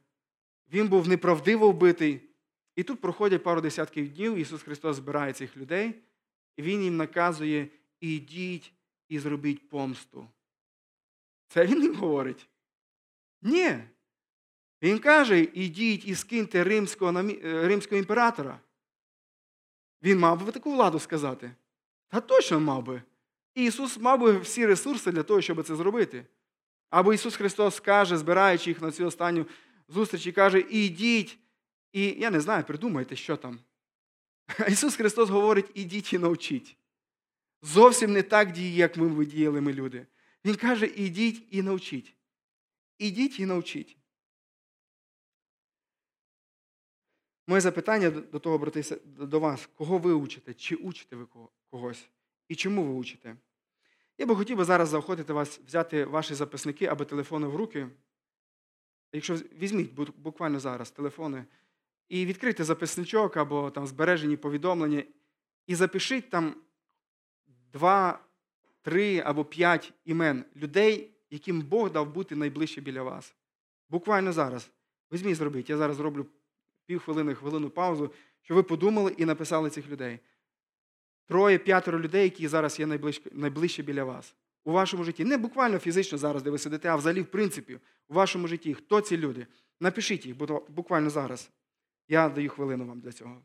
Він 0.74 0.88
був 0.88 1.08
неправдиво 1.08 1.72
вбитий. 1.72 2.29
І 2.80 2.84
тут 2.84 3.02
проходять 3.02 3.44
пару 3.44 3.62
десятків 3.62 4.14
днів, 4.14 4.36
Ісус 4.36 4.62
Христос 4.62 4.96
збирає 4.96 5.34
цих 5.34 5.58
людей, 5.58 5.94
і 6.58 6.62
Він 6.62 6.84
їм 6.84 6.98
наказує 6.98 7.68
ідіть 8.00 8.74
і 9.10 9.20
зробіть 9.20 9.70
помсту. 9.70 10.28
Це 11.48 11.66
він 11.66 11.84
їм 11.84 11.96
говорить? 11.96 12.50
Ні. 13.42 13.80
Він 14.82 15.00
каже, 15.00 15.40
ідіть 15.40 16.06
і 16.06 16.16
скиньте 16.16 16.64
римського 16.64 17.20
е, 17.20 17.68
римського 17.68 18.00
імператора. 18.00 18.60
Він 20.04 20.20
мав 20.20 20.46
би 20.46 20.52
таку 20.52 20.72
владу 20.72 21.00
сказати. 21.00 21.52
Та 22.08 22.22
точно 22.22 22.60
мав 22.60 22.84
би. 22.84 23.02
І 23.56 23.66
Ісус 23.66 23.98
мав 23.98 24.20
би 24.20 24.38
всі 24.38 24.66
ресурси 24.66 25.12
для 25.12 25.24
того, 25.24 25.42
щоб 25.42 25.64
це 25.64 25.76
зробити. 25.76 26.26
Або 26.90 27.14
Ісус 27.14 27.36
Христос 27.36 27.80
каже, 27.80 28.18
збираючи 28.18 28.70
їх 28.70 28.82
на 28.82 28.92
цю 28.92 29.06
останню 29.06 29.46
зустріч, 29.88 30.28
і 30.28 30.32
каже, 30.32 30.60
ідіть. 30.70 31.40
І 31.92 32.06
я 32.06 32.30
не 32.32 32.40
знаю, 32.40 32.64
придумайте, 32.64 33.16
що 33.16 33.38
там. 33.38 33.60
Ісус 34.70 34.96
Христос 34.96 35.30
говорить, 35.30 35.72
ідіть 35.74 36.14
і 36.14 36.18
навчіть. 36.18 36.78
Зовсім 37.62 38.14
не 38.14 38.24
так 38.24 38.52
діє, 38.52 38.76
як 38.76 38.98
ми 38.98 39.26
діяли 39.26 39.62
ми 39.62 39.74
люди. 39.74 40.08
Він 40.46 40.56
каже, 40.56 40.86
ідіть 40.86 41.48
і 41.50 41.62
навчіть. 41.62 42.16
Ідіть 42.98 43.40
і 43.40 43.46
навчіть. 43.46 43.98
Моє 47.48 47.62
запитання 47.62 48.10
до 48.10 48.40
того, 48.40 48.58
брати, 48.58 49.02
до 49.06 49.40
вас, 49.40 49.70
кого 49.76 49.98
ви 49.98 50.14
учите? 50.14 50.54
Чи 50.54 50.76
учите 50.76 51.16
ви 51.16 51.28
когось? 51.70 52.10
І 52.48 52.56
чому 52.56 52.84
ви 52.84 52.94
учите? 52.94 53.36
Я 54.18 54.26
би 54.26 54.36
хотів 54.36 54.58
би 54.58 54.66
зараз 54.66 54.90
заохотити 54.90 55.34
вас 55.34 55.60
взяти 55.60 56.06
ваші 56.06 56.34
записники 56.34 56.86
або 56.86 57.06
телефони 57.06 57.48
в 57.48 57.56
руки. 57.56 57.90
Якщо 59.14 59.36
візьміть 59.36 59.94
буквально 60.18 60.60
зараз 60.60 60.92
телефони 60.92 61.46
і 62.10 62.26
відкрийте 62.26 62.64
записничок 62.64 63.38
або 63.38 63.72
там 63.72 63.88
збережені 63.88 64.38
повідомлення, 64.38 65.04
і 65.68 65.76
запишіть 65.76 66.30
там 66.30 66.56
два, 67.74 68.20
три 68.82 69.20
або 69.26 69.46
п'ять 69.46 69.94
імен 70.06 70.46
людей, 70.56 71.12
яким 71.30 71.62
Бог 71.62 71.92
дав 71.92 72.14
бути 72.14 72.36
найближче 72.36 72.82
біля 72.82 73.04
вас. 73.04 73.36
Буквально 73.90 74.34
зараз. 74.34 74.72
Візьміть 75.14 75.36
зробіть. 75.36 75.70
Я 75.70 75.78
зараз 75.78 75.98
зроблю 75.98 76.26
півхвилини, 76.86 77.36
хвилину 77.36 77.70
паузу, 77.70 78.14
щоб 78.42 78.56
ви 78.58 78.64
подумали 78.64 79.16
і 79.18 79.26
написали 79.26 79.70
цих 79.70 79.90
людей. 79.90 80.20
Троє, 81.28 81.58
п'ятеро 81.58 82.00
людей, 82.00 82.24
які 82.24 82.48
зараз 82.48 82.80
є 82.80 82.86
найближче, 82.86 83.30
найближче 83.32 83.84
біля 83.84 84.04
вас. 84.04 84.36
У 84.64 84.72
вашому 84.72 85.04
житті. 85.04 85.26
Не 85.26 85.38
буквально 85.38 85.80
фізично 85.80 86.18
зараз, 86.18 86.44
де 86.44 86.50
ви 86.50 86.58
сидите, 86.58 86.90
а 86.90 86.96
взагалі, 86.96 87.22
в 87.22 87.32
принципі, 87.32 87.80
у 88.08 88.14
вашому 88.14 88.48
житті. 88.48 88.74
Хто 88.74 89.02
ці 89.02 89.18
люди? 89.18 89.48
Напишіть 89.80 90.26
їх 90.26 90.36
буквально 90.70 91.10
зараз. 91.10 91.52
Я 92.10 92.30
даю 92.30 92.50
хвилину 92.50 92.86
вам 92.88 93.00
для 93.00 93.12
цього. 93.12 93.42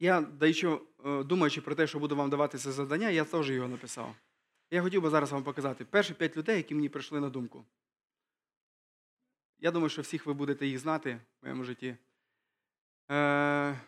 Я, 0.00 0.20
даючи, 0.20 0.68
е, 1.04 1.24
думаючи 1.24 1.60
про 1.60 1.74
те, 1.74 1.86
що 1.86 1.98
буду 1.98 2.16
вам 2.16 2.30
давати 2.30 2.58
це 2.58 2.72
завдання, 2.72 3.10
я 3.10 3.24
теж 3.24 3.50
його 3.50 3.68
написав. 3.68 4.14
Я 4.70 4.82
хотів 4.82 5.02
би 5.02 5.10
зараз 5.10 5.32
вам 5.32 5.42
показати 5.42 5.84
перші 5.84 6.14
п'ять 6.14 6.36
людей, 6.36 6.56
які 6.56 6.74
мені 6.74 6.88
прийшли 6.88 7.20
на 7.20 7.30
думку. 7.30 7.64
Я 9.58 9.70
думаю, 9.70 9.88
що 9.88 10.02
всіх 10.02 10.26
ви 10.26 10.32
будете 10.34 10.66
їх 10.66 10.78
знати 10.78 11.20
в 11.40 11.44
моєму 11.44 11.64
житті. 11.64 11.96
Е, 13.10 13.80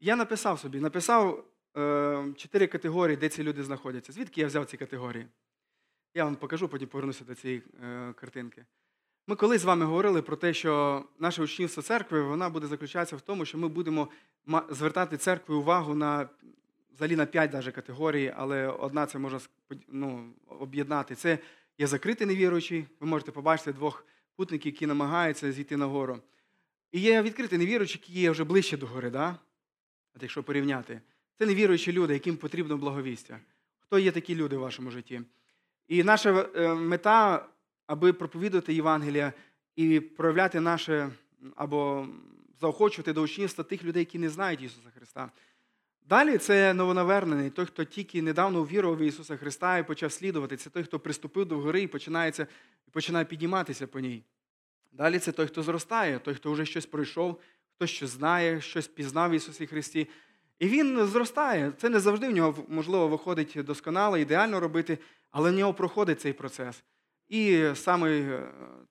Я 0.00 0.16
написав 0.16 0.60
собі, 0.60 0.80
написав 0.80 1.44
е, 1.76 2.66
категорії, 2.66 3.16
де 3.16 3.28
ці 3.28 3.42
люди 3.42 3.64
знаходяться. 3.64 4.12
Звідки 4.12 4.40
я 4.40 4.46
взяв 4.46 4.66
ці 4.66 4.76
категорії? 4.76 5.26
Я 6.14 6.24
вам 6.24 6.36
покажу, 6.36 6.68
потім 6.68 6.88
повернуся 6.88 7.24
до 7.24 7.34
цієї 7.34 7.62
е, 7.82 8.12
картинки. 8.12 8.64
Ми 9.26 9.36
колись 9.36 9.60
з 9.60 9.64
вами 9.64 9.84
говорили 9.84 10.22
про 10.22 10.36
те, 10.36 10.54
що 10.54 11.04
наше 11.18 11.42
учнівство 11.42 11.82
церкви 11.82 12.22
вона 12.22 12.50
буде 12.50 12.66
заключатися 12.66 13.16
в 13.16 13.20
тому, 13.20 13.44
що 13.44 13.58
ми 13.58 13.68
будемо 13.68 14.08
звертати 14.70 15.16
церкві 15.16 15.54
увагу 15.54 15.94
на 15.94 16.28
взагалі 16.94 17.16
на 17.16 17.26
п'ять 17.26 17.50
даже 17.50 17.72
категорій, 17.72 18.34
але 18.36 18.66
одна 18.66 19.06
це 19.06 19.18
можна 19.18 19.40
ну, 19.88 20.32
об'єднати. 20.46 21.14
Це 21.14 21.38
є 21.78 21.86
закритий 21.86 22.26
невіруючий. 22.26 22.86
Ви 23.00 23.06
можете 23.06 23.32
побачити 23.32 23.72
двох 23.72 24.06
путників, 24.36 24.72
які 24.72 24.86
намагаються 24.86 25.52
зійти 25.52 25.76
на 25.76 25.86
гору. 25.86 26.18
І 26.92 27.00
є 27.00 27.22
відкритий 27.22 27.58
невіруючий, 27.58 28.00
які 28.02 28.20
є 28.20 28.30
вже 28.30 28.44
ближче 28.44 28.76
до 28.76 28.86
гори. 28.86 29.10
Да? 29.10 29.36
От 30.16 30.22
якщо 30.22 30.42
порівняти, 30.42 31.00
це 31.38 31.46
невіруючі 31.46 31.92
люди, 31.92 32.14
яким 32.14 32.36
потрібно 32.36 32.76
благовістя. 32.76 33.40
Хто 33.80 33.98
є 33.98 34.10
такі 34.10 34.34
люди 34.34 34.56
в 34.56 34.60
вашому 34.60 34.90
житті? 34.90 35.20
І 35.88 36.04
наша 36.04 36.48
е, 36.56 36.74
мета 36.74 37.48
аби 37.86 38.12
проповідувати 38.12 38.74
Євангелія 38.74 39.32
і 39.76 40.00
проявляти 40.00 40.60
наше 40.60 41.10
або 41.56 42.06
заохочувати 42.60 43.12
до 43.12 43.22
учнівства 43.22 43.64
тих 43.64 43.84
людей, 43.84 44.00
які 44.00 44.18
не 44.18 44.28
знають 44.28 44.62
Ісуса 44.62 44.90
Христа. 44.96 45.30
Далі 46.08 46.38
це 46.38 46.74
новонавернений, 46.74 47.50
той, 47.50 47.66
хто 47.66 47.84
тільки 47.84 48.22
недавно 48.22 48.60
увірував 48.60 48.98
в 48.98 49.02
Ісуса 49.02 49.36
Христа 49.36 49.78
і 49.78 49.86
почав 49.86 50.12
слідувати. 50.12 50.56
Це 50.56 50.70
той, 50.70 50.82
хто 50.82 50.98
приступив 50.98 51.46
до 51.46 51.58
гори 51.58 51.82
і 51.82 51.86
починається, 51.86 52.46
починає 52.90 53.24
підніматися 53.24 53.86
по 53.86 54.00
ній. 54.00 54.22
Далі 54.92 55.18
це 55.18 55.32
той, 55.32 55.46
хто 55.46 55.62
зростає, 55.62 56.18
той, 56.18 56.34
хто 56.34 56.52
вже 56.52 56.66
щось 56.66 56.86
пройшов, 56.86 57.40
хто 57.76 57.86
щось 57.86 58.10
знає, 58.10 58.60
щось 58.60 58.88
пізнав 58.88 59.30
в 59.30 59.34
Ісусі 59.34 59.66
Христі. 59.66 60.08
І 60.58 60.68
він 60.68 61.06
зростає. 61.06 61.72
Це 61.78 61.88
не 61.88 62.00
завжди 62.00 62.28
в 62.28 62.32
нього, 62.32 62.64
можливо, 62.68 63.08
виходить 63.08 63.56
досконало, 63.64 64.18
ідеально 64.18 64.60
робити, 64.60 64.98
але 65.30 65.50
в 65.50 65.54
нього 65.54 65.74
проходить 65.74 66.20
цей 66.20 66.32
процес. 66.32 66.82
І 67.32 67.74
саме 67.74 68.40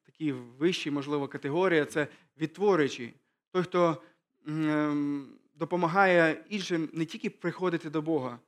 такий 0.03 0.31
вищий, 0.31 0.91
можливо, 0.91 1.27
категорія 1.27 1.85
це 1.85 2.07
відтворюючий. 2.37 3.13
Той, 3.51 3.63
хто 3.63 4.01
ем, 4.47 5.27
допомагає 5.55 6.43
іншим 6.49 6.89
не 6.93 7.05
тільки 7.05 7.29
приходити 7.29 7.89
до 7.89 8.01
Бога, 8.01 8.39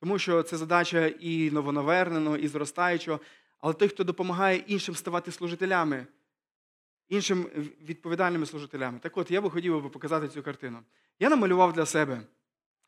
тому 0.00 0.18
що 0.18 0.42
це 0.42 0.56
задача 0.56 1.06
і 1.06 1.50
новонаверненого, 1.50 2.36
і 2.36 2.48
зростаючого, 2.48 3.20
але 3.58 3.74
той, 3.74 3.88
хто 3.88 4.04
допомагає 4.04 4.56
іншим 4.56 4.94
ставати 4.94 5.32
служителями, 5.32 6.06
іншим 7.08 7.42
відповідальними 7.82 8.46
служителями. 8.46 8.98
Так 8.98 9.16
от, 9.16 9.30
я 9.30 9.40
би 9.40 9.50
хотів 9.50 9.82
би 9.82 9.88
показати 9.88 10.28
цю 10.28 10.42
картину. 10.42 10.78
Я 11.18 11.30
намалював 11.30 11.72
для 11.72 11.86
себе 11.86 12.22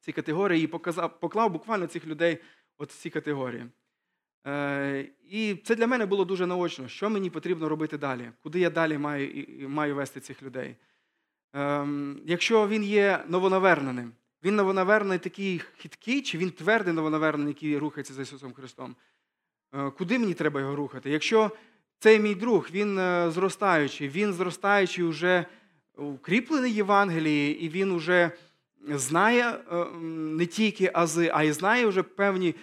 ці 0.00 0.12
категорії 0.12 0.64
і 0.64 0.66
показав, 0.66 1.20
поклав 1.20 1.50
буквально 1.50 1.86
цих 1.86 2.06
людей 2.06 2.38
от 2.78 2.90
ці 2.90 3.10
категорії. 3.10 3.66
Е, 4.47 5.09
І 5.30 5.55
це 5.64 5.74
для 5.74 5.86
мене 5.86 6.07
було 6.07 6.24
дуже 6.24 6.47
наочно, 6.47 6.88
що 6.88 7.11
мені 7.11 7.30
потрібно 7.30 7.68
робити 7.68 7.99
далі, 7.99 8.30
куди 8.42 8.61
я 8.61 8.70
далі 8.70 8.99
маю 8.99 9.47
маю 9.68 9.95
вести 9.95 10.20
цих 10.20 10.42
людей. 10.42 10.76
Е, 11.57 11.86
Якщо 12.24 12.68
він 12.68 12.84
є 12.84 13.24
новонаверненим, 13.28 14.12
він 14.45 14.57
новонавернений 14.57 15.18
такий 15.18 15.59
хиткий, 15.59 16.22
чи 16.22 16.38
він 16.38 16.51
твердий 16.51 16.95
новонавернений, 16.95 17.55
який 17.55 17.78
рухається 17.78 18.14
за 18.14 18.22
Ісусом 18.22 18.53
Христом. 18.53 18.97
Е, 19.74 19.90
куди 19.90 20.18
мені 20.18 20.34
треба 20.34 20.61
його 20.61 20.76
рухати? 20.76 21.11
Якщо 21.11 21.51
цей 21.99 22.20
мій 22.20 22.34
друг, 22.34 22.68
він 22.72 22.99
е, 22.99 23.30
зростаючий, 23.30 24.09
він 24.09 24.32
зростаючий 24.32 25.05
вже 25.05 25.45
укріплений 25.97 26.72
Євангелії, 26.72 27.61
і 27.61 27.68
він 27.68 27.97
вже 27.97 28.30
знає 28.88 29.45
е, 29.72 29.84
не 30.11 30.47
тільки 30.47 30.90
ази, 30.95 31.30
а 31.34 31.42
й 31.42 31.53
знає 31.53 31.86
вже 31.86 32.03
певні 32.03 32.55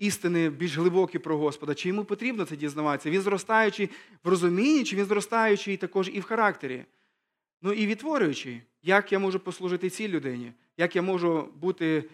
істини 0.00 0.50
більш 0.50 0.76
глибокі 0.76 1.18
про 1.18 1.36
Господа. 1.36 1.74
Чи 1.74 1.88
йому 1.88 2.04
потрібно 2.04 2.44
це 2.44 2.56
дізнаватися? 2.56 3.10
Він 3.10 3.20
зростаючий 3.20 3.90
в 4.24 4.28
розумінні, 4.28 4.84
чи 4.84 4.96
він 4.96 5.04
зростаючий 5.04 5.76
також 5.76 6.10
і 6.12 6.20
в 6.20 6.22
характері. 6.22 6.84
Ну 7.62 7.72
і 7.72 7.86
відтворюючий, 7.86 8.62
як 8.82 9.12
я 9.12 9.18
можу 9.18 9.40
послужити 9.40 9.90
цій 9.90 10.08
людині, 10.08 10.52
як 10.76 10.96
я 10.96 11.02
можу 11.02 11.48
бути 11.60 12.04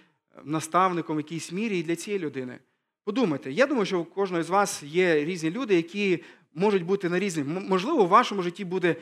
наставником 0.45 1.17
в 1.17 1.21
якійсь 1.21 1.53
мірі 1.53 1.79
і 1.79 1.83
для 1.83 1.97
цієї 1.97 2.23
людини. 2.23 2.59
Подумайте, 3.05 3.53
я 3.53 3.67
думаю, 3.67 3.87
що 3.87 4.01
у 4.01 4.05
кожного 4.05 4.43
з 4.43 4.51
вас 4.51 4.83
є 4.83 5.25
різні 5.25 5.51
люди, 5.51 5.75
які 5.75 6.25
можуть 6.55 6.85
бути 6.85 7.09
на 7.09 7.19
різні. 7.19 7.45
Можливо, 7.45 8.03
у 8.03 8.09
вашому 8.09 8.43
житті 8.43 8.65
буде 8.65 8.97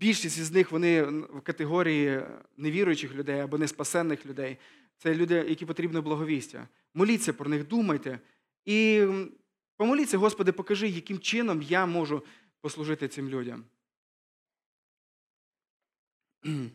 більшість 0.00 0.38
із 0.38 0.52
них 0.52 0.72
вони 0.72 1.02
в 1.02 1.40
категорії 1.42 2.20
невіруючих 2.56 3.14
людей 3.14 3.40
або 3.40 3.58
неспасенних 3.58 4.26
людей. 4.26 4.56
Це 4.98 5.14
люди, 5.14 5.44
які 5.48 5.66
потрібно 5.66 6.02
благовістя. 6.02 6.68
Моліться 6.94 7.32
про 7.32 7.50
них, 7.50 7.66
думайте. 7.66 8.20
І 8.64 9.06
помоліться, 9.76 10.18
Господи, 10.18 10.52
покажи, 10.52 10.88
яким 10.88 11.18
чином 11.18 11.62
я 11.62 11.86
можу 11.86 12.24
послужити 12.60 13.08
цим 13.08 13.28
людям. 13.28 13.64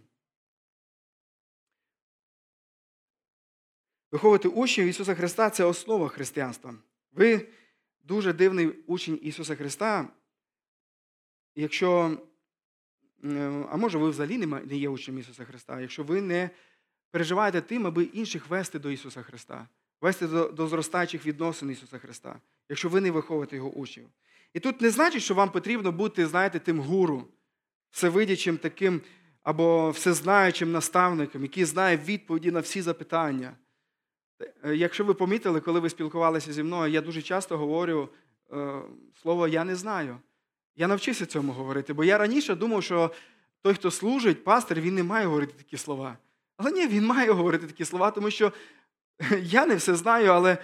Виховувати 4.11 4.47
учнів 4.47 4.87
Ісуса 4.87 5.15
Христа 5.15 5.49
це 5.49 5.63
основа 5.63 6.07
християнства. 6.07 6.75
Ви 7.11 7.47
дуже 8.03 8.33
дивний 8.33 8.67
учень 8.67 9.19
Ісуса 9.21 9.55
Христа. 9.55 10.09
Якщо, 11.55 12.17
а 13.69 13.77
може, 13.77 13.97
ви 13.97 14.09
взагалі 14.09 14.37
не 14.47 14.77
є 14.77 14.89
учнем 14.89 15.19
Ісуса 15.19 15.45
Христа, 15.45 15.81
якщо 15.81 16.03
ви 16.03 16.21
не 16.21 16.49
переживаєте 17.11 17.61
тим, 17.61 17.87
аби 17.87 18.03
інших 18.03 18.47
вести 18.47 18.79
до 18.79 18.91
Ісуса 18.91 19.23
Христа, 19.23 19.67
вести 20.03 20.27
до, 20.27 20.67
зростаючих 20.67 21.25
відносин 21.25 21.71
Ісуса 21.71 21.97
Христа, 21.97 22.35
якщо 22.69 22.89
ви 22.89 23.01
не 23.01 23.11
виховуєте 23.11 23.55
Його 23.55 23.69
учнів. 23.69 24.07
І 24.53 24.59
тут 24.59 24.81
не 24.81 24.89
значить, 24.89 25.23
що 25.23 25.33
вам 25.33 25.51
потрібно 25.51 25.91
бути, 25.91 26.27
знаєте, 26.27 26.59
тим 26.59 26.79
гуру, 26.79 27.27
всевидячим 27.91 28.57
таким 28.57 29.01
або 29.43 29.91
всезнаючим 29.91 30.71
наставником, 30.71 31.41
який 31.41 31.65
знає 31.65 31.97
відповіді 31.97 32.51
на 32.51 32.59
всі 32.59 32.81
запитання. 32.81 33.55
Е, 34.63 34.75
якщо 34.75 35.05
ви 35.05 35.13
помітили, 35.13 35.59
коли 35.59 35.79
ви 35.79 35.89
спілкувалися 35.89 36.53
зі 36.53 36.63
мною, 36.63 36.93
я 36.93 37.01
дуже 37.01 37.21
часто 37.21 37.57
говорю 37.57 38.09
е, 38.51 38.81
слово 39.21 39.47
Я 39.47 39.63
не 39.63 39.75
знаю. 39.75 40.17
Я 40.75 40.87
навчився 40.87 41.25
цьому 41.25 41.51
говорити, 41.51 41.93
бо 41.93 42.03
я 42.03 42.17
раніше 42.17 42.55
думав, 42.55 42.83
що 42.83 43.11
той, 43.61 43.73
хто 43.73 43.91
служить, 43.91 44.43
пастор, 44.43 44.79
він 44.79 44.95
не 44.95 45.03
має 45.03 45.25
говорити 45.25 45.53
такі 45.57 45.77
слова. 45.77 46.17
Але 46.57 46.71
ні, 46.71 46.87
він 46.87 47.05
має 47.05 47.31
говорити 47.31 47.67
такі 47.67 47.85
слова, 47.85 48.11
тому 48.11 48.31
що 48.31 48.51
я 49.41 49.65
не 49.65 49.75
все 49.75 49.95
знаю, 49.95 50.31
але 50.31 50.57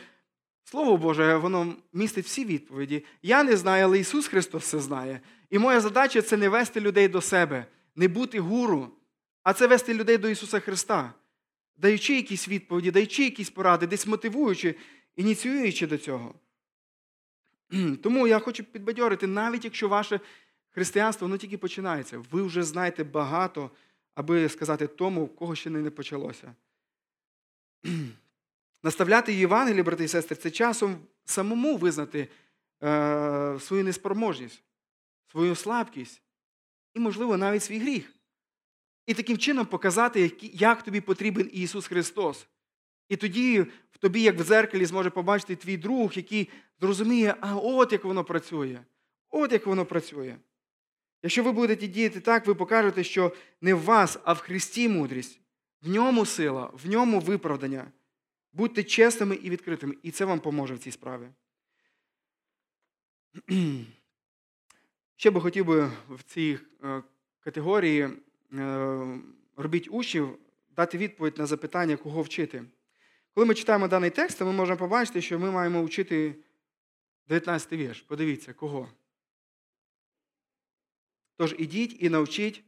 Слово 0.64 0.97
Боже, 0.97 1.36
воно 1.36 1.76
містить 1.93 2.26
всі 2.26 2.45
відповіді. 2.45 3.05
Я 3.22 3.43
не 3.43 3.57
знаю, 3.57 3.86
але 3.86 3.99
Ісус 3.99 4.28
Христос 4.28 4.64
все 4.64 4.80
знає. 4.80 5.22
І 5.49 5.60
моя 5.60 5.82
задача 5.82 6.22
це 6.22 6.38
не 6.38 6.49
вести 6.49 6.80
людей 6.80 7.07
до 7.07 7.22
себе, 7.22 7.66
не 7.95 8.07
бути 8.07 8.39
гуру, 8.39 8.91
а 9.43 9.53
це 9.53 9.68
вести 9.68 9.93
людей 9.93 10.18
до 10.18 10.30
Ісуса 10.30 10.60
Христа 10.60 11.14
даючи 11.80 12.16
якісь 12.16 12.47
відповіді, 12.47 12.91
даючи 12.91 13.24
якісь 13.24 13.49
поради, 13.49 13.88
десь 13.88 14.07
мотивуючи, 14.07 14.76
ініціюючи 15.16 15.88
до 15.88 15.97
цього. 15.97 16.36
Тому 18.03 18.28
я 18.28 18.39
хочу 18.39 18.64
підбадьорити, 18.64 19.28
навіть 19.28 19.66
якщо 19.66 19.89
ваше 19.89 20.20
християнство 20.70 21.28
воно 21.28 21.38
тільки 21.38 21.57
починається, 21.57 22.24
ви 22.32 22.43
вже 22.43 22.64
знаєте 22.64 23.03
багато, 23.03 23.72
аби 24.16 24.49
сказати 24.49 24.88
тому, 24.88 25.26
в 25.26 25.36
кого 25.36 25.55
ще 25.55 25.70
не 25.70 25.89
почалося. 25.89 26.55
Наставляти 28.84 29.34
Євангелії, 29.34 29.84
брати 29.84 30.04
і 30.04 30.08
сестри, 30.08 30.36
це 30.36 30.52
часом 30.52 30.98
самому 31.26 31.78
визнати 31.78 32.28
е, 32.84 33.58
свою 33.60 33.84
неспроможність, 33.84 34.64
свою 35.32 35.56
слабкість 35.56 36.22
і, 36.94 37.00
можливо, 37.00 37.38
навіть 37.38 37.64
свій 37.64 37.80
гріх. 37.80 38.14
І 39.06 39.14
таким 39.14 39.38
чином 39.38 39.66
показати, 39.66 40.32
як 40.42 40.84
тобі 40.84 41.02
потрібен 41.02 41.50
Ісус 41.54 41.88
Христос. 41.88 42.48
І 43.10 43.16
тоді 43.16 43.62
в 43.92 43.98
тобі, 44.00 44.22
як 44.22 44.40
в 44.40 44.44
дзеркалі, 44.44 44.86
зможе 44.86 45.10
побачити 45.10 45.56
твій 45.56 45.78
друг, 45.78 46.12
який 46.14 46.50
зрозуміє, 46.80 47.36
а 47.42 47.56
от 47.56 47.92
як 47.92 48.04
воно 48.04 48.24
працює. 48.24 48.80
От 49.30 49.52
як 49.52 49.66
воно 49.66 49.86
працює. 49.86 50.36
Якщо 51.24 51.44
ви 51.44 51.52
будете 51.52 51.88
діяти 51.88 52.20
так, 52.20 52.48
ви 52.48 52.56
покажете, 52.56 53.04
що 53.04 53.36
не 53.62 53.74
в 53.74 53.82
вас, 53.82 54.20
а 54.24 54.34
в 54.34 54.40
Христі 54.40 54.90
мудрість, 54.90 55.40
в 55.82 55.90
ньому 55.90 56.26
сила, 56.26 56.72
в 56.74 56.90
ньому 56.90 57.20
виправдання. 57.20 57.92
Будьте 58.54 58.84
чесними 58.84 59.36
і 59.36 59.50
відкритими, 59.50 59.95
і 60.04 60.12
це 60.12 60.26
вам 60.26 60.39
поможе 60.39 60.74
в 60.74 60.80
цій 60.80 60.91
справі. 60.91 61.30
Ще 65.16 65.32
би 65.32 65.41
хотів 65.41 65.66
би 65.66 65.91
в 66.10 66.24
цій 66.24 66.60
е, 66.84 67.04
категорії 67.39 68.10
Е, 68.54 69.20
робіть 69.56 69.88
учнів 69.91 70.38
дати 70.70 70.97
відповідь 70.97 71.38
на 71.38 71.45
запитання, 71.45 71.97
кого 71.97 72.22
вчити. 72.22 72.64
Коли 73.34 73.45
ми 73.45 73.56
читаємо 73.56 73.88
даний 73.88 74.10
текст, 74.10 74.39
то 74.39 74.45
ми 74.45 74.52
можемо 74.52 74.78
побачити, 74.78 75.22
що 75.22 75.39
ми 75.39 75.52
маємо 75.52 75.84
вчити 75.84 76.36
19 77.28 77.72
вірш. 77.72 78.02
Подивіться, 78.02 78.54
кого. 78.54 78.89
Тож 81.38 81.56
ідіть 81.58 82.04
і 82.04 82.10
навчіть 82.10 82.64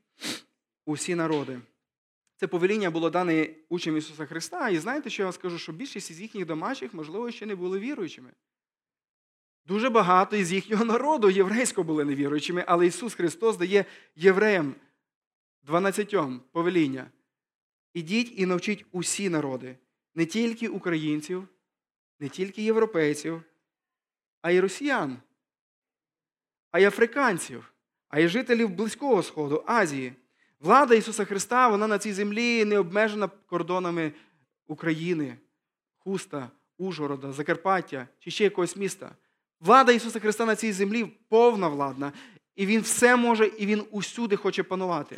усі 0.86 1.15
народи. 1.15 1.59
Це 2.41 2.47
повеління 2.47 2.91
було 2.91 3.09
дане 3.09 3.49
учням 3.69 3.97
Ісуса 3.97 4.25
Христа. 4.25 4.69
І 4.69 4.77
знаєте, 4.77 5.09
що 5.09 5.21
я 5.21 5.25
вам 5.25 5.33
скажу, 5.33 5.57
що 5.57 5.71
більшість 5.71 6.11
із 6.11 6.21
їхніх 6.21 6.45
домашніх, 6.45 6.93
можливо, 6.93 7.31
ще 7.31 7.45
не 7.45 7.55
були 7.55 7.79
віруючими. 7.79 8.31
Дуже 9.65 9.89
багато 9.89 10.35
із 10.35 10.51
їхнього 10.51 10.85
народу 10.85 11.29
єврейського 11.29 11.83
були 11.83 12.05
невіруючими, 12.05 12.63
але 12.67 12.87
Ісус 12.87 13.13
Христос 13.13 13.57
дає 13.57 13.85
євреям 14.15 14.75
12 15.63 16.15
повеління. 16.51 17.11
Ідіть 17.93 18.33
і 18.39 18.45
навчіть 18.45 18.85
усі 18.91 19.29
народи, 19.29 19.77
не 20.15 20.25
тільки 20.25 20.67
українців, 20.67 21.47
не 22.19 22.29
тільки 22.29 22.63
європейців, 22.63 23.43
а 24.41 24.51
й 24.51 24.59
росіян, 24.59 25.17
а 26.71 26.79
й 26.79 26.85
африканців, 26.85 27.73
а 28.09 28.19
й 28.19 28.27
жителів 28.27 28.69
Близького 28.69 29.23
Сходу, 29.23 29.63
Азії. 29.67 30.13
Влада 30.62 30.95
Ісуса 30.95 31.26
Христа, 31.26 31.68
вона 31.68 31.88
на 31.88 31.97
цій 31.97 32.14
землі 32.14 32.66
не 32.66 32.80
обмежена 32.80 33.28
кордонами 33.28 34.12
України, 34.68 35.38
Хуста, 35.97 36.49
Ужгорода, 36.78 37.32
Закарпаття 37.32 38.07
чи 38.20 38.32
ще 38.32 38.43
якогось 38.43 38.76
міста. 38.76 39.16
Влада 39.59 39.91
Ісуса 39.91 40.20
Христа 40.20 40.45
на 40.45 40.55
цій 40.55 40.72
землі 40.72 41.05
повна 41.30 41.68
владна, 41.68 42.12
і 42.55 42.66
Він 42.66 42.82
все 42.82 43.16
може, 43.16 43.45
і 43.45 43.66
Він 43.66 43.84
усюди 43.91 44.36
хоче 44.36 44.64
панувати. 44.64 45.18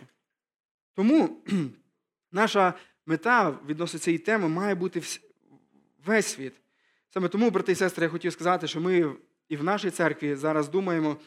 Тому 0.93 1.43
наша 2.31 2.73
мета 3.05 3.57
відносно 3.67 3.99
цієї 3.99 4.19
теми 4.19 4.47
має 4.47 4.75
бути 4.75 5.01
Весь 6.05 6.27
світ. 6.27 6.53
Саме 7.09 7.27
тому, 7.27 7.49
брати 7.49 7.71
і 7.71 7.75
сестри, 7.75 8.03
я 8.03 8.09
хотів 8.09 8.33
сказати, 8.33 8.67
що 8.67 8.81
ми 8.81 9.15
і 9.49 9.57
в 9.57 9.63
нашій 9.63 9.89
церкві 9.89 10.35
зараз 10.35 10.69
думаємо 10.69 11.17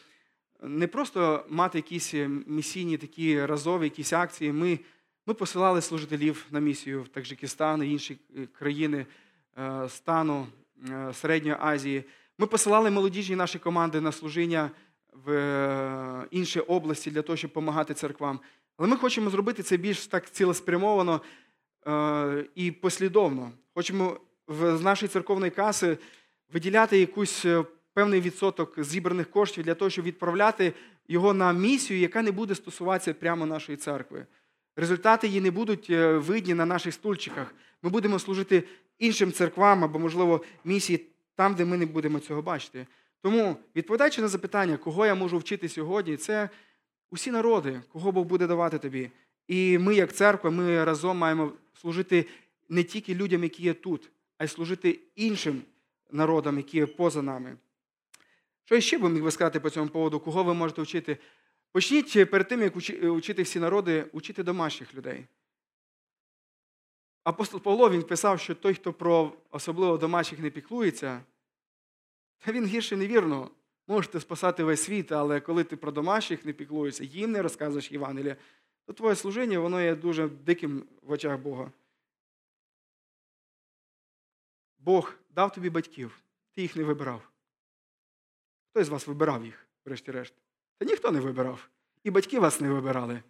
не 0.61 0.87
просто 0.87 1.45
мати 1.49 1.77
якісь 1.77 2.13
місійні 2.47 2.97
такі 2.97 3.45
разові 3.45 3.83
якісь 3.83 4.13
акції. 4.13 4.51
Ми 4.51 4.79
ми 5.27 5.33
посилали 5.33 5.81
служителів 5.81 6.45
на 6.51 6.59
місію 6.59 7.03
в 7.03 7.07
Таджикистан 7.07 7.83
і 7.83 7.91
інші 7.91 8.19
е, 8.37 8.47
країни 8.59 9.05
е, 9.57 9.89
стану 9.89 10.47
е, 10.89 11.13
Середньої 11.13 11.57
Азії. 11.59 12.03
Ми 12.37 12.47
посилали 12.47 12.91
молодіжні 12.91 13.35
наші 13.35 13.59
команди 13.59 14.01
на 14.01 14.11
служіння 14.11 14.71
в 15.25 16.27
інші 16.31 16.59
області 16.59 17.11
для 17.11 17.21
того, 17.21 17.37
щоб 17.37 17.51
допомагати 17.51 17.93
церквам. 17.93 18.39
Але 18.77 18.87
ми 18.87 18.97
хочемо 18.97 19.29
зробити 19.29 19.63
це 19.63 19.77
більш 19.77 20.07
так 20.07 20.31
цілеспрямовано 20.31 21.21
і 22.55 22.71
послідовно. 22.71 23.51
Хочемо 23.73 24.19
з 24.47 24.81
нашої 24.81 25.09
церковної 25.09 25.51
каси 25.51 25.97
виділяти 26.53 26.99
якусь 26.99 27.45
певний 27.97 28.21
відсоток 28.21 28.83
зібраних 28.83 29.29
коштів 29.29 29.63
для 29.63 29.73
того, 29.73 29.89
щоб 29.89 30.05
відправляти 30.05 30.73
його 31.07 31.33
на 31.33 31.53
місію, 31.53 31.99
яка 31.99 32.21
не 32.21 32.31
буде 32.31 32.55
стосуватися 32.55 33.13
прямо 33.13 33.45
нашої 33.45 33.77
церкви. 33.77 34.25
Результати 34.75 35.27
її 35.27 35.41
не 35.41 35.51
будуть 35.51 35.89
е, 35.89 36.17
видні 36.17 36.53
на 36.53 36.65
наших 36.65 36.93
стульчиках. 36.93 37.55
Ми 37.81 37.89
будемо 37.89 38.19
служити 38.19 38.63
іншим 38.99 39.31
церквам 39.31 39.83
або, 39.83 39.99
можливо, 39.99 40.43
місії 40.65 41.05
там, 41.35 41.55
де 41.55 41.65
ми 41.65 41.77
не 41.77 41.85
будемо 41.85 42.19
цього 42.19 42.41
бачити. 42.41 42.87
Тому, 43.21 43.57
відповідаючи 43.75 44.21
на 44.21 44.27
запитання, 44.27 44.77
кого 44.77 45.05
я 45.05 45.15
можу 45.15 45.37
вчити 45.37 45.69
сьогодні, 45.69 46.17
це 46.17 46.49
усі 47.11 47.31
народи, 47.31 47.81
кого 47.93 48.11
Бог 48.11 48.25
буде 48.25 48.47
давати 48.47 48.77
тобі. 48.79 49.11
І 49.47 49.77
ми, 49.77 49.95
як 49.95 50.13
церква, 50.13 50.49
ми 50.49 50.83
разом 50.83 51.17
маємо 51.17 51.51
служити 51.81 52.25
не 52.69 52.83
тільки 52.83 53.15
людям, 53.15 53.43
які 53.43 53.63
є 53.63 53.73
тут, 53.73 54.09
а 54.37 54.43
й 54.43 54.47
служити 54.47 54.99
іншим 55.15 55.61
народам, 56.11 56.57
які 56.57 56.77
є 56.77 56.85
поза 56.85 57.21
нами. 57.21 57.57
Що 58.67 58.81
ще 58.81 58.97
би 58.97 59.09
міг 59.09 59.23
би 59.23 59.31
сказати 59.31 59.59
по 59.59 59.69
цьому 59.69 59.89
поводу, 59.89 60.19
кого 60.19 60.43
ви 60.43 60.53
можете 60.53 60.81
вчити? 60.81 61.17
Почніть 61.71 62.29
перед 62.31 62.47
тим, 62.47 62.61
як 62.61 62.75
вчити 62.75 63.41
всі 63.41 63.59
народи, 63.59 64.05
учити 64.11 64.43
домашніх 64.43 64.93
людей. 64.93 65.25
Апостол 67.23 67.61
Павло 67.61 67.89
він 67.89 68.03
писав, 68.03 68.39
що 68.39 68.55
той, 68.55 68.73
хто 68.73 68.93
про 68.93 69.33
особливо 69.51 69.97
домашніх 69.97 70.39
не 70.41 70.49
піклується, 70.49 71.21
він 72.47 72.65
гірше 72.65 72.97
невірно. 72.97 73.51
Можете 73.87 74.19
спасати 74.19 74.63
весь 74.63 74.83
світ, 74.83 75.11
але 75.11 75.39
коли 75.39 75.63
ти 75.63 75.77
про 75.77 75.91
домашніх 75.91 76.45
не 76.45 76.53
піклуєшся, 76.53 77.03
їм 77.03 77.31
не 77.31 77.41
розказуєш 77.41 77.91
Євангелія, 77.91 78.35
то 78.85 78.93
твоє 78.93 79.15
служіння 79.15 79.59
воно 79.59 79.81
є 79.81 79.95
дуже 79.95 80.27
диким 80.27 80.83
в 81.01 81.11
очах 81.11 81.39
Бога. 81.39 81.71
Бог 84.79 85.13
дав 85.29 85.53
тобі 85.53 85.69
батьків, 85.69 86.21
ти 86.51 86.61
їх 86.61 86.75
не 86.75 86.83
вибирав. 86.83 87.29
Хто 88.77 88.83
з 88.83 88.89
вас 88.89 89.07
вибирав 89.07 89.45
їх, 89.45 89.67
врешті-решт? 89.85 90.33
Та 90.77 90.85
ніхто 90.85 91.11
не 91.11 91.19
вибирав. 91.19 91.69
І 92.03 92.11
батьки 92.11 92.39
вас 92.39 92.61
не 92.61 92.69
вибирали. 92.69 93.23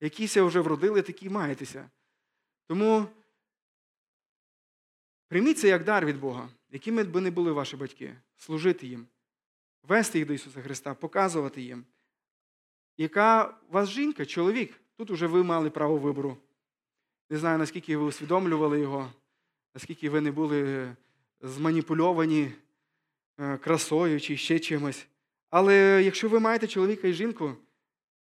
Якіся 0.00 0.42
вже 0.42 0.60
вродили, 0.60 1.02
такі 1.02 1.30
маєтеся. 1.30 1.90
Тому 2.66 3.06
прийміть 5.28 5.58
це 5.58 5.68
як 5.68 5.84
дар 5.84 6.06
від 6.06 6.20
Бога, 6.20 6.48
якими 6.70 7.04
б 7.04 7.20
не 7.20 7.30
були 7.30 7.52
ваші 7.52 7.76
батьки, 7.76 8.16
служити 8.36 8.86
їм, 8.86 9.06
вести 9.82 10.18
їх 10.18 10.28
до 10.28 10.34
Ісуса 10.34 10.62
Христа, 10.62 10.94
показувати 10.94 11.62
їм. 11.62 11.84
Яка 12.96 13.58
у 13.68 13.72
вас 13.72 13.88
жінка, 13.88 14.26
чоловік, 14.26 14.80
тут 14.96 15.10
вже 15.10 15.26
ви 15.26 15.42
мали 15.42 15.70
право 15.70 15.98
вибору. 15.98 16.36
Не 17.30 17.38
знаю, 17.38 17.58
наскільки 17.58 17.96
ви 17.96 18.04
усвідомлювали 18.04 18.80
його, 18.80 19.12
наскільки 19.74 20.10
ви 20.10 20.20
не 20.20 20.32
були 20.32 20.92
зманіпульовані 21.40 22.44
Е, 22.44 22.63
красою 23.36 24.20
чи 24.20 24.36
ще 24.36 24.58
чимось. 24.58 25.06
Але 25.50 26.02
якщо 26.04 26.28
ви 26.28 26.40
маєте 26.40 26.66
чоловіка 26.66 27.08
і 27.08 27.12
жінку, 27.12 27.56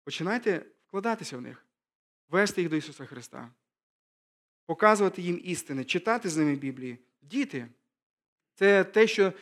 починайте 0.04 0.66
вкладатися 0.88 1.38
в 1.38 1.42
них, 1.42 1.66
вести 2.30 2.62
їх 2.62 2.70
до 2.70 2.76
Ісуса 2.76 3.06
Христа, 3.06 3.50
показувати 4.66 5.22
їм 5.22 5.42
істини, 5.44 5.84
читати 5.84 6.30
з 6.30 6.38
ними 6.38 6.56
Біблії. 6.56 6.98
Діти 7.22 7.68
це 8.56 8.84
те, 8.84 9.08
що 9.08 9.34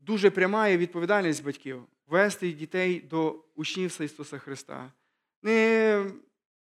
дуже 0.00 0.30
пряма 0.30 0.68
є 0.68 0.76
відповідальність 0.76 1.44
батьків 1.44 1.86
вести 2.06 2.52
дітей 2.52 3.00
до 3.00 3.44
учнівства 3.54 4.04
Ісуса 4.04 4.38
Христа. 4.38 4.92
Не 5.42 6.10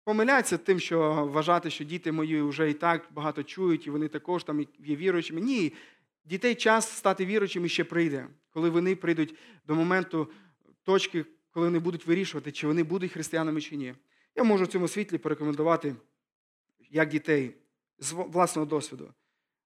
помиляться 0.05 0.59
тим, 0.59 0.81
що 0.81 1.29
вважати, 1.33 1.71
що 1.71 1.85
діти 1.85 2.13
мої 2.13 2.43
вже 2.43 2.71
і 2.71 2.75
так 2.75 3.09
багато 3.11 3.43
чують, 3.43 3.87
і 3.87 3.91
вони 3.91 4.09
також 4.09 4.45
там 4.45 4.67
є 4.79 4.97
віруючими. 4.97 5.41
Ні, 5.41 5.73
Дітей 6.27 6.55
час 6.55 6.91
стати 6.91 7.27
віруючими 7.27 7.69
ще 7.69 7.85
прийде, 7.85 8.29
коли 8.51 8.71
вони 8.71 8.97
прийдуть 8.97 9.35
до 9.67 9.75
моменту 9.75 10.31
точки, 10.83 11.25
коли 11.51 11.67
вони 11.67 11.79
будуть 11.79 12.07
вирішувати, 12.07 12.53
чи 12.53 12.67
вони 12.67 12.83
будуть 12.83 13.13
християнами 13.13 13.61
чи 13.61 13.77
ні. 13.77 13.95
Я 14.37 14.45
можу 14.45 14.65
в 14.65 14.69
цьому 14.69 14.89
світлі 14.89 15.19
порекомендувати 15.19 15.97
як 16.91 17.09
дітей 17.09 17.55
з 17.99 18.13
власного 18.13 18.67
досвіду. 18.67 19.15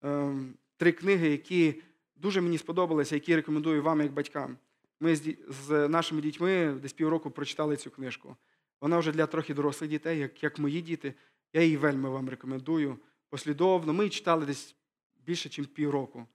Ем, 0.01 0.53
три 0.77 0.91
книги, 0.91 1.29
які 1.29 1.81
дуже 2.15 2.41
мені 2.41 2.57
сподобалися, 2.57 3.15
які 3.15 3.35
рекомендую 3.35 3.83
вам 3.83 4.01
як 4.01 4.13
батькам. 4.13 4.57
Ми 4.99 5.15
з 5.15 5.87
нашими 5.87 6.21
дітьми 6.21 6.77
десь 6.81 6.93
півроку 6.93 7.31
прочитали 7.31 7.77
цю 7.77 7.91
книжку. 7.91 8.35
Вона 8.81 8.99
вже 8.99 9.11
для 9.11 9.25
трохи 9.25 9.53
дорослих 9.53 9.89
дітей, 9.89 10.19
як 10.19 10.43
як 10.43 10.59
мої 10.59 10.81
діти. 10.81 11.13
Я 11.53 11.61
її 11.61 11.77
вельми 11.77 12.09
вам 12.09 12.29
рекомендую. 12.29 12.97
Послідовно. 13.29 13.93
Ми 13.93 14.09
читали 14.09 14.45
десь 14.45 14.75
більше, 15.25 15.49
ніж 15.57 15.67
півроку 15.67 16.27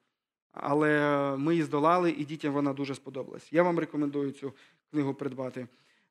але 0.52 1.34
ми 1.36 1.52
її 1.52 1.64
здолали, 1.64 2.10
і 2.10 2.24
дітям 2.24 2.52
вона 2.52 2.72
дуже 2.72 2.94
сподобалась. 2.94 3.52
Я 3.52 3.62
вам 3.62 3.78
рекомендую 3.78 4.30
цю 4.30 4.52
книгу 4.90 5.14
придбати. 5.14 5.66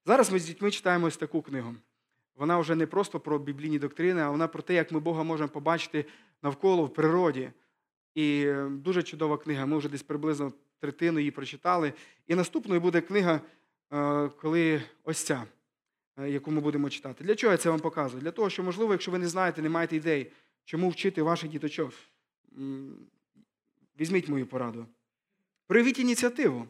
Зараз 0.06 0.32
ми 0.32 0.40
з 0.40 0.46
дітьми 0.46 0.72
читаємо 0.72 1.08
ось 1.08 1.18
таку 1.18 1.42
книгу. 1.42 1.76
Вона 2.36 2.58
вже 2.58 2.76
не 2.76 2.88
просто 2.88 3.20
про 3.20 3.40
біблійні 3.40 3.80
доктрини, 3.80 4.22
а 4.22 4.30
вона 4.30 4.48
про 4.48 4.62
те, 4.62 4.74
як 4.74 4.92
ми 4.92 5.00
Бога 5.00 5.24
можемо 5.24 5.50
побачити 5.50 6.06
навколо 6.42 6.86
в 6.86 6.94
природі. 6.94 7.52
І 8.16 8.44
е, 8.46 8.70
дуже 8.70 9.04
чудова 9.04 9.38
книга. 9.38 9.66
Ми 9.66 9.78
вже 9.78 9.90
десь 9.90 10.04
приблизно 10.04 10.54
третину 10.80 11.20
її 11.20 11.32
прочитали. 11.32 11.94
І 12.28 12.36
наступною 12.36 12.82
буде 12.82 13.02
книга, 13.02 13.42
е, 13.94 14.30
коли 14.42 14.82
ось 15.04 15.24
ця, 15.24 15.44
е, 16.18 16.30
яку 16.30 16.52
ми 16.52 16.62
будемо 16.62 16.90
читати. 16.90 17.24
Для 17.24 17.36
чого 17.36 17.52
я 17.52 17.58
це 17.58 17.70
вам 17.70 17.80
показую? 17.80 18.22
Для 18.22 18.32
того, 18.32 18.50
що, 18.50 18.64
можливо, 18.64 18.92
якщо 18.92 19.12
ви 19.12 19.18
не 19.18 19.28
знаєте, 19.28 19.62
не 19.62 19.70
маєте 19.70 19.96
ідей, 19.96 20.32
чому 20.66 20.90
вчити 20.90 21.22
ваших 21.22 21.50
діточок. 21.50 21.94
Візьміть 24.00 24.30
мою 24.30 24.46
пораду. 24.46 24.86
Проявіть 25.68 26.00
ініціативу. 26.00 26.68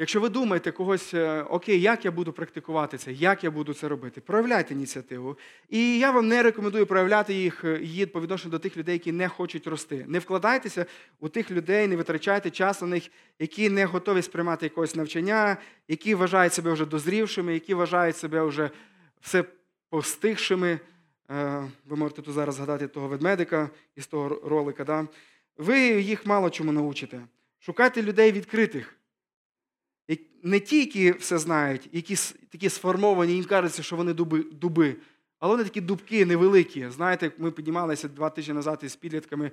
Якщо 0.00 0.20
ви 0.20 0.28
думаєте 0.28 0.72
когось, 0.72 1.14
е, 1.14 1.42
окей, 1.42 1.80
як 1.80 2.04
я 2.04 2.10
буду 2.10 2.32
практикувати 2.32 2.98
це, 2.98 3.12
як 3.12 3.44
я 3.44 3.50
буду 3.50 3.74
це 3.74 3.88
робити, 3.88 4.20
проявляйте 4.20 4.74
ініціативу. 4.74 5.38
І 5.68 5.98
я 5.98 6.10
вам 6.10 6.28
не 6.28 6.42
рекомендую 6.42 6.86
проявляти 6.86 7.34
їх 7.34 7.64
е, 7.64 7.80
її 7.82 8.06
по 8.06 8.20
відношенню 8.20 8.50
до 8.50 8.58
тих 8.58 8.76
людей, 8.76 8.92
які 8.92 9.12
не 9.12 9.28
хочуть 9.28 9.66
рости. 9.66 10.04
Не 10.08 10.18
вкладайтеся 10.18 10.86
у 11.20 11.28
тих 11.28 11.50
людей, 11.50 11.86
не 11.86 11.96
витрачайте 11.96 12.50
час 12.50 12.80
на 12.80 12.86
них, 12.86 13.10
які 13.38 13.70
не 13.70 13.84
готові 13.84 14.22
сприймати 14.22 14.66
якогось 14.66 14.96
навчання, 14.96 15.56
які 15.88 16.14
вважають 16.14 16.54
себе 16.54 16.72
вже 16.72 16.86
дозрівшими, 16.86 17.54
які 17.54 17.74
вважають 17.74 18.16
себе 18.16 18.42
вже 18.42 18.70
все 19.20 19.44
постигшими. 19.90 20.80
Е, 21.30 21.64
ви 21.86 21.96
можете 21.96 22.22
тут 22.22 22.34
зараз 22.34 22.54
згадати 22.54 22.88
того 22.88 23.08
ведмедика 23.08 23.70
із 23.96 24.06
того 24.06 24.40
ролика. 24.44 24.84
Да? 24.84 25.06
Ви 25.58 25.78
їх 26.00 26.26
мало 26.26 26.50
чому 26.50 26.72
научите. 26.72 27.20
Шукайте 27.58 28.02
людей 28.02 28.32
відкритих. 28.32 28.98
Не 30.42 30.60
ті, 30.60 30.78
які 30.78 31.12
все 31.12 31.38
знають, 31.38 31.88
які 31.92 32.16
такі 32.48 32.68
сформовані, 32.68 33.32
їм 33.32 33.44
кажеться, 33.44 33.82
що 33.82 33.96
вони 33.96 34.14
дуби, 34.14 34.44
дуби, 34.52 34.96
але 35.38 35.52
вони 35.52 35.64
такі 35.64 35.80
дубки 35.80 36.26
невеликі. 36.26 36.88
Знаєте, 36.90 37.32
ми 37.38 37.50
піднімалися 37.50 38.08
два 38.08 38.30
тижні 38.30 38.54
назад 38.54 38.80
із 38.82 38.96
підлітками 38.96 39.50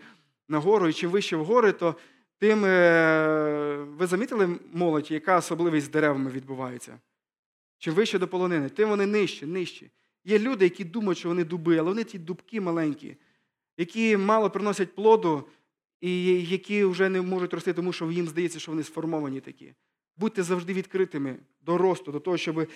на 0.49 0.60
гору, 0.60 0.88
і 0.88 0.93
чим 0.93 1.10
вище 1.10 1.38
в 1.38 1.45
гори, 1.45 1.72
то 1.72 1.95
тим 2.38 2.66
е, 2.66 3.76
ви 3.97 4.08
замітили 4.08 4.60
молодь, 4.74 5.12
яка 5.12 5.38
особливість 5.38 5.86
з 5.86 5.89
деревами 5.89 6.32
відбувається? 6.32 6.99
Чим 7.78 7.93
вище 7.93 8.20
до 8.20 8.28
полонини, 8.28 8.70
тим 8.70 8.89
вони 8.89 9.06
нижче, 9.06 9.47
нижче. 9.47 9.89
Є 10.26 10.39
люди, 10.39 10.66
які 10.66 10.84
думають, 10.84 11.18
що 11.18 11.30
вони 11.30 11.43
дуби, 11.43 11.78
але 11.78 11.89
вони 11.89 12.03
ті 12.03 12.20
дубки 12.20 12.62
маленькі, 12.62 13.18
які 13.78 14.18
мало 14.18 14.49
приносять 14.49 14.95
плоду, 14.95 15.43
і 16.06 16.43
які 16.45 16.86
вже 16.86 17.10
не 17.10 17.22
можуть 17.22 17.53
рости, 17.53 17.74
тому 17.74 17.93
що 17.93 18.12
їм 18.12 18.28
здається, 18.28 18.60
що 18.60 18.72
вони 18.72 18.84
сформовані 18.84 19.41
такі. 19.41 19.74
Будьте 20.18 20.43
завжди 20.43 20.74
відкритими 20.74 21.36
до 21.62 21.78
росту, 21.78 22.12
до 22.12 22.20
того, 22.20 22.38
щоб 22.38 22.60
е, 22.60 22.68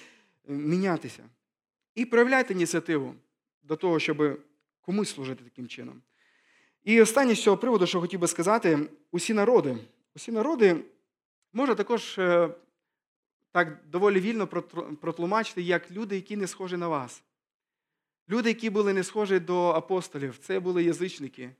мінятися. 0.48 1.24
І 1.96 2.06
проявляйте 2.06 2.54
ініціативу 2.54 3.16
до 3.64 3.76
того, 3.76 4.00
щоб 4.00 4.42
комусь 4.82 5.10
служити 5.10 5.44
таким 5.44 5.68
чином. 5.68 6.02
І 6.84 7.02
останнє 7.02 7.36
з 7.36 7.44
цього 7.44 7.58
приводу, 7.58 7.88
що 7.88 8.02
хотів 8.02 8.20
би 8.20 8.28
сказати, 8.28 8.90
усі 9.12 9.34
народи. 9.34 9.78
Усі 10.16 10.32
народи 10.32 10.76
можна 11.54 11.76
також 11.76 12.20
е, 12.20 12.50
так 13.52 13.78
доволі 13.92 14.20
вільно 14.20 14.48
протлумачити, 15.02 15.62
як 15.62 15.92
люди, 15.92 16.16
які 16.16 16.38
не 16.38 16.48
схожі 16.48 16.78
на 16.78 16.88
вас. 16.88 17.24
Люди, 18.30 18.50
які 18.50 18.70
були 18.70 18.94
не 18.94 19.04
схожі 19.04 19.40
до 19.40 19.70
апостолів, 19.70 20.38
це 20.38 20.60
були 20.60 20.84
язичники. 20.84 21.52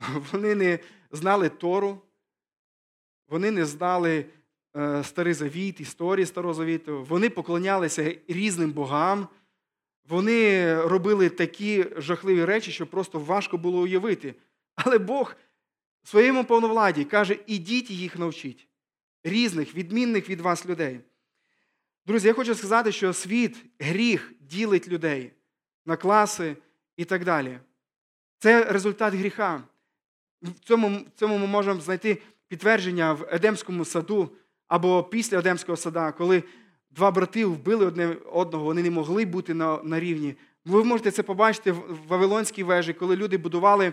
Вони 0.32 0.54
не 0.54 0.78
знали 1.10 1.48
Тору, 1.48 1.98
вони 3.28 3.50
не 3.50 3.64
знали 3.64 4.26
е, 4.76 5.04
Старий 5.04 5.34
Завіт, 5.34 5.80
історії 5.80 6.26
Старого 6.26 6.54
Завіту, 6.54 7.06
вони 7.08 7.30
поклонялися 7.30 8.16
різним 8.28 8.72
богам, 8.72 9.28
вони 10.08 10.74
робили 10.82 11.28
такі 11.28 11.86
жахливі 11.96 12.44
речі, 12.44 12.72
що 12.72 12.86
просто 12.86 13.18
важко 13.18 13.58
було 13.58 13.80
уявити. 13.80 14.34
Але 14.74 14.98
Бог 14.98 15.34
в 16.02 16.08
своєму 16.08 16.44
повновладі 16.44 17.04
каже: 17.04 17.38
ідіть 17.46 17.90
їх 17.90 18.18
навчіть, 18.18 18.68
різних, 19.24 19.74
відмінних 19.74 20.30
від 20.30 20.40
вас 20.40 20.66
людей. 20.66 21.00
Друзі, 22.06 22.28
я 22.28 22.34
хочу 22.34 22.54
сказати, 22.54 22.92
що 22.92 23.12
світ, 23.12 23.64
гріх 23.78 24.32
ділить 24.40 24.88
людей 24.88 25.32
на 25.86 25.96
класи 25.96 26.56
і 26.96 27.04
так 27.04 27.24
далі. 27.24 27.58
Це 28.38 28.64
результат 28.64 29.14
гріха. 29.14 29.62
В 30.42 30.60
цьому, 30.64 30.88
в 30.88 31.18
цьому 31.18 31.38
ми 31.38 31.46
можемо 31.46 31.80
знайти 31.80 32.22
підтвердження 32.48 33.12
в 33.12 33.28
Едемському 33.30 33.84
саду 33.84 34.30
або 34.68 35.02
після 35.02 35.38
Едемського 35.38 35.76
сада, 35.76 36.12
коли 36.12 36.42
два 36.90 37.10
брати 37.10 37.44
вбили 37.44 37.86
одне 37.86 38.16
одного, 38.32 38.64
вони 38.64 38.82
не 38.82 38.90
могли 38.90 39.24
бути 39.24 39.54
на, 39.54 39.82
на 39.82 40.00
рівні. 40.00 40.34
Ви 40.64 40.84
можете 40.84 41.10
це 41.10 41.22
побачити 41.22 41.72
в 41.72 41.98
Вавилонській 42.08 42.62
вежі, 42.62 42.92
коли 42.92 43.16
люди 43.16 43.38
будували 43.38 43.92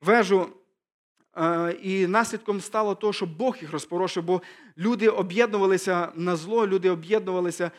вежу. 0.00 0.48
І 1.82 2.06
наслідком 2.06 2.60
стало 2.60 2.94
те, 2.94 3.12
що 3.12 3.26
Бог 3.26 3.56
їх 3.60 3.72
розпорошив, 3.72 4.24
бо 4.24 4.42
люди 4.78 5.08
об'єднувалися 5.08 6.12
на 6.14 6.36
зло, 6.36 6.66
люди 6.66 6.90
об'єднувалися 6.90 7.70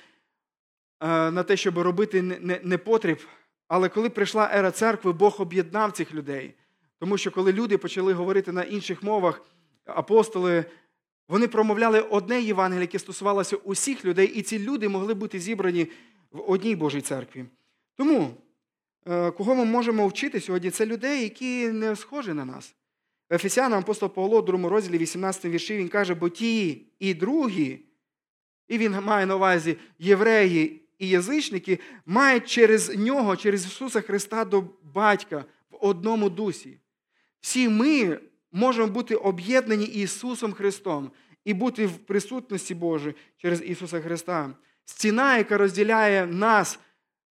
на 1.01 1.43
те, 1.43 1.57
щоб 1.57 1.77
робити 1.77 2.21
непотріб. 2.63 3.19
Але 3.67 3.89
коли 3.89 4.09
прийшла 4.09 4.49
ера 4.53 4.71
церкви, 4.71 5.11
Бог 5.11 5.35
об'єднав 5.39 5.91
цих 5.91 6.13
людей. 6.13 6.53
Тому 6.99 7.17
що 7.17 7.31
коли 7.31 7.53
люди 7.53 7.77
почали 7.77 8.13
говорити 8.13 8.51
на 8.51 8.63
інших 8.63 9.03
мовах, 9.03 9.41
апостоли, 9.85 10.65
вони 11.27 11.47
промовляли 11.47 12.01
одне 12.01 12.41
Євангеліє, 12.41 12.81
яке 12.81 12.99
стосувалося 12.99 13.55
усіх 13.55 14.05
людей, 14.05 14.27
і 14.27 14.41
ці 14.41 14.59
люди 14.59 14.89
могли 14.89 15.13
бути 15.13 15.39
зібрані 15.39 15.87
в 16.31 16.51
одній 16.51 16.75
Божій 16.75 17.01
церкві. 17.01 17.45
Тому, 17.95 18.33
е, 19.07 19.31
кого 19.31 19.55
ми 19.55 19.65
можемо 19.65 20.07
вчити 20.07 20.41
сьогодні, 20.41 20.69
це 20.69 20.85
людей, 20.85 21.23
які 21.23 21.67
не 21.67 21.95
схожі 21.95 22.33
на 22.33 22.45
нас. 22.45 22.75
Ефесянам 23.31 23.79
апостол 23.79 24.09
Павло, 24.09 24.41
в 24.41 24.45
другому 24.45 24.69
розділі, 24.69 24.97
18 24.97 25.45
вірші, 25.45 25.77
він 25.77 25.89
каже, 25.89 26.15
бо 26.15 26.29
ті 26.29 26.81
і 26.99 27.13
другі, 27.13 27.79
і 28.67 28.77
він 28.77 28.91
має 28.91 29.25
на 29.25 29.35
увазі 29.35 29.77
євреї 29.99 30.81
і 30.99 31.09
язичники, 31.09 31.79
мають 32.05 32.49
через 32.49 32.97
нього, 32.97 33.35
через 33.35 33.65
Ісуса 33.65 34.01
Христа 34.01 34.45
до 34.45 34.63
Батька 34.83 35.45
в 35.69 35.85
одному 35.85 36.29
дусі. 36.29 36.77
Всі 37.41 37.69
ми 37.69 38.19
можемо 38.51 38.87
бути 38.87 39.15
об'єднані 39.15 39.85
Ісусом 39.85 40.53
Христом 40.53 41.11
і 41.45 41.53
бути 41.53 41.85
в 41.85 41.97
присутності 41.97 42.75
Божої 42.75 43.15
через 43.37 43.63
Ісуса 43.65 44.01
Христа. 44.01 44.55
Стіна, 44.85 45.37
яка 45.37 45.57
розділяє 45.57 46.25
нас 46.25 46.79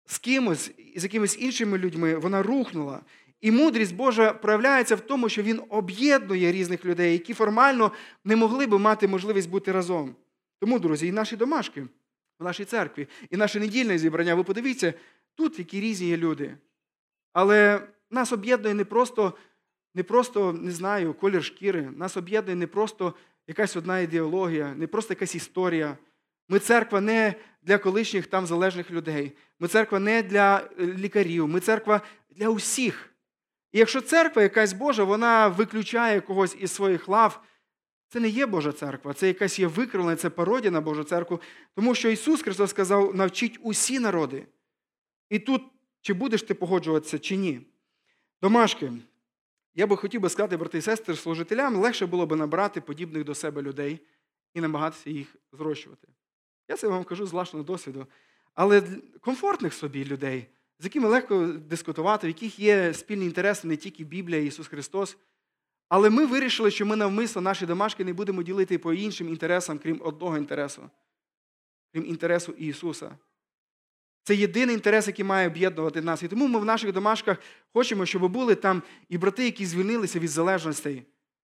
з 0.06 0.18
кимось, 0.18 0.72
з 0.96 1.04
якимись 1.04 1.38
іншими 1.40 1.78
людьми, 1.78 2.16
вона 2.16 2.44
рухнула. 2.44 3.02
І 3.42 3.52
мудрість 3.52 3.96
Божа 3.96 4.34
проявляється 4.34 4.96
в 4.96 5.02
тому, 5.02 5.30
що 5.30 5.42
Він 5.42 5.62
об'єднує 5.70 6.52
різних 6.52 6.86
людей, 6.86 7.14
які 7.14 7.34
формально 7.34 7.92
не 8.24 8.36
могли 8.36 8.68
би 8.68 8.80
мати 8.80 9.08
можливість 9.08 9.50
бути 9.50 9.72
разом. 9.72 10.16
Тому, 10.60 10.80
друзі, 10.80 11.08
і 11.08 11.12
наші 11.12 11.36
домашки 11.36 11.88
в 12.40 12.44
нашій 12.44 12.66
церкві, 12.66 13.08
і 13.30 13.38
наше 13.38 13.60
недільне 13.60 13.98
зібрання, 13.98 14.36
ви 14.36 14.44
подивіться, 14.44 14.94
тут 15.36 15.60
які 15.60 15.82
різні 15.82 16.08
є 16.08 16.18
люди. 16.18 16.58
Але 17.34 17.88
нас 18.12 18.34
об'єднує 18.34 18.74
не 18.74 18.86
просто, 18.86 19.34
не 19.96 20.04
просто, 20.04 20.54
не 20.54 20.72
знаю, 20.72 21.14
колір 21.14 21.44
шкіри, 21.44 21.90
нас 21.98 22.18
об'єднує 22.18 22.56
не 22.56 22.68
просто 22.68 23.14
якась 23.48 23.76
одна 23.76 24.00
ідеологія, 24.00 24.74
не 24.74 24.88
просто 24.88 25.14
якась 25.14 25.36
історія. 25.36 25.98
Ми 26.50 26.60
церква 26.60 27.02
не 27.02 27.34
для 27.62 27.78
колишніх 27.78 28.28
там 28.28 28.46
залежних 28.46 28.92
людей. 28.92 29.32
Ми 29.60 29.68
церква 29.68 30.00
не 30.00 30.24
для 30.24 30.70
е, 30.80 30.86
лікарів, 30.86 31.48
ми 31.48 31.60
церква 31.60 32.02
для 32.30 32.50
усіх. 32.50 33.10
І 33.72 33.80
якщо 33.80 34.02
церква 34.02 34.42
якась 34.42 34.74
Божа, 34.74 35.04
вона 35.04 35.48
виключає 35.48 36.22
когось 36.22 36.56
із 36.60 36.72
своїх 36.72 37.08
лав, 37.08 37.44
це 38.10 38.20
не 38.20 38.28
є 38.28 38.46
Божа 38.46 38.72
церква, 38.72 39.14
це 39.14 39.28
якась 39.28 39.60
є 39.60 39.68
викривлення, 39.68 40.16
це 40.16 40.30
пародія 40.30 40.72
на 40.72 40.82
Божу 40.82 41.04
церкву. 41.04 41.42
Тому 41.76 41.96
що 41.96 42.10
Ісус 42.10 42.42
Христос 42.42 42.70
сказав, 42.70 43.16
навчіть 43.16 43.60
усі 43.62 44.00
народи. 44.00 44.46
І 45.30 45.40
тут, 45.40 45.64
чи 46.02 46.14
будеш 46.14 46.44
ти 46.44 46.54
погоджуватися, 46.54 47.20
чи 47.20 47.36
ні. 47.36 47.62
Домашки, 48.42 48.92
я 49.76 49.88
би 49.88 49.98
хотів 49.98 50.22
би 50.22 50.30
сказати, 50.30 50.58
брати 50.58 50.78
і 50.78 50.82
сестри, 50.82 51.16
служителям 51.16 51.76
легше 51.76 52.06
було 52.06 52.26
б 52.26 52.36
набрати 52.36 52.82
подібних 52.82 53.24
до 53.24 53.36
себе 53.36 53.62
людей 53.62 54.00
і 54.54 54.62
намагатися 54.62 55.10
їх 55.10 55.36
зрощувати. 55.52 56.08
Я 56.68 56.78
це 56.78 56.88
вам 56.88 57.04
кажу 57.04 57.26
з 57.26 57.32
власного 57.32 57.66
досвіду. 57.66 58.08
Але 58.54 58.84
комфортних 59.22 59.74
собі 59.74 60.06
людей 60.06 60.48
з 60.84 60.86
якими 60.86 61.10
легко 61.10 61.46
дискутувати, 61.46 62.28
в 62.28 62.30
яких 62.30 62.60
є 62.60 62.94
спільні 62.94 63.26
інтереси 63.26 63.68
не 63.68 63.78
тільки 63.78 64.04
Біблія 64.04 64.42
Ісус 64.42 64.68
Христос. 64.68 65.18
Але 65.90 66.10
ми 66.10 66.26
вирішили, 66.26 66.72
що 66.72 66.86
ми 66.86 66.96
навмисно 66.96 67.42
наші 67.42 67.66
домашки 67.66 68.04
не 68.04 68.14
будемо 68.14 68.44
ділити 68.44 68.78
по 68.78 68.94
іншим 68.94 69.30
інтересам, 69.30 69.80
крім 69.80 70.02
одного 70.04 70.38
інтересу, 70.38 70.90
крім 71.94 72.06
інтересу 72.06 72.52
Ісуса. 72.52 73.18
Це 74.24 74.36
єдиний 74.36 74.76
інтерес, 74.76 75.08
який 75.08 75.26
має 75.26 75.48
об'єднувати 75.48 76.02
нас. 76.02 76.24
І 76.24 76.28
тому 76.28 76.48
ми 76.48 76.60
в 76.60 76.66
наших 76.66 76.92
домашках 76.92 77.38
хочемо, 77.74 78.06
щоб 78.06 78.32
були 78.32 78.56
там 78.56 78.84
і 79.10 79.18
брати, 79.18 79.46
які 79.46 79.66
звільнилися 79.66 80.20
від 80.20 80.30
залежностей. 80.30 81.04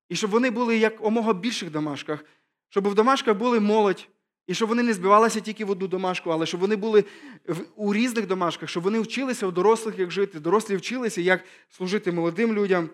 І 0.10 0.16
щоб 0.16 0.32
вони 0.32 0.52
були 0.52 0.78
як 0.78 1.06
омога 1.06 1.34
більших 1.34 1.72
домашках, 1.72 2.26
щоб 2.70 2.88
в 2.88 2.96
домашках 2.96 3.38
були 3.38 3.60
молодь, 3.60 4.08
і 4.48 4.54
щоб 4.54 4.70
вони 4.70 4.84
не 4.84 4.94
збивалися 4.94 5.40
тільки 5.40 5.66
в 5.66 5.70
одну 5.70 5.88
домашку, 5.88 6.30
але 6.30 6.46
щоб 6.46 6.60
вони 6.60 6.76
були 6.76 7.06
у 7.76 7.94
різних 7.94 8.28
домашках, 8.28 8.70
щоб 8.70 8.84
вони 8.84 9.00
вчилися 9.00 9.48
у 9.48 9.52
дорослих, 9.52 10.00
як 10.00 10.12
жити, 10.12 10.40
дорослі 10.40 10.76
вчилися, 10.76 11.22
як 11.22 11.44
служити 11.70 12.12
молодим 12.12 12.54
людям. 12.54 12.90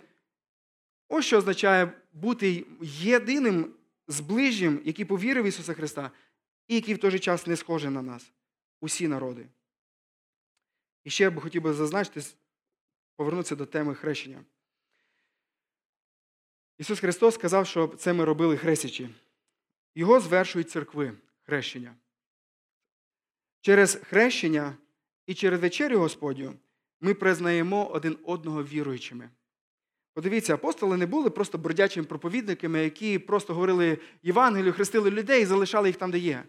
Ось 1.09 1.25
що 1.25 1.37
означає 1.37 1.91
бути 2.13 2.65
єдиним 2.81 3.67
зближжям, 4.07 4.79
який 4.85 5.05
повірив 5.05 5.43
в 5.43 5.47
Ісуса 5.47 5.73
Христа, 5.73 6.11
і 6.67 6.75
який 6.75 6.93
в 6.93 6.97
той 6.97 7.11
же 7.11 7.19
час 7.19 7.47
не 7.47 7.55
схожий 7.55 7.89
на 7.89 8.01
нас, 8.01 8.31
усі 8.81 9.07
народи. 9.07 9.45
І 11.05 11.09
ще 11.09 11.23
я 11.23 11.31
би 11.31 11.41
хотів 11.41 11.61
би 11.61 11.73
зазначити, 11.73 12.21
повернутися 13.15 13.55
до 13.55 13.65
теми 13.65 13.95
хрещення. 13.95 14.43
Ісус 16.77 16.99
Христос 16.99 17.35
сказав, 17.35 17.67
що 17.67 17.87
це 17.87 18.13
ми 18.13 18.25
робили 18.25 18.57
хрестячи. 18.57 19.09
Його 19.95 20.19
звершують 20.19 20.69
церкви 20.69 21.13
хрещення. 21.43 21.95
Через 23.61 23.95
хрещення 23.95 24.77
і 25.25 25.33
через 25.33 25.59
вечерю 25.59 25.99
Господню 25.99 26.53
ми 27.01 27.13
признаємо 27.13 27.87
один 27.87 28.17
одного 28.23 28.63
віруючими. 28.63 29.29
Подивіться, 30.13 30.53
апостоли 30.53 30.97
не 30.97 31.05
були 31.05 31.29
просто 31.29 31.57
бродячими 31.57 32.07
проповідниками, 32.07 32.83
які 32.83 33.19
просто 33.19 33.53
говорили 33.53 33.97
Євангелію, 34.23 34.73
хрестили 34.73 35.11
людей 35.11 35.41
і 35.41 35.45
залишали 35.45 35.89
їх 35.89 35.97
там, 35.97 36.11
де 36.11 36.17
є. 36.17 36.43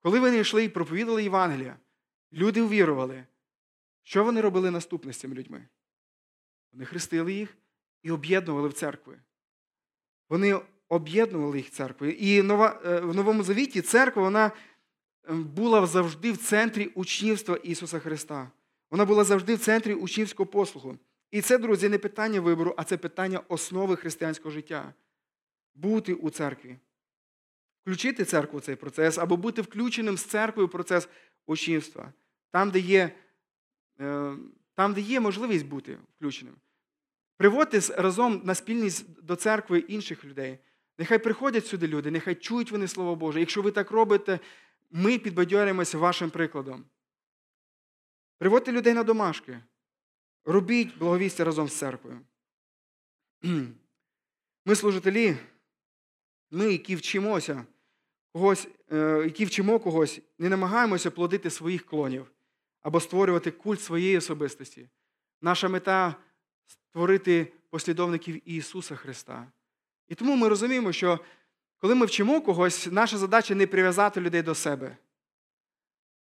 Коли 0.00 0.20
вони 0.20 0.38
йшли 0.38 0.64
і 0.64 0.68
проповідали 0.68 1.22
Євангелія, 1.22 1.76
люди 2.32 2.62
увірували. 2.62 3.24
Що 4.02 4.24
вони 4.24 4.40
робили 4.40 4.70
наступне 4.70 5.12
з 5.12 5.16
цими 5.16 5.34
людьми? 5.34 5.68
Вони 6.72 6.84
хрестили 6.84 7.32
їх 7.32 7.56
і 8.02 8.10
об'єднували 8.10 8.68
в 8.68 8.72
церкви. 8.72 9.18
Вони 10.28 10.60
об'єднували 10.88 11.56
їх 11.56 11.70
церквою. 11.70 12.12
І 12.12 12.38
е, 12.38 12.42
в 13.00 13.14
Новому 13.14 13.42
Завіті 13.42 13.82
церква 13.82 14.22
вона 14.22 14.50
ем, 15.28 15.44
була 15.44 15.86
завжди 15.86 16.32
в 16.32 16.36
центрі 16.36 16.86
учнівства 16.86 17.56
Ісуса 17.56 17.98
Христа. 17.98 18.50
Вона 18.90 19.04
була 19.04 19.24
завжди 19.24 19.54
в 19.54 19.58
центрі 19.58 19.94
учнівського 19.94 20.46
послугу. 20.46 20.98
І 21.30 21.40
це, 21.40 21.58
друзі, 21.58 21.88
не 21.88 21.98
питання 21.98 22.40
вибору, 22.40 22.74
а 22.76 22.84
це 22.84 22.96
питання 22.96 23.40
основи 23.48 23.96
християнського 23.96 24.50
життя. 24.50 24.94
Бути 25.74 26.14
у 26.14 26.30
церкві. 26.30 26.76
Включити 27.82 28.24
церкву 28.24 28.58
в 28.58 28.62
цей 28.62 28.76
процес, 28.76 29.18
або 29.18 29.36
бути 29.36 29.62
включеним 29.62 30.16
з 30.16 30.24
церквою 30.24 30.68
в 30.68 30.70
процес 30.70 31.08
учнівства. 31.46 32.12
Там, 32.50 32.70
де 32.70 32.78
є 32.78 33.10
там, 34.74 34.94
де 34.94 35.00
є 35.00 35.20
можливість 35.20 35.66
бути 35.66 35.98
включеним. 36.16 36.54
Приводьте 37.36 37.80
разом 38.02 38.40
на 38.44 38.54
спільність 38.54 39.22
до 39.22 39.36
церкви 39.36 39.78
інших 39.78 40.24
людей. 40.24 40.58
Нехай 40.98 41.18
приходять 41.18 41.66
сюди 41.66 41.86
люди, 41.86 42.10
нехай 42.10 42.34
чують 42.34 42.70
вони 42.70 42.88
Слово 42.88 43.16
Боже. 43.16 43.40
Якщо 43.40 43.62
ви 43.62 43.70
так 43.70 43.90
робите, 43.90 44.40
ми 44.90 45.18
підбадьорюємося 45.18 45.98
вашим 45.98 46.30
прикладом. 46.30 46.84
Приводьте 48.38 48.72
людей 48.72 48.94
на 48.94 49.02
домашки. 49.02 49.60
Робіть 50.44 50.98
благовістя 50.98 51.44
разом 51.44 51.68
з 51.68 51.76
церквою. 51.76 52.20
Ми 54.64 54.74
служителі, 54.74 55.36
ми, 56.50 56.72
які 56.72 56.96
вчимося 56.96 57.66
когось, 58.32 58.68
е, 58.92 59.22
які 59.24 59.44
вчимо 59.44 59.78
когось, 59.78 60.20
не 60.38 60.48
намагаємося 60.48 61.10
плодити 61.10 61.50
своїх 61.50 61.86
клонів 61.86 62.26
або 62.82 63.00
створювати 63.00 63.50
культ 63.50 63.80
своєї 63.80 64.18
особистості. 64.18 64.88
Наша 65.40 65.68
мета 65.68 66.14
створити 66.66 67.52
послідовників 67.70 68.50
Ісуса 68.50 68.96
Христа. 68.96 69.52
І 70.08 70.14
тому 70.14 70.36
ми 70.36 70.48
розуміємо, 70.48 70.92
що 70.92 71.20
коли 71.78 71.94
ми 71.94 72.06
вчимо 72.06 72.40
когось, 72.40 72.88
наша 72.92 73.18
задача 73.18 73.54
не 73.54 73.66
прив'язати 73.66 74.20
людей 74.20 74.42
до 74.42 74.54
себе, 74.54 74.96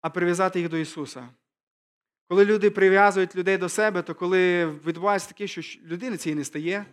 а 0.00 0.10
прив'язати 0.10 0.60
їх 0.60 0.68
до 0.68 0.76
Ісуса. 0.76 1.28
Коли 2.28 2.44
люди 2.44 2.70
прив'язують 2.70 3.36
людей 3.36 3.58
до 3.58 3.68
себе, 3.68 4.02
то 4.02 4.14
коли 4.14 4.66
відбувається 4.66 5.28
таке, 5.28 5.46
що 5.46 5.80
людини 5.84 6.16
цієї 6.16 6.38
не 6.38 6.44
стає, 6.44 6.86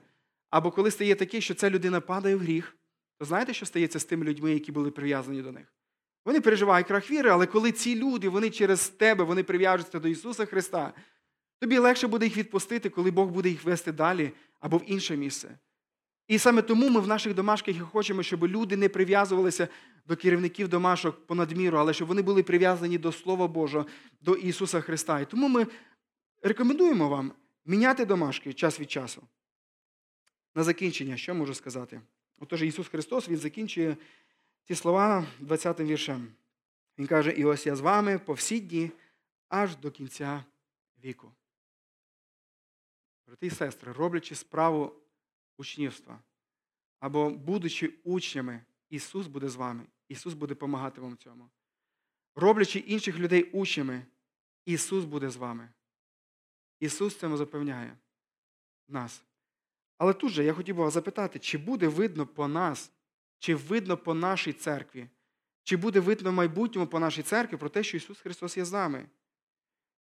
або 0.50 0.72
коли 0.72 0.92
стає 0.92 1.16
таке, 1.16 1.42
що 1.42 1.54
ця 1.54 1.70
людина 1.70 2.02
падає 2.02 2.36
в 2.36 2.40
гріх, 2.40 2.78
то 3.20 3.26
знаєте, 3.26 3.54
що 3.54 3.66
стається 3.66 4.00
з 4.00 4.06
тими 4.06 4.26
людьми, 4.26 4.54
які 4.54 4.72
були 4.72 4.92
прив'язані 4.92 5.42
до 5.42 5.52
них? 5.52 5.77
Вони 6.28 6.42
переживають 6.42 6.88
крах 6.88 7.12
віри, 7.12 7.30
але 7.30 7.46
коли 7.46 7.72
ці 7.72 7.96
люди, 7.96 8.30
вони 8.30 8.50
через 8.50 8.90
тебе, 8.90 9.24
вони 9.24 9.44
прив'яжуться 9.44 10.00
до 10.00 10.08
Ісуса 10.08 10.46
Христа, 10.46 10.94
тобі 11.60 11.78
легше 11.78 12.08
буде 12.08 12.26
їх 12.26 12.38
відпустити, 12.38 12.90
коли 12.90 13.12
Бог 13.12 13.30
буде 13.30 13.50
їх 13.50 13.64
вести 13.64 13.92
далі 13.92 14.32
або 14.60 14.78
в 14.78 14.92
інше 14.92 15.18
місце. 15.18 15.58
І 16.28 16.40
саме 16.40 16.62
тому 16.62 16.90
ми 16.90 17.00
в 17.00 17.08
наших 17.08 17.34
домашках 17.34 17.76
хочемо, 17.80 18.24
щоб 18.24 18.48
люди 18.48 18.78
не 18.78 18.90
прив'язувалися 18.90 19.68
до 20.06 20.16
керівників 20.16 20.68
домашок 20.68 21.28
понад 21.28 21.52
міру, 21.52 21.78
але 21.78 21.94
щоб 21.94 22.08
вони 22.08 22.22
були 22.22 22.44
прив'язані 22.44 22.98
до 22.98 23.12
Слова 23.12 23.48
Божого, 23.48 23.86
до 24.22 24.36
Ісуса 24.36 24.82
Христа. 24.82 25.20
І 25.20 25.26
тому 25.26 25.48
ми 25.48 25.68
рекомендуємо 26.44 27.10
вам 27.10 27.32
міняти 27.66 28.06
домашки 28.06 28.54
час 28.54 28.80
від 28.80 28.92
часу. 28.92 29.24
На 30.56 30.64
закінчення, 30.64 31.18
що 31.18 31.36
можу 31.36 31.54
сказати? 31.54 32.02
Отож, 32.40 32.64
Ісус 32.64 32.88
Христос 32.88 33.30
Він 33.30 33.38
закінчує 33.38 33.98
ці 34.68 34.76
слова 34.76 35.28
20 35.40 35.80
віршем. 35.80 36.34
Він 36.98 37.08
каже: 37.08 37.32
І 37.32 37.46
ось 37.46 37.66
я 37.66 37.76
з 37.76 37.80
вами 37.80 38.20
по 38.20 38.34
всі 38.34 38.60
дні, 38.60 38.92
аж 39.50 39.76
до 39.76 39.92
кінця 39.92 40.44
віку. 41.04 41.32
Брати 43.28 43.48
і 43.48 43.50
сестри, 43.50 43.92
роблячи 43.92 44.36
справу 44.36 44.94
учнівства, 45.58 46.20
або 47.00 47.30
будучи 47.30 47.94
учнями, 48.04 48.62
Ісус 48.90 49.28
буде 49.28 49.50
з 49.50 49.56
вами, 49.56 49.86
Ісус 50.08 50.34
буде 50.34 50.56
допомагати 50.56 51.02
вам 51.02 51.14
в 51.14 51.18
цьому. 51.18 51.50
Роблячи 52.36 52.80
інших 52.80 53.18
людей 53.18 53.44
учнями, 53.44 54.06
Ісус 54.66 55.06
буде 55.06 55.30
з 55.30 55.36
вами. 55.36 55.70
Ісус 56.80 57.16
цьому 57.16 57.38
запевняє 57.38 57.98
нас. 58.88 59.24
Але 59.98 60.14
тут 60.14 60.32
же 60.32 60.44
я 60.44 60.54
хотів 60.54 60.76
би 60.76 60.84
вас 60.84 60.94
запитати, 60.94 61.40
чи 61.40 61.58
буде 61.58 61.88
видно 61.88 62.28
по 62.28 62.48
нас, 62.48 62.92
чи 63.40 63.56
видно 63.56 63.98
по 63.98 64.14
нашій 64.14 64.54
церкві, 64.54 65.08
чи 65.64 65.78
буде 65.78 66.00
видно 66.00 66.30
в 66.30 66.34
майбутньому 66.34 66.88
по 66.88 67.00
нашій 67.00 67.24
церкві 67.24 67.58
про 67.58 67.70
те, 67.70 67.84
що 67.84 67.98
Ісус 67.98 68.20
Христос 68.20 68.58
є 68.58 68.66
з 68.66 68.72
нами? 68.72 69.06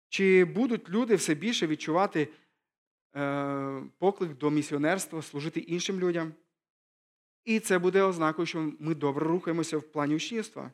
Чи 0.09 0.45
будуть 0.45 0.89
люди 0.89 1.15
все 1.15 1.35
більше 1.35 1.67
відчувати 1.67 2.29
е, 3.17 3.83
поклик 3.99 4.39
до 4.39 4.51
місіонерства, 4.51 5.23
служити 5.23 5.61
іншим 5.61 6.01
людям? 6.01 6.33
І 7.45 7.61
це 7.61 7.79
буде 7.79 8.03
ознакою, 8.03 8.47
що 8.47 8.73
ми 8.81 8.95
добре 8.95 9.27
рухаємося 9.27 9.79
в 9.79 9.83
плані 9.83 10.15
учнівства. 10.15 10.71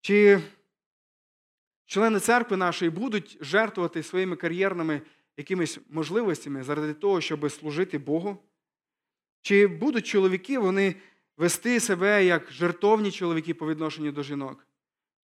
Чи 0.00 0.40
члени 1.86 2.20
церкви 2.20 2.56
нашої 2.56 2.90
будуть 2.90 3.38
жертвувати 3.40 4.02
своїми 4.02 4.36
кар'єрними 4.36 5.02
якимись 5.36 5.78
можливостями 5.88 6.62
заради 6.62 6.94
того, 6.94 7.20
щоб 7.20 7.50
служити 7.50 7.98
Богу? 7.98 8.38
Чи 9.42 9.66
будуть 9.66 10.06
чоловіки 10.06 10.58
вони 10.58 10.94
вести 11.36 11.80
себе 11.80 12.24
як 12.24 12.52
жертовні 12.52 13.10
чоловіки 13.10 13.54
по 13.54 13.68
відношенню 13.68 14.12
до 14.12 14.22
жінок? 14.22 14.66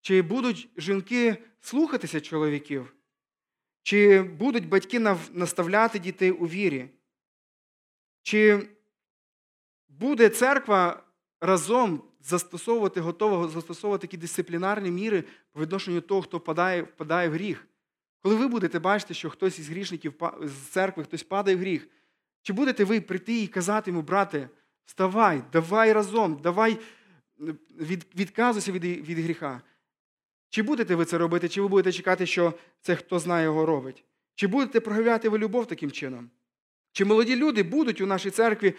Чи 0.00 0.22
будуть 0.22 0.68
жінки 0.76 1.36
слухатися 1.60 2.20
чоловіків? 2.20 2.94
Чи 3.82 4.22
будуть 4.22 4.68
батьки 4.68 5.00
наставляти 5.32 5.98
дітей 5.98 6.30
у 6.30 6.46
вірі? 6.46 6.88
Чи 8.22 8.68
буде 9.88 10.28
церква 10.28 11.04
разом 11.40 12.02
застосовувати, 12.20 13.00
готова 13.00 13.48
застосовувати 13.48 14.06
такі 14.06 14.16
дисциплінарні 14.16 14.90
міри 14.90 15.24
по 15.52 15.60
відношенню 15.60 16.00
того, 16.00 16.22
хто 16.22 16.38
впадає, 16.38 16.82
впадає 16.82 17.28
в 17.28 17.32
гріх? 17.32 17.66
Коли 18.22 18.34
ви 18.34 18.48
будете 18.48 18.78
бачити, 18.78 19.14
що 19.14 19.30
хтось 19.30 19.58
із 19.58 19.68
грішників 19.68 20.14
з 20.42 20.52
церкви, 20.52 21.04
хтось 21.04 21.22
падає 21.22 21.56
в 21.56 21.60
гріх, 21.60 21.88
чи 22.42 22.52
будете 22.52 22.84
ви 22.84 23.00
прийти 23.00 23.42
і 23.42 23.46
казати 23.46 23.90
йому, 23.90 24.02
брате, 24.02 24.48
вставай, 24.90 25.42
давай 25.52 25.92
разом, 25.92 26.40
давай 26.42 26.78
від, 27.80 28.06
відказуйся 28.16 28.72
від, 28.72 28.84
від 28.84 29.18
гріха? 29.18 29.62
Чи 30.48 30.62
будете 30.62 30.94
ви 30.94 31.04
це 31.04 31.18
робити, 31.18 31.48
чи 31.48 31.60
ви 31.62 31.68
будете 31.68 31.92
чекати, 31.92 32.26
що 32.26 32.54
це 32.80 32.96
хто 32.96 33.18
знає 33.18 33.44
його 33.44 33.66
робить? 33.66 34.04
Чи 34.34 34.46
будете 34.46 34.80
проявляти 34.80 35.28
ви 35.28 35.38
любов 35.38 35.66
таким 35.66 35.90
чином? 35.90 36.30
Чи 36.92 37.04
молоді 37.04 37.36
люди 37.36 37.62
будуть 37.62 38.00
у 38.00 38.06
нашій 38.06 38.30
церкві 38.30 38.74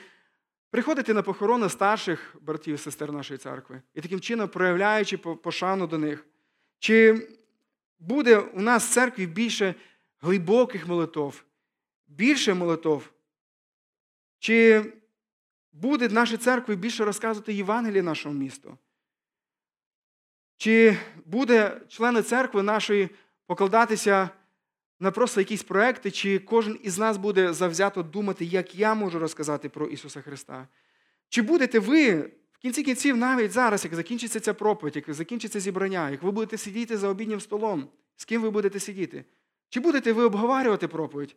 приходити 0.70 1.14
на 1.14 1.22
похорони 1.22 1.70
старших 1.70 2.36
братів 2.42 2.76
і 2.76 2.78
сестер 2.78 3.12
нашої 3.12 3.38
церкви 3.38 3.82
і 3.94 4.02
таким 4.02 4.20
чином 4.20 4.50
проявляючи 4.50 5.18
пошану 5.18 5.88
до 5.88 5.98
них? 5.98 6.26
Чи 6.80 7.28
буде 8.00 8.38
у 8.38 8.62
нас 8.62 8.90
в 8.90 8.94
церкві 8.94 9.26
більше 9.26 9.76
глибоких 10.22 10.88
молитов, 10.88 11.44
більше 12.08 12.54
молитов? 12.54 13.10
Чи 14.40 14.86
буде 15.74 16.10
наша 16.10 16.38
церква 16.38 16.76
більше 16.76 17.06
розказувати 17.06 17.54
Євангеліє 17.54 18.04
нашому 18.04 18.36
місту? 18.36 18.78
Чи 20.58 20.98
буде 21.26 21.82
члени 21.88 22.22
церкви 22.22 22.64
нашої 22.64 23.10
покладатися 23.48 24.30
на 25.00 25.12
просто 25.12 25.42
якісь 25.42 25.64
проекти, 25.64 26.12
чи 26.12 26.40
кожен 26.40 26.80
із 26.84 26.98
нас 26.98 27.18
буде 27.18 27.54
завзято 27.54 28.04
думати, 28.04 28.46
як 28.46 28.76
я 28.76 28.96
можу 28.96 29.20
розказати 29.20 29.70
про 29.70 29.88
Ісуса 29.88 30.22
Христа? 30.22 30.68
Чи 31.30 31.42
будете 31.42 31.80
ви 31.80 32.32
в 32.52 32.58
кінці 32.58 32.84
кінців, 32.84 33.18
навіть 33.18 33.52
зараз, 33.52 33.86
як 33.86 33.96
закінчиться 33.96 34.40
ця 34.40 34.54
проповідь, 34.54 34.96
як 34.96 35.14
закінчиться 35.14 35.60
зібрання, 35.60 36.10
як 36.10 36.24
ви 36.24 36.32
будете 36.32 36.58
сидіти 36.58 36.98
за 36.98 37.08
обіднім 37.08 37.42
столом, 37.42 37.88
з 38.16 38.26
ким 38.26 38.42
ви 38.42 38.50
будете 38.50 38.80
сидіти? 38.80 39.26
Чи 39.70 39.80
будете 39.80 40.14
ви 40.14 40.24
обговорювати 40.24 40.88
проповідь? 40.88 41.36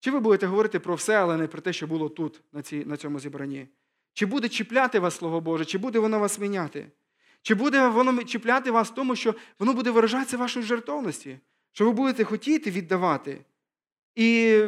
Чи 0.00 0.10
ви 0.10 0.20
будете 0.20 0.46
говорити 0.46 0.78
про 0.78 0.94
все, 0.94 1.16
але 1.16 1.36
не 1.36 1.46
про 1.46 1.60
те, 1.60 1.72
що 1.72 1.86
було 1.86 2.08
тут, 2.08 2.40
на, 2.52 2.62
цій, 2.62 2.84
на 2.84 2.96
цьому 2.96 3.20
зібранні? 3.20 3.68
Чи 4.12 4.26
буде 4.26 4.48
чіпляти 4.48 4.98
вас 4.98 5.16
Слово 5.16 5.40
Боже, 5.40 5.64
чи 5.64 5.78
буде 5.78 5.98
воно 5.98 6.18
вас 6.18 6.38
міняти? 6.38 6.90
Чи 7.42 7.54
буде 7.54 7.88
воно 7.88 8.24
чіпляти 8.24 8.70
вас 8.70 8.90
в 8.90 8.94
тому, 8.94 9.16
що 9.16 9.34
воно 9.58 9.74
буде 9.74 9.90
виражатися 9.90 10.36
в 10.36 10.40
вашій 10.40 10.62
жертовності, 10.62 11.38
що 11.72 11.84
ви 11.84 11.92
будете 11.92 12.24
хотіти 12.24 12.70
віддавати? 12.70 13.44
І 14.14 14.62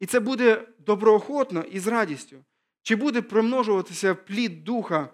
і 0.00 0.06
це 0.06 0.20
буде 0.20 0.68
доброохотно 0.78 1.62
і 1.62 1.80
з 1.80 1.86
радістю. 1.86 2.44
Чи 2.82 2.96
буде 2.96 3.22
примножуватися 3.22 4.14
плід 4.14 4.64
духа 4.64 5.08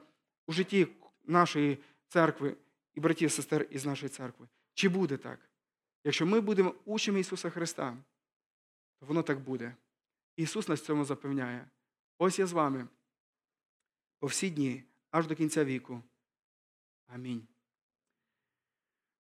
у 0.46 0.52
житті 0.52 0.86
нашої 1.26 1.78
церкви 2.08 2.56
і 2.94 3.00
братів 3.00 3.26
і 3.26 3.30
сестер 3.30 3.66
із 3.70 3.86
нашої 3.86 4.10
церкви? 4.10 4.46
Чи 4.74 4.88
буде 4.88 5.16
так? 5.16 5.38
Якщо 6.04 6.26
ми 6.26 6.40
будемо 6.40 6.74
учнями 6.84 7.20
Ісуса 7.20 7.50
Христа, 7.50 7.96
то 9.00 9.06
воно 9.06 9.22
так 9.22 9.40
буде. 9.40 9.76
Ісус 10.36 10.68
нас 10.68 10.84
цьому 10.84 11.04
запевняє. 11.04 11.70
Ось 12.18 12.38
я 12.38 12.46
з 12.46 12.52
вами 12.52 12.88
по 14.18 14.26
всі 14.26 14.50
дні, 14.50 14.84
аж 15.10 15.26
до 15.26 15.34
кінця 15.34 15.64
віку. 15.64 16.02
Амінь. 17.06 17.48